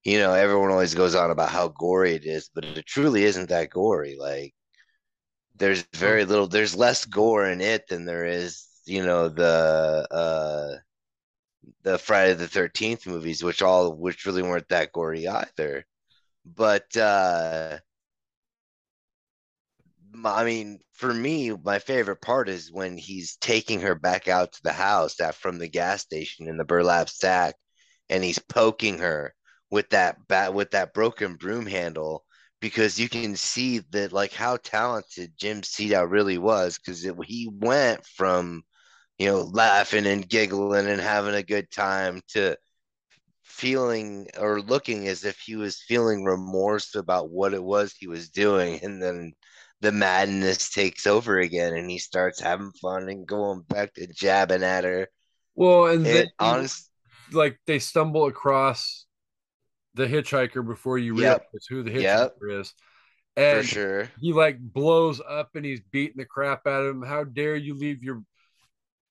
you 0.05 0.19
know, 0.19 0.33
everyone 0.35 0.71
always 0.71 0.95
goes 0.95 1.15
on 1.15 1.31
about 1.31 1.51
how 1.51 1.69
gory 1.69 2.15
it 2.15 2.25
is, 2.25 2.51
but 2.55 2.65
it 2.65 2.87
truly 2.87 3.25
isn't 3.25 3.49
that 3.51 3.71
gory. 3.71 4.17
Like, 4.19 4.55
there's 5.57 5.83
very 5.95 6.25
little, 6.25 6.47
there's 6.47 6.77
less 6.77 7.05
gore 7.05 7.47
in 7.47 7.61
it 7.61 7.89
than 7.89 8.05
there 8.05 8.25
is, 8.27 8.67
you 8.87 9.05
know, 9.05 9.29
the, 9.29 10.07
uh, 10.11 10.77
the 11.83 11.99
Friday 11.99 12.35
the 12.35 12.49
Thirteenth 12.49 13.07
movies, 13.07 13.43
which 13.43 13.63
all 13.63 13.95
which 13.95 14.27
really 14.27 14.43
weren't 14.43 14.69
that 14.69 14.93
gory 14.93 15.27
either. 15.29 15.85
But 16.45 16.97
uh, 16.97 17.79
I 20.25 20.45
mean, 20.45 20.81
for 20.93 21.13
me, 21.13 21.53
my 21.53 21.79
favorite 21.79 22.21
part 22.21 22.49
is 22.49 22.73
when 22.73 22.97
he's 22.97 23.37
taking 23.37 23.81
her 23.83 23.95
back 23.95 24.29
out 24.29 24.53
to 24.53 24.63
the 24.63 24.73
house 24.73 25.17
that 25.17 25.35
from 25.35 25.59
the 25.59 25.69
gas 25.69 26.03
station 26.03 26.49
in 26.49 26.57
the 26.57 26.65
burlap 26.65 27.09
sack, 27.09 27.55
and 28.09 28.25
he's 28.25 28.39
poking 28.39 28.99
her 28.99 29.35
with 29.71 29.89
that 29.91 30.27
bat 30.29 30.55
with 30.55 30.71
that 30.73 30.95
broken 30.95 31.35
broom 31.37 31.67
handle 31.67 32.25
because 32.61 32.99
you 32.99 33.09
can 33.09 33.37
see 33.37 33.81
that 33.91 34.13
like 34.13 34.33
how 34.33 34.57
talented 34.57 35.33
Jim 35.37 35.61
Siedow 35.61 36.11
really 36.11 36.39
was 36.39 36.79
because 36.79 37.03
he 37.27 37.49
went 37.53 38.05
from 38.07 38.63
you 39.19 39.27
know 39.27 39.43
laughing 39.43 40.07
and 40.07 40.29
giggling 40.29 40.87
and 40.87 41.01
having 41.01 41.35
a 41.35 41.43
good 41.43 41.71
time 41.71 42.21
to 42.29 42.57
feeling 43.43 44.29
or 44.39 44.61
looking 44.61 45.09
as 45.09 45.25
if 45.25 45.39
he 45.39 45.57
was 45.57 45.83
feeling 45.83 46.25
remorse 46.25 46.95
about 46.95 47.31
what 47.31 47.55
it 47.55 47.63
was 47.63 47.93
he 47.93 48.07
was 48.07 48.29
doing 48.31 48.79
and 48.83 49.03
then 49.03 49.33
the 49.81 49.93
madness 49.93 50.71
takes 50.71 51.07
over 51.07 51.39
again 51.39 51.75
and 51.75 51.91
he 51.91 51.99
starts 51.99 52.41
having 52.41 52.73
fun 52.83 53.09
and 53.09 53.27
going 53.27 53.63
back 53.69 53.95
to 53.95 54.07
jabbing 54.09 54.63
at 54.63 54.85
her. 54.85 55.09
Well 55.55 55.87
and 55.87 56.07
it, 56.07 56.13
then 56.13 56.27
honest 56.39 56.91
like 57.33 57.59
they 57.67 57.79
stumble 57.79 58.27
across 58.27 59.07
the 59.99 60.07
hitchhiker 60.07 60.67
before 60.67 60.99
you 60.99 61.15
realize 61.15 61.41
yep. 61.53 61.63
who 61.69 61.83
the 61.83 61.91
hitchhiker 61.91 62.03
yep. 62.03 62.61
is 62.61 62.75
and 63.37 63.59
For 63.59 63.65
sure 63.65 64.11
he 64.21 64.33
like 64.33 64.59
blows 64.59 65.21
up 65.21 65.51
and 65.55 65.65
he's 65.65 65.81
beating 65.93 66.17
the 66.17 66.25
crap 66.25 66.67
out 66.67 66.85
of 66.85 66.97
him 66.97 67.03
how 67.03 67.25
dare 67.25 67.57
you 67.57 67.75
leave 67.75 68.03
your 68.03 68.23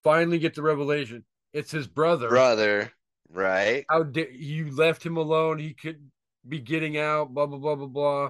finally 0.04 0.40
get 0.40 0.56
the 0.56 0.62
revelation 0.62 1.24
it's 1.54 1.72
his 1.72 1.88
brother 1.88 2.30
brother 2.30 2.92
Right. 3.30 3.86
How 3.90 4.04
did 4.04 4.36
you 4.36 4.72
left 4.76 5.06
him 5.06 5.18
alone? 5.18 5.60
He 5.60 5.74
could 5.74 6.00
be 6.48 6.60
getting 6.60 6.98
out, 6.98 7.34
blah, 7.34 7.46
blah, 7.46 7.58
blah, 7.58 7.76
blah, 7.76 7.88
blah. 7.88 8.30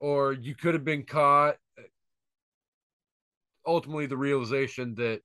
Or 0.00 0.32
you 0.32 0.54
could 0.54 0.74
have 0.74 0.84
been 0.84 1.04
caught. 1.04 1.56
Ultimately, 3.66 4.06
the 4.06 4.16
realization 4.16 4.94
that 4.96 5.20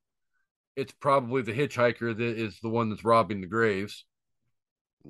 it's 0.76 0.94
probably 0.94 1.42
the 1.42 1.52
hitchhiker 1.54 2.16
that 2.16 2.22
is 2.38 2.60
the 2.62 2.70
one 2.70 2.90
that's 2.90 3.04
robbing 3.04 3.42
the 3.42 3.48
graves. 3.48 4.06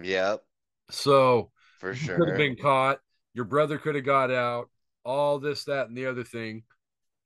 Yep. 0.01 0.41
So 0.89 1.51
for 1.79 1.93
sure 1.93 2.17
could 2.17 2.29
have 2.29 2.37
been 2.37 2.55
caught. 2.55 2.99
Your 3.33 3.45
brother 3.45 3.77
could 3.77 3.95
have 3.95 4.05
got 4.05 4.31
out. 4.31 4.69
All 5.05 5.39
this, 5.39 5.63
that, 5.65 5.87
and 5.87 5.97
the 5.97 6.07
other 6.07 6.23
thing, 6.23 6.63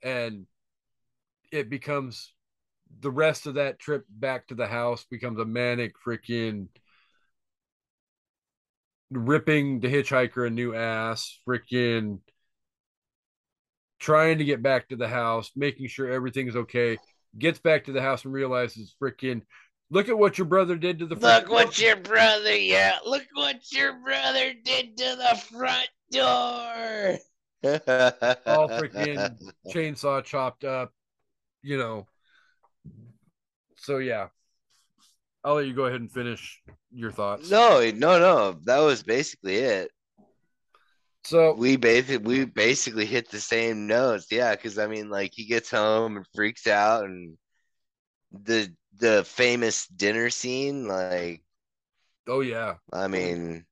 and 0.04 0.46
it 1.52 1.70
becomes 1.70 2.34
the 3.00 3.12
rest 3.12 3.48
of 3.48 3.56
that 3.56 3.80
trip 3.80 4.06
back 4.08 4.48
to 4.48 4.56
the 4.56 4.68
house 4.68 5.06
becomes 5.10 5.40
a 5.40 5.46
manic 5.46 5.94
freaking 6.06 6.68
ripping 9.10 9.80
the 9.80 9.88
hitchhiker 9.88 10.48
a 10.48 10.50
new 10.50 10.76
ass, 10.76 11.40
freaking 11.48 12.20
trying 14.00 14.38
to 14.38 14.46
get 14.46 14.62
back 14.62 14.90
to 14.90 14.96
the 14.96 15.08
house, 15.08 15.52
making 15.56 15.88
sure 15.88 16.12
everything's 16.12 16.56
okay. 16.56 16.98
Gets 17.38 17.60
back 17.60 17.86
to 17.86 17.92
the 17.92 18.02
house 18.02 18.26
and 18.26 18.34
realizes 18.34 18.96
freaking 19.02 19.42
look 19.94 20.10
at 20.10 20.18
what 20.18 20.38
your 20.38 20.46
brother 20.46 20.76
did 20.76 21.00
to 21.00 21.06
the 21.06 21.16
front 21.16 21.44
Look 21.44 21.52
what 21.52 21.76
door. 21.76 21.88
your 21.88 21.96
brother, 21.98 22.56
yeah. 22.56 22.98
Look 23.06 23.24
what 23.34 23.72
your 23.72 23.94
brother 24.04 24.54
did 24.64 24.98
to 24.98 25.16
the 25.16 25.42
front 25.52 25.90
door. 26.12 27.20
All 28.46 28.70
freaking 28.70 29.38
chainsaw 29.70 30.24
chopped 30.24 30.64
up, 30.66 30.92
you 31.62 31.78
know, 31.78 32.08
so 33.84 33.98
yeah, 33.98 34.28
I'll 35.44 35.56
let 35.56 35.66
you 35.66 35.74
go 35.74 35.86
ahead 35.86 36.00
and 36.00 36.12
finish 36.12 36.62
your 36.94 37.12
thoughts. 37.12 37.50
No, 37.50 37.80
no, 37.92 38.18
no. 38.18 38.60
That 38.64 38.80
was 38.80 39.04
basically 39.04 39.58
it. 39.58 39.92
So 41.26 41.54
we 41.54 41.76
basically 41.76 42.18
we 42.18 42.46
basically 42.46 43.06
hit 43.06 43.30
the 43.30 43.40
same 43.40 43.88
notes, 43.88 44.28
yeah. 44.32 44.56
Because 44.56 44.78
I 44.78 44.88
mean, 44.88 45.10
like 45.10 45.32
he 45.34 45.46
gets 45.46 45.70
home 45.70 46.18
and 46.18 46.26
freaks 46.34 46.66
out, 46.68 47.06
and 47.06 47.38
the 48.34 48.74
the 49.00 49.24
famous 49.24 49.88
dinner 49.88 50.30
scene, 50.30 50.88
like, 50.88 51.44
oh 52.28 52.42
yeah. 52.42 52.76
I 52.92 53.06
oh, 53.06 53.08
mean, 53.08 53.66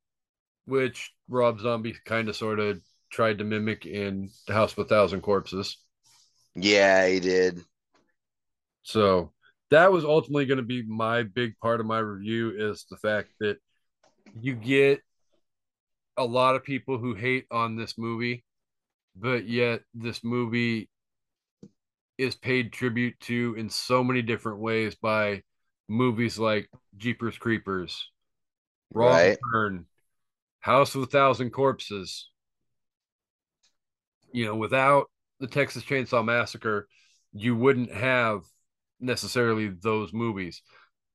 which 0.65 1.11
Rob 1.27 1.59
Zombie 1.59 1.95
kind 2.05 2.29
of 2.29 2.35
sort 2.35 2.59
of 2.59 2.81
tried 3.11 3.39
to 3.39 3.43
mimic 3.43 3.85
in 3.85 4.29
The 4.47 4.53
House 4.53 4.71
of 4.71 4.79
a 4.79 4.85
Thousand 4.85 5.21
Corpses. 5.21 5.77
Yeah, 6.55 7.07
he 7.07 7.19
did. 7.19 7.61
So 8.83 9.31
that 9.69 9.91
was 9.91 10.05
ultimately 10.05 10.45
going 10.45 10.57
to 10.57 10.63
be 10.63 10.83
my 10.83 11.23
big 11.23 11.57
part 11.59 11.79
of 11.79 11.85
my 11.85 11.99
review 11.99 12.53
is 12.57 12.85
the 12.89 12.97
fact 12.97 13.29
that 13.39 13.57
you 14.39 14.55
get 14.55 15.01
a 16.17 16.25
lot 16.25 16.55
of 16.55 16.63
people 16.63 16.97
who 16.97 17.15
hate 17.15 17.45
on 17.51 17.75
this 17.75 17.97
movie, 17.97 18.43
but 19.15 19.47
yet 19.47 19.81
this 19.93 20.23
movie 20.23 20.89
is 22.21 22.35
paid 22.35 22.71
tribute 22.71 23.19
to 23.21 23.55
in 23.57 23.69
so 23.69 24.03
many 24.03 24.21
different 24.21 24.59
ways 24.59 24.95
by 24.95 25.41
movies 25.87 26.37
like 26.37 26.69
Jeepers 26.95 27.37
Creepers, 27.37 28.09
Raw 28.93 29.09
right. 29.09 29.37
House 30.59 30.93
of 30.93 31.03
a 31.03 31.07
Thousand 31.07 31.49
Corpses. 31.49 32.29
You 34.31 34.45
know, 34.45 34.55
without 34.55 35.07
the 35.39 35.47
Texas 35.47 35.83
Chainsaw 35.83 36.23
Massacre, 36.23 36.87
you 37.33 37.55
wouldn't 37.55 37.91
have 37.91 38.41
necessarily 38.99 39.69
those 39.69 40.13
movies. 40.13 40.61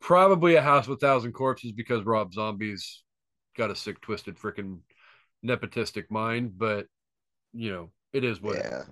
Probably 0.01 0.57
a 0.57 0.63
House 0.63 0.89
with 0.89 1.01
Thousand 1.01 1.33
Corpses 1.33 1.73
because 1.73 2.05
Rob 2.05 2.35
Zombie's 2.35 3.03
got 3.57 3.71
a 3.71 3.77
sick, 3.77 4.01
twisted, 4.01 4.37
freaking 4.37 4.81
nepotistic 5.45 6.11
mind, 6.11 6.59
but 6.59 6.87
you 7.55 7.71
know, 7.71 7.91
it 8.13 8.25
is 8.25 8.43
what 8.43 8.57
yeah. 8.57 8.83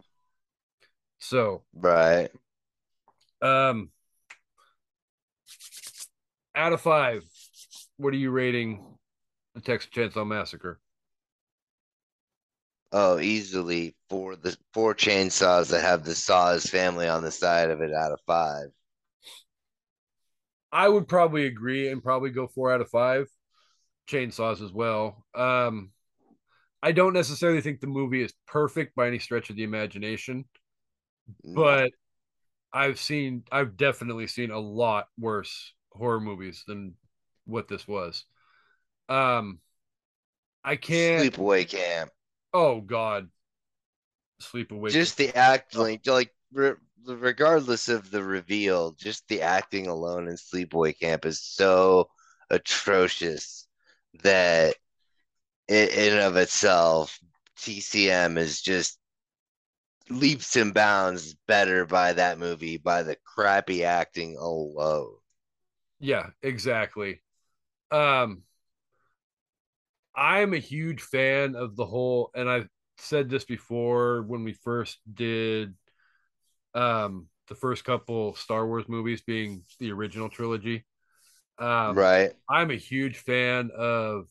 So 1.19 1.63
right. 1.75 2.31
Um 3.43 3.91
out 6.55 6.73
of 6.73 6.81
five, 6.81 7.25
what 7.97 8.15
are 8.15 8.19
you 8.19 8.31
rating 8.31 8.85
the 9.55 9.61
Texas 9.61 9.91
Chainsaw 9.93 10.27
Massacre? 10.27 10.81
Oh, 12.93 13.19
easily 13.19 13.97
for 14.09 14.37
the 14.37 14.57
four 14.73 14.95
chainsaws 14.95 15.71
that 15.71 15.83
have 15.83 16.05
the 16.05 16.15
Saws 16.15 16.67
family 16.67 17.09
on 17.09 17.25
the 17.25 17.33
side 17.33 17.71
of 17.71 17.81
it 17.81 17.93
out 17.93 18.13
of 18.13 18.21
five. 18.25 18.69
I 20.71 20.89
would 20.89 21.09
probably 21.09 21.47
agree 21.47 21.89
and 21.89 22.03
probably 22.03 22.31
go 22.31 22.47
four 22.47 22.73
out 22.73 22.81
of 22.81 22.89
five 22.91 23.29
chainsaws 24.09 24.63
as 24.63 24.73
well. 24.73 25.25
Um, 25.35 25.91
I 26.83 26.93
don't 26.93 27.15
necessarily 27.15 27.61
think 27.61 27.81
the 27.81 27.87
movie 27.87 28.23
is 28.23 28.33
perfect 28.47 28.95
by 28.95 29.09
any 29.09 29.19
stretch 29.19 29.51
of 29.51 29.57
the 29.57 29.65
imagination, 29.65 30.45
but 31.45 31.93
I've 32.73 32.99
seen, 32.99 33.45
I've 33.51 33.77
definitely 33.77 34.27
seen 34.27 34.51
a 34.51 34.59
lot 34.59 35.09
worse 35.19 35.73
horror 35.93 36.21
movies 36.21 36.65
than 36.67 36.95
what 37.47 37.69
this 37.69 37.87
was. 37.87 38.25
Um, 39.09 39.61
I 40.65 40.77
can't. 40.77 41.23
Sleepaway 41.23 41.69
Camp. 41.69 42.11
Oh 42.53 42.81
God, 42.81 43.29
Sleepaway. 44.41 44.91
Just 44.91 45.17
the 45.17 45.37
act, 45.37 45.77
like, 45.77 46.07
like 46.07 46.35
re- 46.53 46.75
regardless 47.07 47.89
of 47.89 48.11
the 48.11 48.23
reveal, 48.23 48.93
just 48.93 49.29
the 49.29 49.43
acting 49.43 49.87
alone 49.87 50.29
in 50.29 50.37
Sleepaway 50.37 50.99
Camp 50.99 51.27
is 51.27 51.41
so 51.41 52.09
atrocious 52.51 53.67
that 54.23 54.77
in, 55.69 55.89
in 55.89 56.19
of 56.19 56.37
itself, 56.37 57.19
TCM 57.59 58.39
is 58.39 58.61
just 58.61 58.99
leaps 60.09 60.57
and 60.57 60.75
bounds 60.75 61.35
better 61.47 61.87
by 61.87 62.13
that 62.15 62.39
movie 62.39 62.79
by 62.79 63.03
the 63.03 63.17
crappy 63.25 63.85
acting 63.85 64.37
alone. 64.39 65.17
Yeah, 66.01 66.31
exactly. 66.43 67.23
Um, 67.91 68.45
I'm 70.17 70.55
a 70.55 70.59
huge 70.59 71.03
fan 71.03 71.57
of 71.57 71.77
the 71.77 71.85
whole, 71.87 72.31
and 72.35 72.49
I've 72.49 72.69
said 72.99 73.29
this 73.29 73.45
before 73.45 74.23
when 74.23 74.45
we 74.45 74.53
first 74.53 74.99
did 75.13 75.75
um 76.75 77.29
the 77.49 77.55
first 77.55 77.85
couple 77.85 78.35
Star 78.35 78.67
Wars 78.67 78.89
movies 78.89 79.21
being 79.21 79.63
the 79.79 79.93
original 79.93 80.29
trilogy. 80.31 80.85
Um, 81.59 82.07
right. 82.07 82.33
I'm 82.49 82.71
a 82.71 82.77
huge 82.77 83.19
fan 83.19 83.71
of 83.77 84.29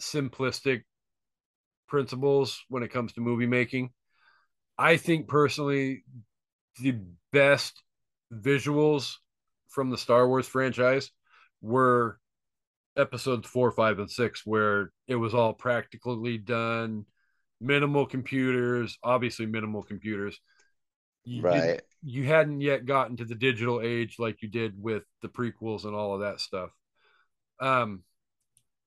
simplistic 0.00 0.84
principles 1.88 2.64
when 2.68 2.82
it 2.82 2.90
comes 2.92 3.12
to 3.12 3.20
movie 3.20 3.46
making. 3.46 3.90
I 4.80 4.96
think 4.96 5.28
personally, 5.28 6.04
the 6.80 6.96
best 7.32 7.82
visuals 8.32 9.16
from 9.68 9.90
the 9.90 9.98
Star 9.98 10.26
Wars 10.26 10.48
franchise 10.48 11.10
were 11.60 12.18
episodes 12.96 13.46
four, 13.46 13.70
five, 13.72 13.98
and 13.98 14.10
six, 14.10 14.46
where 14.46 14.90
it 15.06 15.16
was 15.16 15.34
all 15.34 15.52
practically 15.52 16.38
done, 16.38 17.04
minimal 17.60 18.06
computers, 18.06 18.96
obviously 19.04 19.44
minimal 19.44 19.82
computers. 19.82 20.40
You 21.24 21.42
right. 21.42 21.82
You 22.02 22.24
hadn't 22.24 22.62
yet 22.62 22.86
gotten 22.86 23.18
to 23.18 23.26
the 23.26 23.34
digital 23.34 23.82
age 23.82 24.16
like 24.18 24.40
you 24.40 24.48
did 24.48 24.82
with 24.82 25.02
the 25.20 25.28
prequels 25.28 25.84
and 25.84 25.94
all 25.94 26.14
of 26.14 26.20
that 26.20 26.40
stuff. 26.40 26.70
Um, 27.60 28.02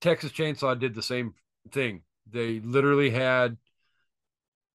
Texas 0.01 0.31
Chainsaw 0.31 0.79
did 0.79 0.95
the 0.95 1.03
same 1.03 1.35
thing. 1.71 2.01
They 2.31 2.61
literally 2.61 3.11
had 3.11 3.57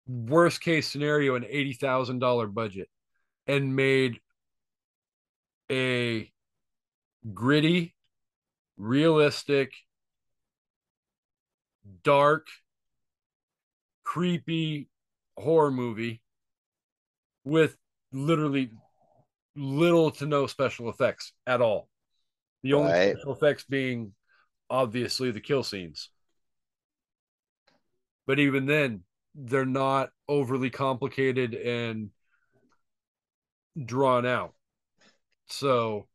worst 0.09 0.61
case 0.61 0.88
scenario 0.88 1.34
an 1.34 1.44
eighty 1.48 1.74
thousand 1.74 2.18
dollar 2.18 2.46
budget 2.46 2.88
and 3.46 3.76
made 3.76 4.20
a 5.70 6.30
gritty 7.34 7.94
realistic, 8.78 9.72
dark, 12.02 12.46
creepy 14.04 14.88
horror 15.36 15.70
movie 15.70 16.22
with 17.44 17.76
literally 18.12 18.70
little 19.56 20.11
to 20.12 20.26
no 20.26 20.46
special 20.46 20.88
effects 20.88 21.32
at 21.46 21.61
all. 21.61 21.88
The 22.62 22.74
only 22.74 22.92
right. 22.92 23.16
special 23.16 23.32
effects 23.32 23.64
being 23.64 24.12
obviously 24.70 25.30
the 25.30 25.40
kill 25.40 25.62
scenes. 25.62 26.11
But 28.26 28.38
even 28.38 28.66
then, 28.66 29.04
they're 29.35 29.64
not 29.64 30.11
overly 30.29 30.70
complicated 30.70 31.55
and 31.55 32.11
drawn 33.85 34.26
out. 34.26 34.55
So 35.47 36.09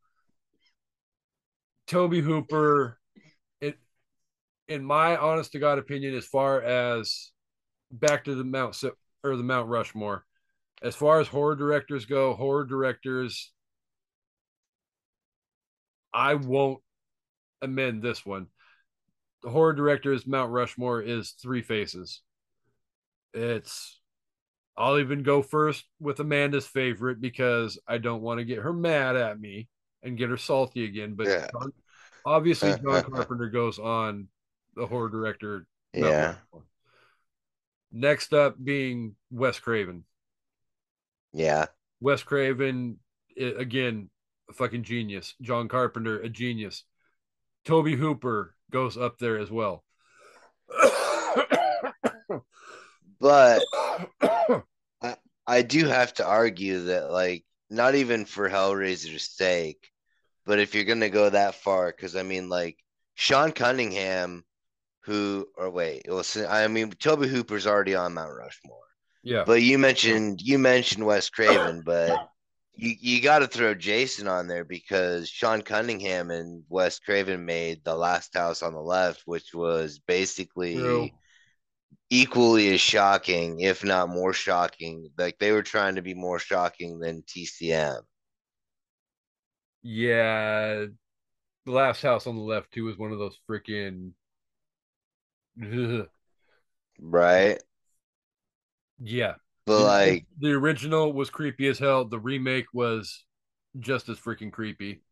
Tobe 1.86 2.14
Hooper, 2.14 2.98
it 3.60 3.78
in 4.68 4.84
my 4.84 5.16
honest 5.16 5.52
to 5.52 5.58
God 5.58 5.78
opinion, 5.78 6.14
as 6.14 6.26
far 6.26 6.62
as 6.62 7.32
back 7.90 8.24
to 8.24 8.34
the 8.34 8.44
Mount 8.44 8.82
or 9.22 9.36
the 9.36 9.42
Mount 9.42 9.68
Rushmore, 9.68 10.24
as 10.82 10.94
far 10.94 11.20
as 11.20 11.28
horror 11.28 11.56
directors 11.56 12.04
go, 12.04 12.34
horror 12.34 12.64
directors, 12.64 13.52
I 16.12 16.34
won't 16.34 16.80
amend 17.60 18.02
this 18.02 18.24
one. 18.24 18.46
The 19.42 19.50
horror 19.50 19.74
directors 19.74 20.26
Mount 20.26 20.52
Rushmore 20.52 21.02
is 21.02 21.32
three 21.32 21.62
faces. 21.62 22.22
It's 23.34 24.00
I'll 24.76 24.98
even 24.98 25.22
go 25.22 25.42
first 25.42 25.84
with 26.00 26.20
Amanda's 26.20 26.66
favorite 26.66 27.20
because 27.20 27.78
I 27.86 27.98
don't 27.98 28.22
want 28.22 28.38
to 28.38 28.44
get 28.44 28.58
her 28.58 28.72
mad 28.72 29.16
at 29.16 29.38
me 29.38 29.68
and 30.02 30.18
get 30.18 30.30
her 30.30 30.36
salty 30.36 30.84
again. 30.84 31.14
But 31.14 31.28
yeah. 31.28 31.48
John, 31.52 31.72
obviously, 32.24 32.74
John 32.82 33.04
Carpenter 33.04 33.48
goes 33.50 33.78
on 33.78 34.28
the 34.74 34.86
horror 34.86 35.08
director. 35.08 35.66
Yeah. 35.92 36.36
Next 37.92 38.34
up 38.34 38.56
being 38.62 39.14
Wes 39.30 39.60
Craven. 39.60 40.04
Yeah. 41.32 41.66
Wes 42.00 42.24
Craven, 42.24 42.98
eh, 43.38 43.52
again, 43.56 44.10
a 44.50 44.52
fucking 44.52 44.82
genius. 44.82 45.34
John 45.40 45.68
Carpenter, 45.68 46.20
a 46.20 46.28
genius. 46.28 46.84
Tobe 47.64 47.96
Hooper 47.96 48.54
goes 48.72 48.96
up 48.96 49.18
there 49.18 49.38
as 49.38 49.50
well. 49.50 49.84
But 53.20 53.62
I, 55.02 55.16
I 55.46 55.62
do 55.62 55.86
have 55.86 56.14
to 56.14 56.26
argue 56.26 56.84
that, 56.84 57.10
like, 57.10 57.44
not 57.70 57.94
even 57.94 58.24
for 58.24 58.48
Hellraiser's 58.48 59.30
sake, 59.30 59.90
but 60.46 60.58
if 60.58 60.74
you're 60.74 60.84
gonna 60.84 61.10
go 61.10 61.30
that 61.30 61.56
far, 61.56 61.90
because 61.90 62.16
I 62.16 62.22
mean, 62.22 62.48
like 62.48 62.76
Sean 63.14 63.52
Cunningham, 63.52 64.44
who 65.04 65.46
or 65.56 65.70
wait, 65.70 66.06
well, 66.08 66.24
I 66.48 66.68
mean, 66.68 66.90
Tobe 66.90 67.24
Hooper's 67.24 67.66
already 67.66 67.94
on 67.94 68.14
Mount 68.14 68.34
Rushmore. 68.36 68.78
Yeah. 69.22 69.44
But 69.46 69.62
you 69.62 69.78
mentioned 69.78 70.40
you 70.42 70.58
mentioned 70.58 71.04
Wes 71.04 71.30
Craven, 71.30 71.82
but 71.84 72.28
you 72.74 72.94
you 73.00 73.22
got 73.22 73.38
to 73.38 73.46
throw 73.46 73.74
Jason 73.74 74.28
on 74.28 74.46
there 74.46 74.64
because 74.64 75.28
Sean 75.28 75.62
Cunningham 75.62 76.30
and 76.30 76.62
Wes 76.68 76.98
Craven 76.98 77.44
made 77.44 77.82
The 77.84 77.96
Last 77.96 78.34
House 78.34 78.62
on 78.62 78.74
the 78.74 78.82
Left, 78.82 79.22
which 79.24 79.54
was 79.54 79.98
basically. 79.98 80.76
True. 80.76 81.08
Equally 82.10 82.72
as 82.72 82.80
shocking, 82.80 83.60
if 83.60 83.82
not 83.84 84.08
more 84.08 84.32
shocking. 84.32 85.10
Like 85.18 85.38
they 85.38 85.52
were 85.52 85.62
trying 85.62 85.96
to 85.96 86.02
be 86.02 86.14
more 86.14 86.38
shocking 86.38 86.98
than 86.98 87.22
TCM. 87.22 88.00
Yeah, 89.82 90.86
the 91.66 91.72
last 91.72 92.02
house 92.02 92.26
on 92.26 92.36
the 92.36 92.42
left 92.42 92.72
too 92.72 92.84
was 92.84 92.98
one 92.98 93.12
of 93.12 93.18
those 93.18 93.38
freaking. 93.48 94.12
Right. 97.00 97.60
Yeah. 99.00 99.34
But 99.66 99.78
the, 99.78 99.84
like 99.84 100.26
the 100.38 100.52
original 100.52 101.12
was 101.12 101.30
creepy 101.30 101.68
as 101.68 101.78
hell. 101.78 102.04
The 102.04 102.18
remake 102.18 102.66
was 102.72 103.24
just 103.78 104.08
as 104.08 104.18
freaking 104.18 104.52
creepy. 104.52 105.02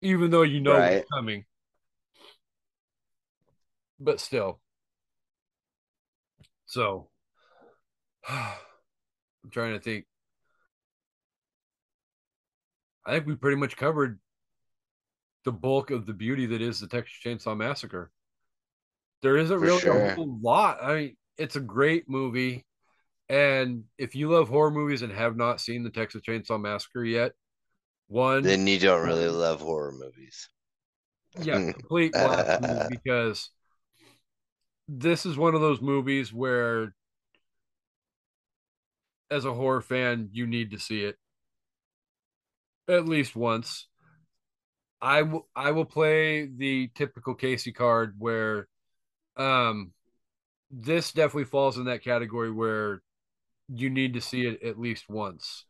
Even 0.00 0.30
though 0.30 0.42
you 0.42 0.60
know 0.60 0.72
right. 0.72 0.96
what's 0.96 1.10
coming. 1.10 1.44
But 3.98 4.20
still. 4.20 4.60
So 6.74 7.06
I'm 8.28 9.50
trying 9.52 9.74
to 9.74 9.80
think. 9.80 10.06
I 13.06 13.12
think 13.12 13.26
we 13.26 13.36
pretty 13.36 13.58
much 13.58 13.76
covered 13.76 14.18
the 15.44 15.52
bulk 15.52 15.92
of 15.92 16.04
the 16.04 16.12
beauty 16.12 16.46
that 16.46 16.60
is 16.60 16.80
the 16.80 16.88
Texas 16.88 17.16
Chainsaw 17.24 17.56
Massacre. 17.56 18.10
There 19.22 19.36
isn't 19.36 19.56
For 19.56 19.64
really 19.64 19.82
sure. 19.82 20.04
a 20.04 20.14
whole 20.16 20.38
lot. 20.42 20.82
I 20.82 20.94
mean, 20.94 21.16
it's 21.38 21.54
a 21.54 21.60
great 21.60 22.08
movie. 22.08 22.64
And 23.28 23.84
if 23.96 24.16
you 24.16 24.30
love 24.30 24.48
horror 24.48 24.72
movies 24.72 25.02
and 25.02 25.12
have 25.12 25.36
not 25.36 25.60
seen 25.60 25.84
the 25.84 25.90
Texas 25.90 26.22
Chainsaw 26.26 26.60
Massacre 26.60 27.04
yet, 27.04 27.32
one 28.08 28.42
then 28.42 28.66
you 28.66 28.80
don't 28.80 29.00
um, 29.00 29.06
really 29.06 29.28
love 29.28 29.60
horror 29.60 29.92
movies. 29.92 30.48
Yeah, 31.40 31.60
complete 31.72 32.12
because 32.90 33.50
this 34.88 35.24
is 35.26 35.36
one 35.36 35.54
of 35.54 35.60
those 35.60 35.80
movies 35.80 36.32
where 36.32 36.94
as 39.30 39.44
a 39.44 39.52
horror 39.54 39.80
fan 39.80 40.28
you 40.32 40.46
need 40.46 40.70
to 40.70 40.78
see 40.78 41.02
it 41.04 41.16
at 42.88 43.06
least 43.06 43.34
once. 43.36 43.86
I 45.00 45.22
will 45.22 45.48
I 45.54 45.70
will 45.72 45.84
play 45.84 46.46
the 46.46 46.88
typical 46.94 47.34
Casey 47.34 47.72
card 47.72 48.14
where 48.18 48.68
um 49.36 49.92
this 50.70 51.12
definitely 51.12 51.44
falls 51.44 51.78
in 51.78 51.86
that 51.86 52.04
category 52.04 52.52
where 52.52 53.02
you 53.68 53.90
need 53.90 54.14
to 54.14 54.20
see 54.20 54.46
it 54.46 54.62
at 54.62 54.78
least 54.80 55.08
once. 55.08 55.66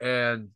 And 0.00 0.50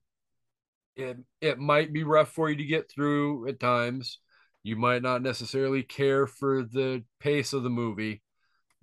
it 0.96 1.18
it 1.40 1.59
might 1.59 1.92
be 1.92 2.05
rough 2.05 2.32
for 2.32 2.51
you 2.51 2.57
to 2.57 2.64
get 2.64 2.90
through 2.90 3.48
at 3.48 3.61
times. 3.61 4.18
You 4.62 4.76
might 4.76 5.02
not 5.02 5.22
necessarily 5.22 5.82
care 5.82 6.26
for 6.26 6.62
the 6.62 7.02
pace 7.18 7.52
of 7.52 7.62
the 7.62 7.70
movie, 7.70 8.22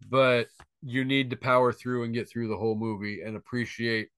but 0.09 0.47
you 0.81 1.05
need 1.05 1.29
to 1.29 1.35
power 1.35 1.71
through 1.71 2.03
and 2.03 2.13
get 2.13 2.29
through 2.29 2.47
the 2.47 2.57
whole 2.57 2.75
movie 2.75 3.21
and 3.21 3.35
appreciate 3.35 4.09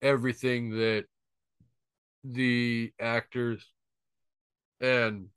everything 0.00 0.70
that 0.70 1.04
the 2.24 2.92
actors 2.98 3.64
and 4.80 5.28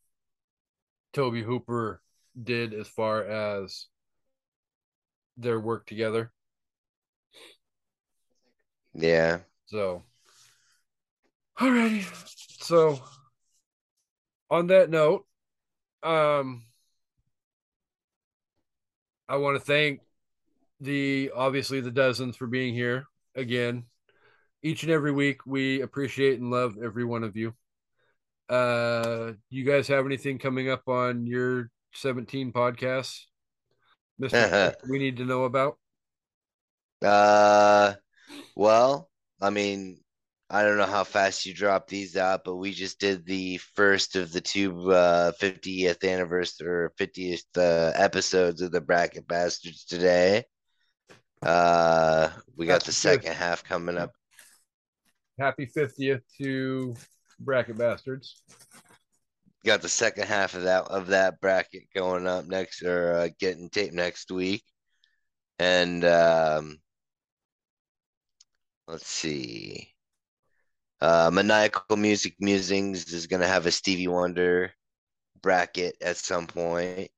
Tobe 1.13 1.43
Hooper 1.43 2.01
did 2.41 2.73
as 2.73 2.87
far 2.87 3.23
as 3.23 3.87
their 5.35 5.59
work 5.59 5.85
together. 5.85 6.31
Yeah. 8.93 9.39
So, 9.67 10.03
alrighty. 11.59 12.05
So, 12.63 12.99
on 14.49 14.67
that 14.67 14.89
note, 14.89 15.25
um, 16.07 16.63
I 19.27 19.35
want 19.35 19.57
to 19.57 19.63
thank 19.63 19.99
the 20.79 21.31
obviously 21.35 21.81
the 21.81 21.91
dozens 21.91 22.37
for 22.37 22.47
being 22.47 22.73
here 22.73 23.05
again. 23.35 23.83
Each 24.63 24.83
and 24.83 24.91
every 24.91 25.11
week, 25.11 25.45
we 25.45 25.81
appreciate 25.81 26.39
and 26.39 26.49
love 26.49 26.75
every 26.81 27.03
one 27.05 27.23
of 27.23 27.35
you. 27.35 27.53
Uh, 28.49 29.33
you 29.49 29.65
guys 29.65 29.87
have 29.89 30.05
anything 30.05 30.39
coming 30.39 30.69
up 30.69 30.87
on 30.87 31.27
your 31.27 31.69
17 31.93 32.53
podcasts, 32.53 33.23
Mister? 34.17 34.75
we 34.89 34.99
need 34.99 35.17
to 35.17 35.25
know 35.25 35.43
about. 35.43 35.77
Uh, 37.01 37.93
well, 38.55 39.09
I 39.41 39.49
mean, 39.49 39.99
I 40.49 40.63
don't 40.63 40.77
know 40.77 40.85
how 40.85 41.03
fast 41.03 41.45
you 41.45 41.53
drop 41.53 41.87
these 41.87 42.15
out, 42.15 42.45
but 42.45 42.55
we 42.55 42.71
just 42.71 42.99
did 42.99 43.25
the 43.25 43.57
first 43.75 44.15
of 44.15 44.31
the 44.31 44.39
two 44.39 44.91
uh, 44.91 45.33
50th 45.41 46.09
anniversary 46.09 46.67
or 46.67 46.93
50th 46.97 47.43
uh, 47.57 47.91
episodes 47.95 48.61
of 48.61 48.71
the 48.71 48.79
Bracket 48.79 49.27
Bastards 49.27 49.83
today. 49.83 50.45
Uh, 51.41 52.29
we 52.55 52.65
got 52.65 52.85
the 52.85 52.93
second 52.93 53.33
half 53.33 53.65
coming 53.65 53.97
up. 53.97 54.11
Happy 55.37 55.65
50th 55.67 56.21
to 56.41 56.95
Bracket 57.41 57.77
Bastards. 57.77 58.41
Got 59.65 59.81
the 59.81 59.89
second 59.89 60.27
half 60.27 60.55
of 60.55 60.63
that 60.63 60.85
of 60.85 61.07
that 61.07 61.41
bracket 61.41 61.83
going 61.93 62.25
up 62.25 62.45
next 62.45 62.83
or 62.83 63.13
uh, 63.13 63.29
getting 63.37 63.69
taped 63.69 63.93
next 63.93 64.31
week, 64.31 64.63
and 65.59 66.05
um, 66.05 66.77
let's 68.87 69.07
see. 69.07 69.93
Uh, 70.99 71.29
Maniacal 71.31 71.97
Music 71.97 72.35
Musings 72.39 73.13
is 73.13 73.27
going 73.27 73.41
to 73.41 73.47
have 73.47 73.65
a 73.65 73.71
Stevie 73.71 74.07
Wonder 74.07 74.71
bracket 75.41 75.95
at 76.01 76.17
some 76.17 76.47
point, 76.47 77.09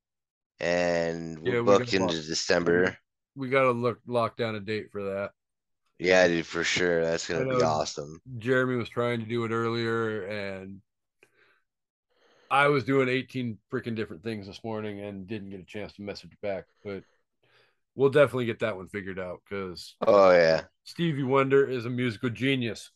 and 0.60 1.40
we're 1.40 1.56
yeah, 1.56 1.62
booked 1.62 1.94
into 1.94 2.16
lock, 2.16 2.26
December. 2.26 2.98
We 3.36 3.50
got 3.50 3.64
to 3.64 3.72
look 3.72 4.00
lock 4.06 4.36
down 4.36 4.56
a 4.56 4.60
date 4.60 4.92
for 4.92 5.04
that. 5.04 5.32
Yeah, 5.98 6.28
dude, 6.28 6.46
for 6.46 6.64
sure. 6.64 7.04
That's 7.04 7.28
going 7.28 7.48
to 7.48 7.56
be 7.56 7.62
awesome. 7.62 8.22
Jeremy 8.38 8.76
was 8.76 8.90
trying 8.90 9.20
to 9.20 9.26
do 9.26 9.46
it 9.46 9.52
earlier, 9.52 10.26
and 10.26 10.82
I 12.52 12.68
was 12.68 12.84
doing 12.84 13.10
18 13.10 13.58
freaking 13.72 13.96
different 13.96 14.24
things 14.24 14.48
this 14.48 14.64
morning 14.64 15.02
and 15.02 15.28
didn't 15.28 15.52
get 15.52 15.60
a 15.62 15.66
chance 15.66 15.94
to 15.94 16.02
message 16.02 16.36
back, 16.42 16.66
but 16.84 17.04
we'll 17.96 18.10
definitely 18.10 18.46
get 18.46 18.60
that 18.60 18.76
one 18.76 18.88
figured 18.88 19.20
out 19.20 19.42
because 19.48 19.96
oh 20.06 20.32
yeah, 20.32 20.64
Stevie 20.84 21.24
Wonder 21.24 21.66
is 21.70 21.86
a 21.86 21.90
musical 21.90 22.30
genius 22.30 22.92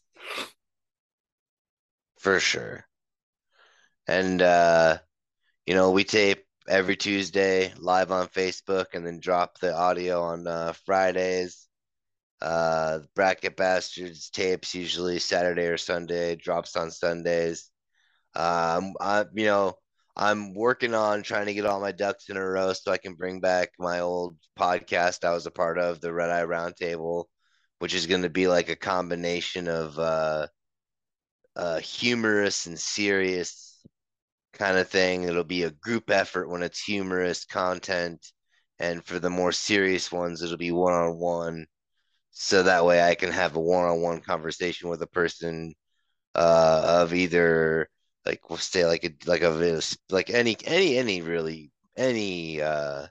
for 2.23 2.39
sure. 2.39 2.85
And 4.07 4.41
uh, 4.41 4.97
you 5.67 5.75
know, 5.75 5.91
we 5.91 6.05
tape 6.05 6.43
every 6.67 6.95
Tuesday 6.95 7.73
live 7.77 8.11
on 8.11 8.27
Facebook 8.27 8.87
and 8.93 9.05
then 9.05 9.19
drop 9.19 9.59
the 9.59 9.75
audio 9.75 10.21
on 10.23 10.47
uh, 10.47 10.73
Fridays. 10.85 11.67
Uh, 12.41 12.99
Bracket 13.15 13.55
Bastards 13.55 14.29
tapes 14.29 14.75
usually 14.75 15.19
Saturday 15.19 15.67
or 15.67 15.77
Sunday, 15.77 16.35
drops 16.35 16.75
on 16.75 16.91
Sundays. 16.91 17.69
Um, 18.35 18.93
I, 18.99 19.25
you 19.33 19.45
know, 19.45 19.75
I'm 20.15 20.53
working 20.53 20.93
on 20.93 21.23
trying 21.23 21.47
to 21.47 21.53
get 21.53 21.65
all 21.65 21.79
my 21.79 21.91
ducks 21.91 22.29
in 22.29 22.37
a 22.37 22.45
row 22.45 22.73
so 22.73 22.91
I 22.91 22.97
can 22.97 23.15
bring 23.15 23.39
back 23.39 23.69
my 23.79 23.99
old 23.99 24.37
podcast 24.59 25.25
I 25.25 25.33
was 25.33 25.45
a 25.45 25.51
part 25.51 25.77
of, 25.77 26.01
the 26.01 26.13
Red 26.13 26.29
Eye 26.29 26.43
Roundtable, 26.43 27.25
which 27.79 27.93
is 27.93 28.07
going 28.07 28.23
to 28.23 28.29
be 28.29 28.47
like 28.47 28.69
a 28.69 28.75
combination 28.75 29.67
of 29.67 29.97
uh, 29.97 30.47
humorous 31.79 32.65
and 32.67 32.79
serious 32.79 33.81
kind 34.53 34.77
of 34.77 34.89
thing. 34.89 35.23
It'll 35.23 35.43
be 35.43 35.63
a 35.63 35.71
group 35.71 36.09
effort 36.09 36.49
when 36.49 36.63
it's 36.63 36.81
humorous 36.81 37.45
content, 37.45 38.25
and 38.79 39.05
for 39.05 39.19
the 39.19 39.29
more 39.29 39.51
serious 39.51 40.11
ones, 40.11 40.41
it'll 40.41 40.57
be 40.57 40.71
one 40.71 40.93
on 40.93 41.19
one. 41.19 41.67
So 42.31 42.63
that 42.63 42.85
way, 42.85 43.01
I 43.03 43.15
can 43.15 43.31
have 43.31 43.55
a 43.55 43.59
one 43.59 43.85
on 43.85 44.01
one 44.01 44.21
conversation 44.21 44.89
with 44.89 45.01
a 45.01 45.07
person 45.07 45.75
uh, 46.35 47.01
of 47.03 47.13
either 47.13 47.89
like 48.25 48.49
we'll 48.49 48.57
say 48.57 48.85
like 48.85 49.03
a 49.03 49.11
like 49.25 49.41
a 49.41 49.81
like 50.09 50.29
any 50.29 50.57
any 50.65 50.97
any 50.97 51.21
really 51.21 51.71
any 51.97 52.61
uh 52.61 53.07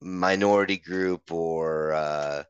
minority 0.00 0.76
group 0.76 1.30
or 1.32 1.92
uh 1.92 2.42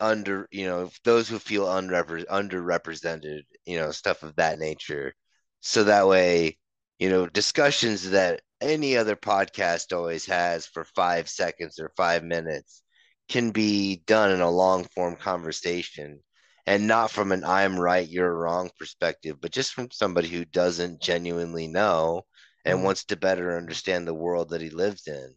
under 0.00 0.48
you 0.50 0.66
know 0.66 0.90
those 1.04 1.28
who 1.28 1.38
feel 1.38 1.66
unrepre- 1.66 2.26
underrepresented 2.26 3.42
you 3.64 3.76
know 3.78 3.90
stuff 3.90 4.22
of 4.22 4.36
that 4.36 4.58
nature 4.58 5.14
so 5.60 5.84
that 5.84 6.06
way 6.06 6.56
you 6.98 7.08
know 7.08 7.26
discussions 7.26 8.10
that 8.10 8.40
any 8.60 8.96
other 8.96 9.16
podcast 9.16 9.96
always 9.96 10.26
has 10.26 10.66
for 10.66 10.84
five 10.84 11.28
seconds 11.28 11.78
or 11.78 11.90
five 11.96 12.22
minutes 12.24 12.82
can 13.28 13.50
be 13.50 14.02
done 14.06 14.30
in 14.30 14.40
a 14.40 14.50
long 14.50 14.84
form 14.94 15.16
conversation 15.16 16.20
and 16.66 16.86
not 16.86 17.12
from 17.12 17.30
an 17.32 17.44
I'm 17.44 17.78
right, 17.78 18.08
you're 18.08 18.36
wrong 18.36 18.70
perspective, 18.78 19.36
but 19.40 19.52
just 19.52 19.72
from 19.72 19.90
somebody 19.92 20.28
who 20.28 20.44
doesn't 20.44 21.00
genuinely 21.00 21.68
know 21.68 22.22
and 22.64 22.80
mm. 22.80 22.82
wants 22.82 23.04
to 23.04 23.16
better 23.16 23.56
understand 23.56 24.06
the 24.06 24.14
world 24.14 24.50
that 24.50 24.60
he 24.60 24.70
lives 24.70 25.06
in. 25.06 25.34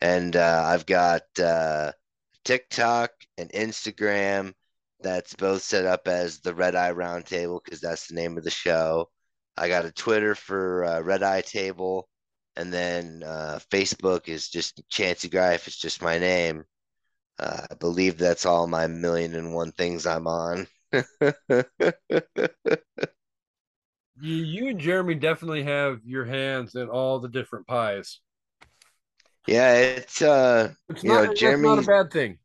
And 0.00 0.34
uh, 0.34 0.62
I've 0.66 0.86
got 0.86 1.22
uh, 1.40 1.92
TikTok 2.44 3.10
and 3.36 3.50
Instagram 3.50 4.52
that's 5.00 5.34
both 5.34 5.62
set 5.62 5.84
up 5.84 6.08
as 6.08 6.40
the 6.40 6.54
Red 6.54 6.74
Eye 6.74 6.92
Roundtable 6.92 7.60
because 7.64 7.80
that's 7.80 8.08
the 8.08 8.14
name 8.14 8.36
of 8.36 8.44
the 8.44 8.50
show. 8.50 9.08
I 9.56 9.68
got 9.68 9.84
a 9.84 9.92
Twitter 9.92 10.34
for 10.34 10.84
uh, 10.84 11.00
Red 11.00 11.22
Eye 11.22 11.42
Table, 11.42 12.08
and 12.56 12.72
then 12.72 13.22
uh, 13.24 13.58
Facebook 13.70 14.28
is 14.28 14.48
just 14.48 14.82
Chancy 14.88 15.28
Greif. 15.28 15.66
It's 15.66 15.78
just 15.78 16.02
my 16.02 16.18
name. 16.18 16.64
Uh, 17.38 17.66
I 17.70 17.74
believe 17.74 18.18
that's 18.18 18.46
all 18.46 18.66
my 18.66 18.86
million 18.86 19.34
and 19.34 19.54
one 19.54 19.72
things 19.72 20.06
I'm 20.06 20.26
on. 20.26 20.66
you, 20.92 21.02
you 24.20 24.68
and 24.68 24.80
Jeremy 24.80 25.14
definitely 25.14 25.62
have 25.64 26.00
your 26.04 26.24
hands 26.24 26.74
in 26.74 26.88
all 26.88 27.20
the 27.20 27.28
different 27.28 27.66
pies. 27.66 28.20
Yeah, 29.48 29.74
it's 29.74 30.22
uh, 30.22 30.72
it's 30.88 31.02
you 31.02 31.10
not, 31.10 31.24
know, 31.24 31.34
Jeremy's 31.34 31.64
not 31.64 31.78
a 31.78 31.86
bad 31.86 32.12
thing 32.12 32.38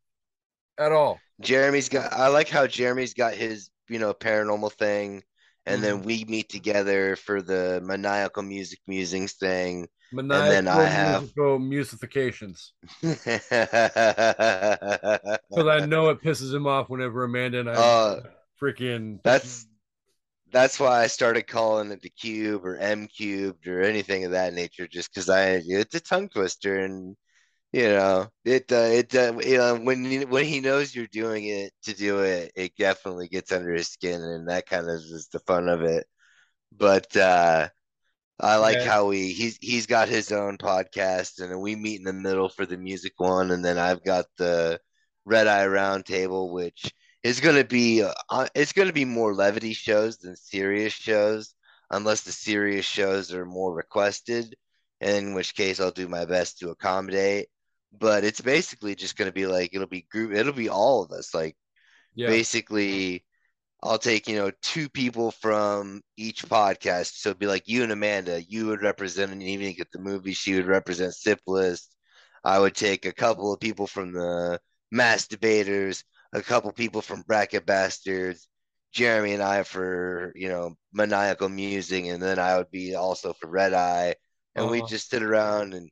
at 0.78 0.92
all. 0.92 1.18
Jeremy's 1.40 1.88
got. 1.88 2.12
I 2.12 2.28
like 2.28 2.48
how 2.48 2.66
Jeremy's 2.66 3.14
got 3.14 3.34
his 3.34 3.70
you 3.88 3.98
know 3.98 4.14
paranormal 4.14 4.72
thing, 4.72 5.22
and 5.66 5.76
mm-hmm. 5.76 5.82
then 5.82 6.02
we 6.02 6.24
meet 6.24 6.48
together 6.48 7.16
for 7.16 7.42
the 7.42 7.80
maniacal 7.84 8.42
music 8.42 8.78
musings 8.86 9.34
thing 9.34 9.88
Maniacal 10.14 10.52
and 10.52 10.66
then 10.66 10.68
I 10.68 10.84
have 10.84 11.32
musifications. 11.36 12.72
Because 13.02 13.40
I 15.68 15.86
know 15.86 16.10
it 16.10 16.22
pisses 16.22 16.54
him 16.54 16.66
off 16.66 16.88
whenever 16.88 17.24
Amanda 17.24 17.60
and 17.60 17.70
I 17.70 17.72
uh, 17.74 18.20
freaking. 18.60 19.20
That's 19.22 19.66
that's 20.54 20.80
why 20.80 21.02
I 21.02 21.08
started 21.08 21.46
calling 21.48 21.90
it 21.92 22.02
the 22.02 22.10
cube 22.10 22.64
or 22.64 22.76
M 22.78 23.08
cubed 23.08 23.66
or 23.68 23.82
anything 23.82 24.24
of 24.24 24.32
that 24.32 24.54
nature, 24.54 24.88
just 24.88 25.12
because 25.12 25.28
I 25.30 25.62
it's 25.66 25.94
a 25.96 26.00
tongue 26.00 26.28
twister 26.30 26.78
and 26.78 27.16
you 27.72 27.84
know 27.88 28.28
it 28.44 28.70
uh, 28.72 28.76
it 28.92 29.14
uh, 29.16 29.38
you 29.44 29.58
know 29.58 29.76
when 29.76 30.30
when 30.30 30.44
he 30.46 30.60
knows 30.60 30.94
you're 30.94 31.08
doing 31.08 31.46
it 31.46 31.72
to 31.84 31.94
do 31.94 32.20
it, 32.20 32.52
it 32.56 32.72
definitely 32.78 33.28
gets 33.28 33.52
under 33.52 33.72
his 33.74 33.88
skin 33.88 34.22
and 34.22 34.48
that 34.48 34.66
kind 34.66 34.88
of 34.88 34.96
is 34.96 35.28
the 35.32 35.40
fun 35.40 35.68
of 35.68 35.82
it. 35.82 36.06
But 36.72 37.16
uh 37.16 37.68
I 38.40 38.56
like 38.56 38.78
yeah. 38.78 38.84
how 38.84 39.10
he 39.10 39.32
he's 39.32 39.58
he's 39.60 39.86
got 39.86 40.08
his 40.08 40.32
own 40.32 40.58
podcast, 40.58 41.40
and 41.40 41.60
we 41.60 41.76
meet 41.76 41.98
in 42.00 42.04
the 42.04 42.12
middle 42.12 42.48
for 42.48 42.66
the 42.66 42.76
music 42.76 43.14
one, 43.18 43.50
and 43.52 43.64
then 43.64 43.78
I've 43.78 44.04
got 44.04 44.26
the 44.38 44.80
Red 45.24 45.46
Eye 45.46 45.66
Roundtable, 45.66 46.52
which 46.52 46.92
going 47.32 47.56
to 47.56 47.64
be 47.64 48.02
uh, 48.02 48.48
it's 48.54 48.72
going 48.72 48.88
to 48.88 48.94
be 48.94 49.04
more 49.04 49.34
levity 49.34 49.72
shows 49.72 50.18
than 50.18 50.36
serious 50.36 50.92
shows, 50.92 51.54
unless 51.90 52.22
the 52.22 52.32
serious 52.32 52.84
shows 52.84 53.32
are 53.32 53.46
more 53.46 53.74
requested, 53.74 54.54
in 55.00 55.34
which 55.34 55.54
case 55.54 55.80
I'll 55.80 55.90
do 55.90 56.08
my 56.08 56.24
best 56.26 56.58
to 56.58 56.70
accommodate. 56.70 57.48
But 57.98 58.24
it's 58.24 58.40
basically 58.40 58.94
just 58.94 59.16
going 59.16 59.28
to 59.28 59.32
be 59.34 59.46
like 59.46 59.70
it'll 59.74 59.86
be 59.86 60.02
group, 60.10 60.32
it'll 60.34 60.52
be 60.52 60.68
all 60.68 61.02
of 61.02 61.12
us. 61.12 61.34
Like 61.34 61.56
Yeah. 62.14 62.26
basically, 62.26 63.24
I'll 63.82 63.98
take 63.98 64.28
you 64.28 64.36
know 64.36 64.50
two 64.62 64.88
people 64.88 65.30
from 65.30 66.02
each 66.16 66.44
podcast. 66.46 67.14
So 67.20 67.30
it'd 67.30 67.38
be 67.38 67.46
like 67.46 67.68
you 67.68 67.82
and 67.82 67.92
Amanda. 67.92 68.42
You 68.42 68.66
would 68.68 68.82
represent 68.82 69.32
an 69.32 69.42
evening 69.42 69.76
at 69.80 69.90
the 69.92 69.98
movie. 70.00 70.34
She 70.34 70.54
would 70.54 70.66
represent 70.66 71.14
Syphilis. 71.14 71.88
I 72.44 72.58
would 72.58 72.74
take 72.74 73.06
a 73.06 73.12
couple 73.12 73.52
of 73.52 73.60
people 73.60 73.86
from 73.86 74.12
the 74.12 74.60
Mass 74.90 75.26
Debaters, 75.28 76.04
a 76.34 76.42
couple 76.42 76.72
people 76.72 77.02
from 77.02 77.22
Bracket 77.22 77.66
Bastards, 77.66 78.48
Jeremy 78.92 79.34
and 79.34 79.42
I 79.44 79.64
for 79.64 80.32
you 80.36 80.48
know 80.50 80.76
maniacal 80.92 81.48
musing, 81.50 82.10
and 82.10 82.22
then 82.22 82.38
I 82.40 82.58
would 82.58 82.70
be 82.72 82.94
also 82.96 83.34
for 83.34 83.48
Red 83.48 83.74
Eye, 83.74 84.16
and 84.56 84.68
we 84.70 84.82
Uh-huh. 84.82 84.82
just 84.82 85.10
sit 85.10 85.22
around 85.24 85.74
and 85.74 85.90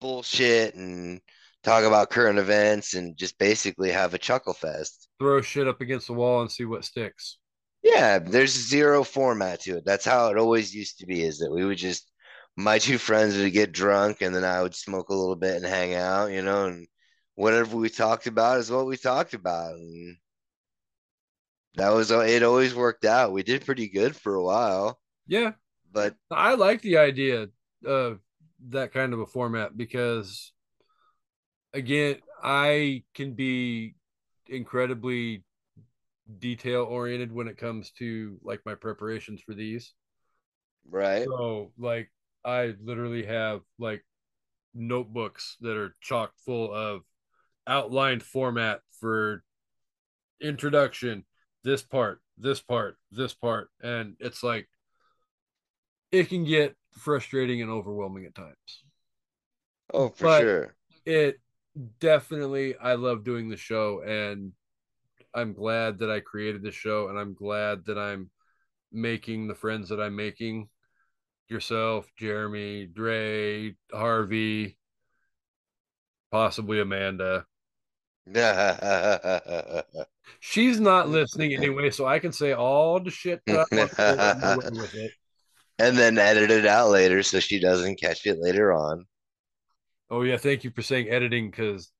bullshit 0.00 0.74
and 0.76 1.20
talk 1.64 1.84
about 1.84 2.10
current 2.10 2.38
events 2.40 2.94
and 2.94 3.16
just 3.18 3.38
basically 3.38 3.90
have 3.92 4.14
a 4.14 4.18
chuckle 4.18 4.54
fest. 4.54 5.08
Throw 5.18 5.42
shit 5.42 5.68
up 5.68 5.82
against 5.82 6.06
the 6.06 6.14
wall 6.14 6.40
and 6.40 6.50
see 6.50 6.64
what 6.64 6.82
sticks. 6.86 7.36
Yeah, 7.82 8.18
there's 8.18 8.52
zero 8.52 9.04
format 9.04 9.60
to 9.62 9.78
it. 9.78 9.84
That's 9.84 10.04
how 10.04 10.30
it 10.30 10.38
always 10.38 10.74
used 10.74 10.98
to 10.98 11.06
be. 11.06 11.22
Is 11.22 11.38
that 11.38 11.52
we 11.52 11.64
would 11.64 11.78
just 11.78 12.10
my 12.56 12.78
two 12.78 12.98
friends 12.98 13.36
would 13.36 13.52
get 13.52 13.72
drunk 13.72 14.22
and 14.22 14.34
then 14.34 14.44
I 14.44 14.62
would 14.62 14.74
smoke 14.74 15.08
a 15.10 15.14
little 15.14 15.36
bit 15.36 15.56
and 15.56 15.64
hang 15.66 15.94
out, 15.94 16.32
you 16.32 16.42
know, 16.42 16.66
and 16.66 16.86
whatever 17.36 17.76
we 17.76 17.88
talked 17.90 18.26
about 18.26 18.58
is 18.60 18.70
what 18.70 18.86
we 18.86 18.98
talked 18.98 19.34
about. 19.34 19.76
And 19.76 20.18
that 21.76 21.90
was 21.90 22.10
uh, 22.10 22.20
it 22.20 22.42
always 22.42 22.74
worked 22.74 23.04
out. 23.04 23.32
We 23.32 23.42
did 23.42 23.64
pretty 23.64 23.88
good 23.88 24.16
for 24.16 24.34
a 24.34 24.42
while, 24.42 24.98
Yeah. 25.26 25.52
but 25.92 26.16
I 26.30 26.54
like 26.54 26.82
the 26.82 26.98
idea 26.98 27.48
of 27.84 28.20
that 28.68 28.92
kind 28.92 29.12
of 29.12 29.20
a 29.20 29.26
format 29.26 29.76
because 29.76 30.52
again, 31.72 32.16
I 32.42 33.04
can 33.14 33.34
be 33.34 33.94
incredibly 34.48 35.44
detail 36.38 36.84
oriented 36.84 37.32
when 37.32 37.48
it 37.48 37.58
comes 37.58 37.92
to 37.92 38.38
like 38.42 38.60
my 38.66 38.74
preparations 38.74 39.42
for 39.42 39.54
these. 39.54 39.94
right. 40.90 41.28
So 41.28 41.72
like 41.78 42.10
I 42.44 42.74
literally 42.82 43.24
have 43.26 43.62
like 43.78 44.04
notebooks 44.74 45.56
that 45.60 45.76
are 45.76 45.96
chock 46.00 46.32
full 46.44 46.72
of 46.72 47.02
outlined 47.66 48.22
format 48.22 48.80
for 49.00 49.42
introduction, 50.40 51.24
this 51.64 51.82
part, 51.82 52.20
this 52.38 52.60
part, 52.60 52.96
this 53.10 53.34
part. 53.34 53.68
And 53.82 54.14
it's 54.20 54.42
like 54.42 54.68
it 56.12 56.28
can 56.28 56.44
get 56.44 56.76
frustrating 56.92 57.62
and 57.62 57.70
overwhelming 57.70 58.24
at 58.24 58.34
times. 58.34 58.82
Oh, 59.92 60.08
for 60.10 60.24
but- 60.24 60.40
sure. 60.40 60.74
It 61.04 61.38
definitely 62.00 62.74
I 62.76 62.94
love 62.94 63.22
doing 63.22 63.48
the 63.48 63.56
show 63.56 64.02
and 64.02 64.52
I'm 65.34 65.52
glad 65.52 65.98
that 65.98 66.10
I 66.10 66.20
created 66.20 66.62
the 66.62 66.72
show 66.72 67.08
and 67.08 67.18
I'm 67.18 67.34
glad 67.34 67.84
that 67.84 67.98
I'm 67.98 68.30
making 68.90 69.46
the 69.46 69.54
friends 69.54 69.90
that 69.90 70.00
I'm 70.00 70.16
making 70.16 70.68
yourself, 71.48 72.10
Jeremy, 72.16 72.86
Dre, 72.86 73.76
Harvey, 73.92 74.78
possibly 76.32 76.80
Amanda. 76.80 77.44
She's 80.40 80.80
not 80.80 81.08
listening 81.08 81.54
anyway, 81.54 81.90
so 81.90 82.06
I 82.06 82.18
can 82.18 82.32
say 82.32 82.52
all 82.52 82.98
the 83.00 83.10
shit 83.10 83.40
that 83.46 83.66
I 83.70 83.76
want 83.76 83.90
to 83.90 83.96
say 83.96 84.16
and 84.18 84.40
get 84.40 84.56
away 84.56 84.80
with 84.80 84.94
it. 84.94 85.12
and 85.78 85.96
then 85.96 86.18
edit 86.18 86.50
it 86.50 86.66
out 86.66 86.90
later 86.90 87.22
so 87.22 87.38
she 87.38 87.60
doesn't 87.60 88.00
catch 88.00 88.26
it 88.26 88.38
later 88.40 88.72
on. 88.72 89.06
Oh 90.10 90.22
yeah, 90.22 90.36
thank 90.36 90.64
you 90.64 90.70
for 90.70 90.82
saying 90.82 91.08
editing 91.08 91.50
because 91.50 91.90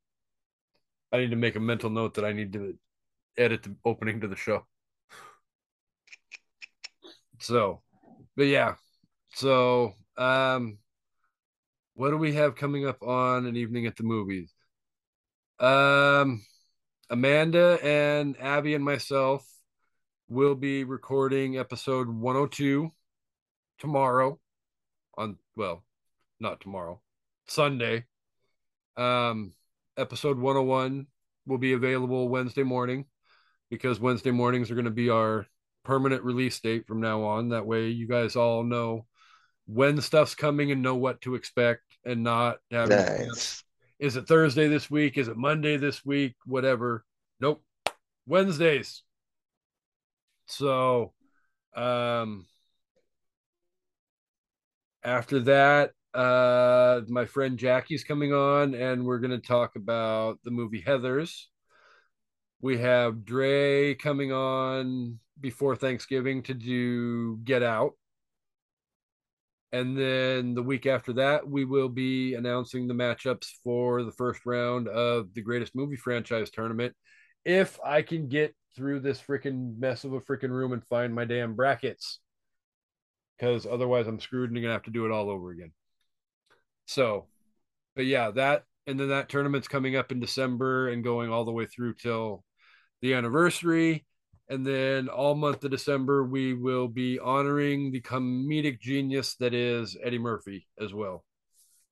I 1.13 1.19
need 1.19 1.31
to 1.31 1.37
make 1.37 1.57
a 1.57 1.61
mental 1.61 1.91
note 1.91 2.15
that 2.15 2.25
I 2.25 2.33
need 2.33 2.53
to 2.55 2.77
edit 3.39 3.63
the 3.63 3.77
opening 3.85 4.21
to 4.21 4.29
the 4.29 4.37
show. 4.37 4.67
So, 7.39 7.83
but 8.37 8.47
yeah, 8.47 8.75
so 9.35 9.93
um, 10.17 10.79
what 11.95 12.11
do 12.11 12.17
we 12.17 12.35
have 12.35 12.57
coming 12.57 12.87
up 12.87 13.03
on 13.03 13.47
an 13.47 13.57
evening 13.57 13.87
at 13.87 13.97
the 13.97 14.03
movies? 14.03 14.53
Um, 15.59 16.45
Amanda 17.09 17.79
and 17.83 18.37
Abby 18.41 18.75
and 18.75 18.85
myself 18.85 19.47
will 20.29 20.55
be 20.55 20.85
recording 20.85 21.57
episode 21.57 22.09
102 22.09 22.91
tomorrow 23.79 24.39
on 25.17 25.39
well, 25.57 25.83
not 26.41 26.61
tomorrow, 26.61 27.01
Sunday. 27.47 28.05
Um, 28.97 29.53
episode 29.97 30.39
101 30.39 31.07
will 31.47 31.59
be 31.59 31.73
available 31.73 32.29
Wednesday 32.29 32.63
morning 32.63 33.07
because 33.71 34.01
Wednesday 34.01 34.31
mornings 34.31 34.71
are 34.71 34.75
going 34.75 34.85
to 34.85 34.91
be 34.91 35.11
our 35.11 35.47
permanent 35.85 36.23
release 36.23 36.59
date 36.61 36.87
from 36.87 37.01
now 37.01 37.23
on. 37.23 37.51
That 37.51 37.67
way, 37.67 37.89
you 37.89 38.07
guys 38.07 38.37
all 38.37 38.63
know 38.63 39.07
when 39.67 40.01
stuff's 40.01 40.35
coming 40.35 40.71
and 40.71 40.83
know 40.83 40.97
what 40.97 41.21
to 41.23 41.35
expect 41.35 41.83
and 42.05 42.23
not 42.23 42.59
having 42.71 42.97
Nice. 42.97 43.63
Is 43.99 44.17
it 44.17 44.29
Thursday 44.29 44.69
this 44.69 44.91
week? 44.91 45.17
Is 45.17 45.29
it 45.29 45.37
Monday 45.37 45.77
this 45.77 46.05
week? 46.05 46.35
Whatever. 46.45 47.05
Nope. 47.41 47.63
Wednesdays. 48.27 49.03
So, 50.47 51.13
um, 51.75 52.47
after 55.03 55.41
that, 55.41 55.93
uh, 56.15 57.03
my 57.09 57.25
friend 57.27 57.59
Jackie's 57.59 58.05
coming 58.05 58.33
on, 58.33 58.75
and 58.75 59.05
we're 59.05 59.19
going 59.19 59.39
to 59.39 59.47
talk 59.47 59.77
about 59.77 60.39
the 60.45 60.51
movie 60.51 60.83
Heathers. 60.83 61.45
We 62.61 62.79
have 62.79 63.25
Dre 63.25 63.95
coming 63.95 64.33
on 64.33 65.19
before 65.39 65.77
Thanksgiving 65.77 66.43
to 66.45 66.55
do 66.55 67.37
Get 67.45 67.63
Out. 67.63 67.93
And 69.73 69.97
then 69.99 70.55
the 70.55 70.63
week 70.63 70.87
after 70.87 71.13
that, 71.15 71.49
we 71.49 71.65
will 71.65 71.89
be 71.89 72.35
announcing 72.35 72.87
the 72.87 72.95
matchups 72.95 73.47
for 73.65 74.05
the 74.05 74.13
first 74.13 74.47
round 74.47 74.89
of 74.89 75.35
the 75.35 75.43
greatest 75.43 75.75
movie 75.75 75.97
franchise 75.97 76.51
tournament. 76.51 76.95
If 77.45 77.79
I 77.85 78.03
can 78.03 78.29
get 78.29 78.55
through 78.77 79.01
this 79.01 79.21
freaking 79.21 79.79
mess 79.79 80.05
of 80.05 80.13
a 80.13 80.21
freaking 80.21 80.51
room 80.51 80.73
and 80.73 80.85
find 80.85 81.15
my 81.15 81.25
damn 81.25 81.55
brackets, 81.55 82.21
because 83.37 83.67
otherwise 83.67 84.07
I'm 84.07 84.21
screwed 84.21 84.51
and 84.51 84.57
I'm 84.57 84.63
gonna 84.63 84.75
have 84.75 84.85
to 84.85 84.91
do 84.91 85.05
it 85.05 85.13
all 85.13 85.31
over 85.31 85.51
again. 85.51 85.73
So, 86.87 87.27
but 87.95 88.07
yeah, 88.07 88.31
that 88.33 88.65
and 88.87 88.99
then 89.01 89.09
that 89.09 89.29
tournament's 89.29 89.69
coming 89.69 89.97
up 89.97 90.13
in 90.13 90.21
December 90.21 90.89
and 90.89 91.03
going 91.03 91.31
all 91.31 91.45
the 91.45 91.53
way 91.53 91.67
through 91.67 91.95
till 91.95 92.45
the 93.03 93.15
anniversary. 93.15 94.07
And 94.49 94.65
then 94.65 95.09
all 95.09 95.35
month 95.35 95.65
of 95.65 95.71
December, 95.71 96.25
we 96.25 96.55
will 96.55 96.87
be 96.87 97.19
honoring 97.19 97.91
the 97.91 98.01
comedic 98.01 98.81
genius 98.81 99.35
that 99.37 99.55
is 99.55 99.97
Eddie 100.03 100.19
Murphy 100.19 100.67
as 100.81 100.95
well. 100.95 101.25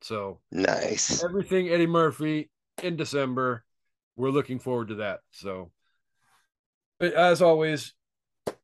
So 0.02 0.40
Nice. 0.52 1.24
everything 1.24 1.68
Eddie 1.68 1.86
Murphy 1.86 2.50
in 2.82 2.96
December. 2.96 3.64
We're 4.16 4.30
looking 4.30 4.61
forward 4.61 4.88
to 4.88 4.94
that. 4.96 5.20
So, 5.32 5.72
but 7.00 7.14
as 7.14 7.42
always, 7.42 7.92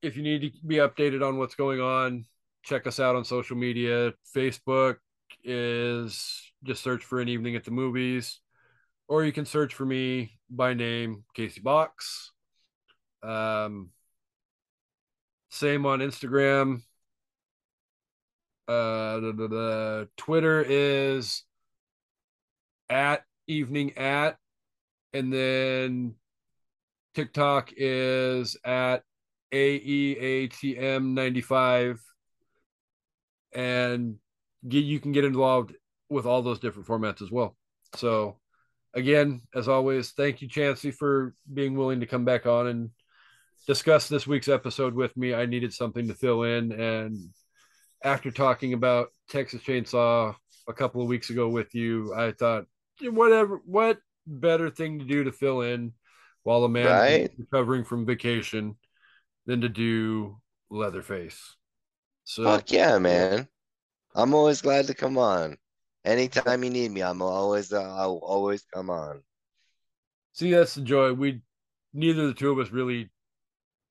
if 0.02 0.16
you 0.16 0.22
need 0.22 0.42
to 0.42 0.66
be 0.66 0.76
updated 0.76 1.26
on 1.26 1.38
what's 1.38 1.56
going 1.56 1.80
on, 1.80 2.24
check 2.62 2.86
us 2.86 3.00
out 3.00 3.16
on 3.16 3.24
social 3.24 3.56
media. 3.56 4.12
Facebook 4.36 4.96
is 5.42 6.52
just 6.62 6.82
search 6.82 7.04
for 7.04 7.20
an 7.20 7.28
evening 7.28 7.56
at 7.56 7.64
the 7.64 7.70
movies, 7.70 8.40
or 9.08 9.24
you 9.24 9.32
can 9.32 9.46
search 9.46 9.74
for 9.74 9.84
me 9.84 10.38
by 10.48 10.74
name, 10.74 11.24
Casey 11.34 11.60
Box. 11.60 12.32
Um, 13.22 13.90
same 15.50 15.84
on 15.86 16.00
Instagram. 16.00 16.82
Uh, 18.68 19.20
the, 19.20 19.32
the, 19.36 20.08
Twitter 20.16 20.64
is 20.66 21.42
at 22.88 23.24
evening 23.48 23.98
at, 23.98 24.36
and 25.12 25.32
then 25.32 26.14
TikTok 27.14 27.72
is 27.76 28.56
at 28.64 29.02
E 29.52 30.48
AEATM95. 30.52 31.98
And 33.52 34.18
get, 34.68 34.84
you 34.84 35.00
can 35.00 35.10
get 35.10 35.24
involved 35.24 35.74
with 36.08 36.26
all 36.26 36.42
those 36.42 36.60
different 36.60 36.86
formats 36.86 37.22
as 37.22 37.30
well. 37.32 37.56
So, 37.96 38.38
again, 38.94 39.42
as 39.52 39.66
always, 39.66 40.12
thank 40.12 40.40
you, 40.42 40.48
Chancy, 40.48 40.92
for 40.92 41.34
being 41.52 41.74
willing 41.76 41.98
to 42.00 42.06
come 42.06 42.24
back 42.24 42.46
on 42.46 42.68
and 42.68 42.90
discuss 43.66 44.08
this 44.08 44.26
week's 44.26 44.48
episode 44.48 44.94
with 44.94 45.16
me. 45.16 45.34
I 45.34 45.46
needed 45.46 45.72
something 45.72 46.08
to 46.08 46.14
fill 46.14 46.42
in. 46.42 46.72
And 46.72 47.30
after 48.02 48.30
talking 48.30 48.72
about 48.72 49.08
Texas 49.28 49.62
Chainsaw 49.62 50.34
a 50.68 50.72
couple 50.72 51.02
of 51.02 51.08
weeks 51.08 51.30
ago 51.30 51.48
with 51.48 51.74
you, 51.74 52.14
I 52.14 52.32
thought, 52.32 52.66
whatever, 53.02 53.60
what 53.64 53.98
better 54.26 54.70
thing 54.70 54.98
to 54.98 55.04
do 55.04 55.24
to 55.24 55.32
fill 55.32 55.62
in 55.62 55.92
while 56.42 56.64
Amanda 56.64 56.90
Right. 56.90 57.30
is 57.30 57.38
recovering 57.38 57.84
from 57.84 58.06
vacation 58.06 58.76
than 59.46 59.60
to 59.62 59.68
do 59.68 60.40
Leatherface. 60.70 61.56
So 62.24 62.44
Fuck 62.44 62.70
yeah, 62.72 62.98
man. 62.98 63.48
I'm 64.14 64.34
always 64.34 64.62
glad 64.62 64.86
to 64.86 64.94
come 64.94 65.18
on. 65.18 65.56
Anytime 66.04 66.64
you 66.64 66.70
need 66.70 66.90
me, 66.90 67.02
I'm 67.02 67.20
always 67.22 67.72
uh, 67.72 67.82
I'll 67.82 68.20
always 68.22 68.64
come 68.72 68.88
on. 68.90 69.22
See, 70.32 70.50
that's 70.52 70.74
the 70.74 70.80
joy. 70.82 71.12
We 71.12 71.42
neither 71.92 72.22
of 72.22 72.28
the 72.28 72.34
two 72.34 72.50
of 72.52 72.58
us 72.58 72.72
really 72.72 73.10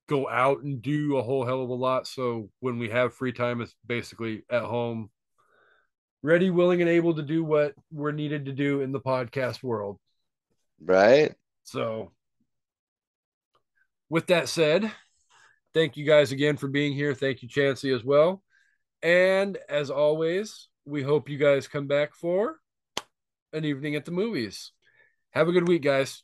go 0.10 0.28
out 0.28 0.64
and 0.64 0.82
do 0.82 1.18
a 1.18 1.22
whole 1.22 1.46
hell 1.46 1.62
of 1.62 1.70
a 1.70 1.74
lot. 1.74 2.08
So 2.08 2.50
when 2.60 2.80
we 2.80 2.90
have 2.90 3.14
free 3.14 3.32
time, 3.32 3.62
it's 3.62 3.76
basically 3.86 4.44
at 4.50 4.64
home, 4.64 5.10
ready, 6.24 6.50
willing, 6.50 6.82
and 6.82 6.90
able 6.90 7.14
to 7.16 7.22
do 7.22 7.44
what 7.44 7.76
we're 7.92 8.12
needed 8.12 8.46
to 8.46 8.52
do 8.52 8.82
in 8.82 8.92
the 8.92 9.00
podcast 9.00 9.64
world. 9.64 10.00
Right. 10.84 11.34
So, 11.64 12.12
with 14.10 14.28
that 14.28 14.50
said, 14.50 14.92
thank 15.74 15.96
you 15.96 16.06
guys 16.06 16.32
again 16.32 16.58
for 16.58 16.68
being 16.68 16.94
here. 16.94 17.14
Thank 17.14 17.44
you, 17.44 17.48
Chancy, 17.48 17.92
as 17.92 18.04
well. 18.04 18.42
And 19.04 19.58
as 19.70 19.92
always, 19.92 20.68
we 20.86 21.04
hope 21.04 21.30
you 21.30 21.38
guys 21.38 21.68
come 21.68 21.86
back 21.86 22.16
for 22.16 22.58
an 23.54 23.64
evening 23.64 23.96
at 23.96 24.06
the 24.06 24.12
movies. 24.12 24.72
Have 25.32 25.48
a 25.48 25.52
good 25.52 25.68
week, 25.68 25.84
guys. 25.84 26.24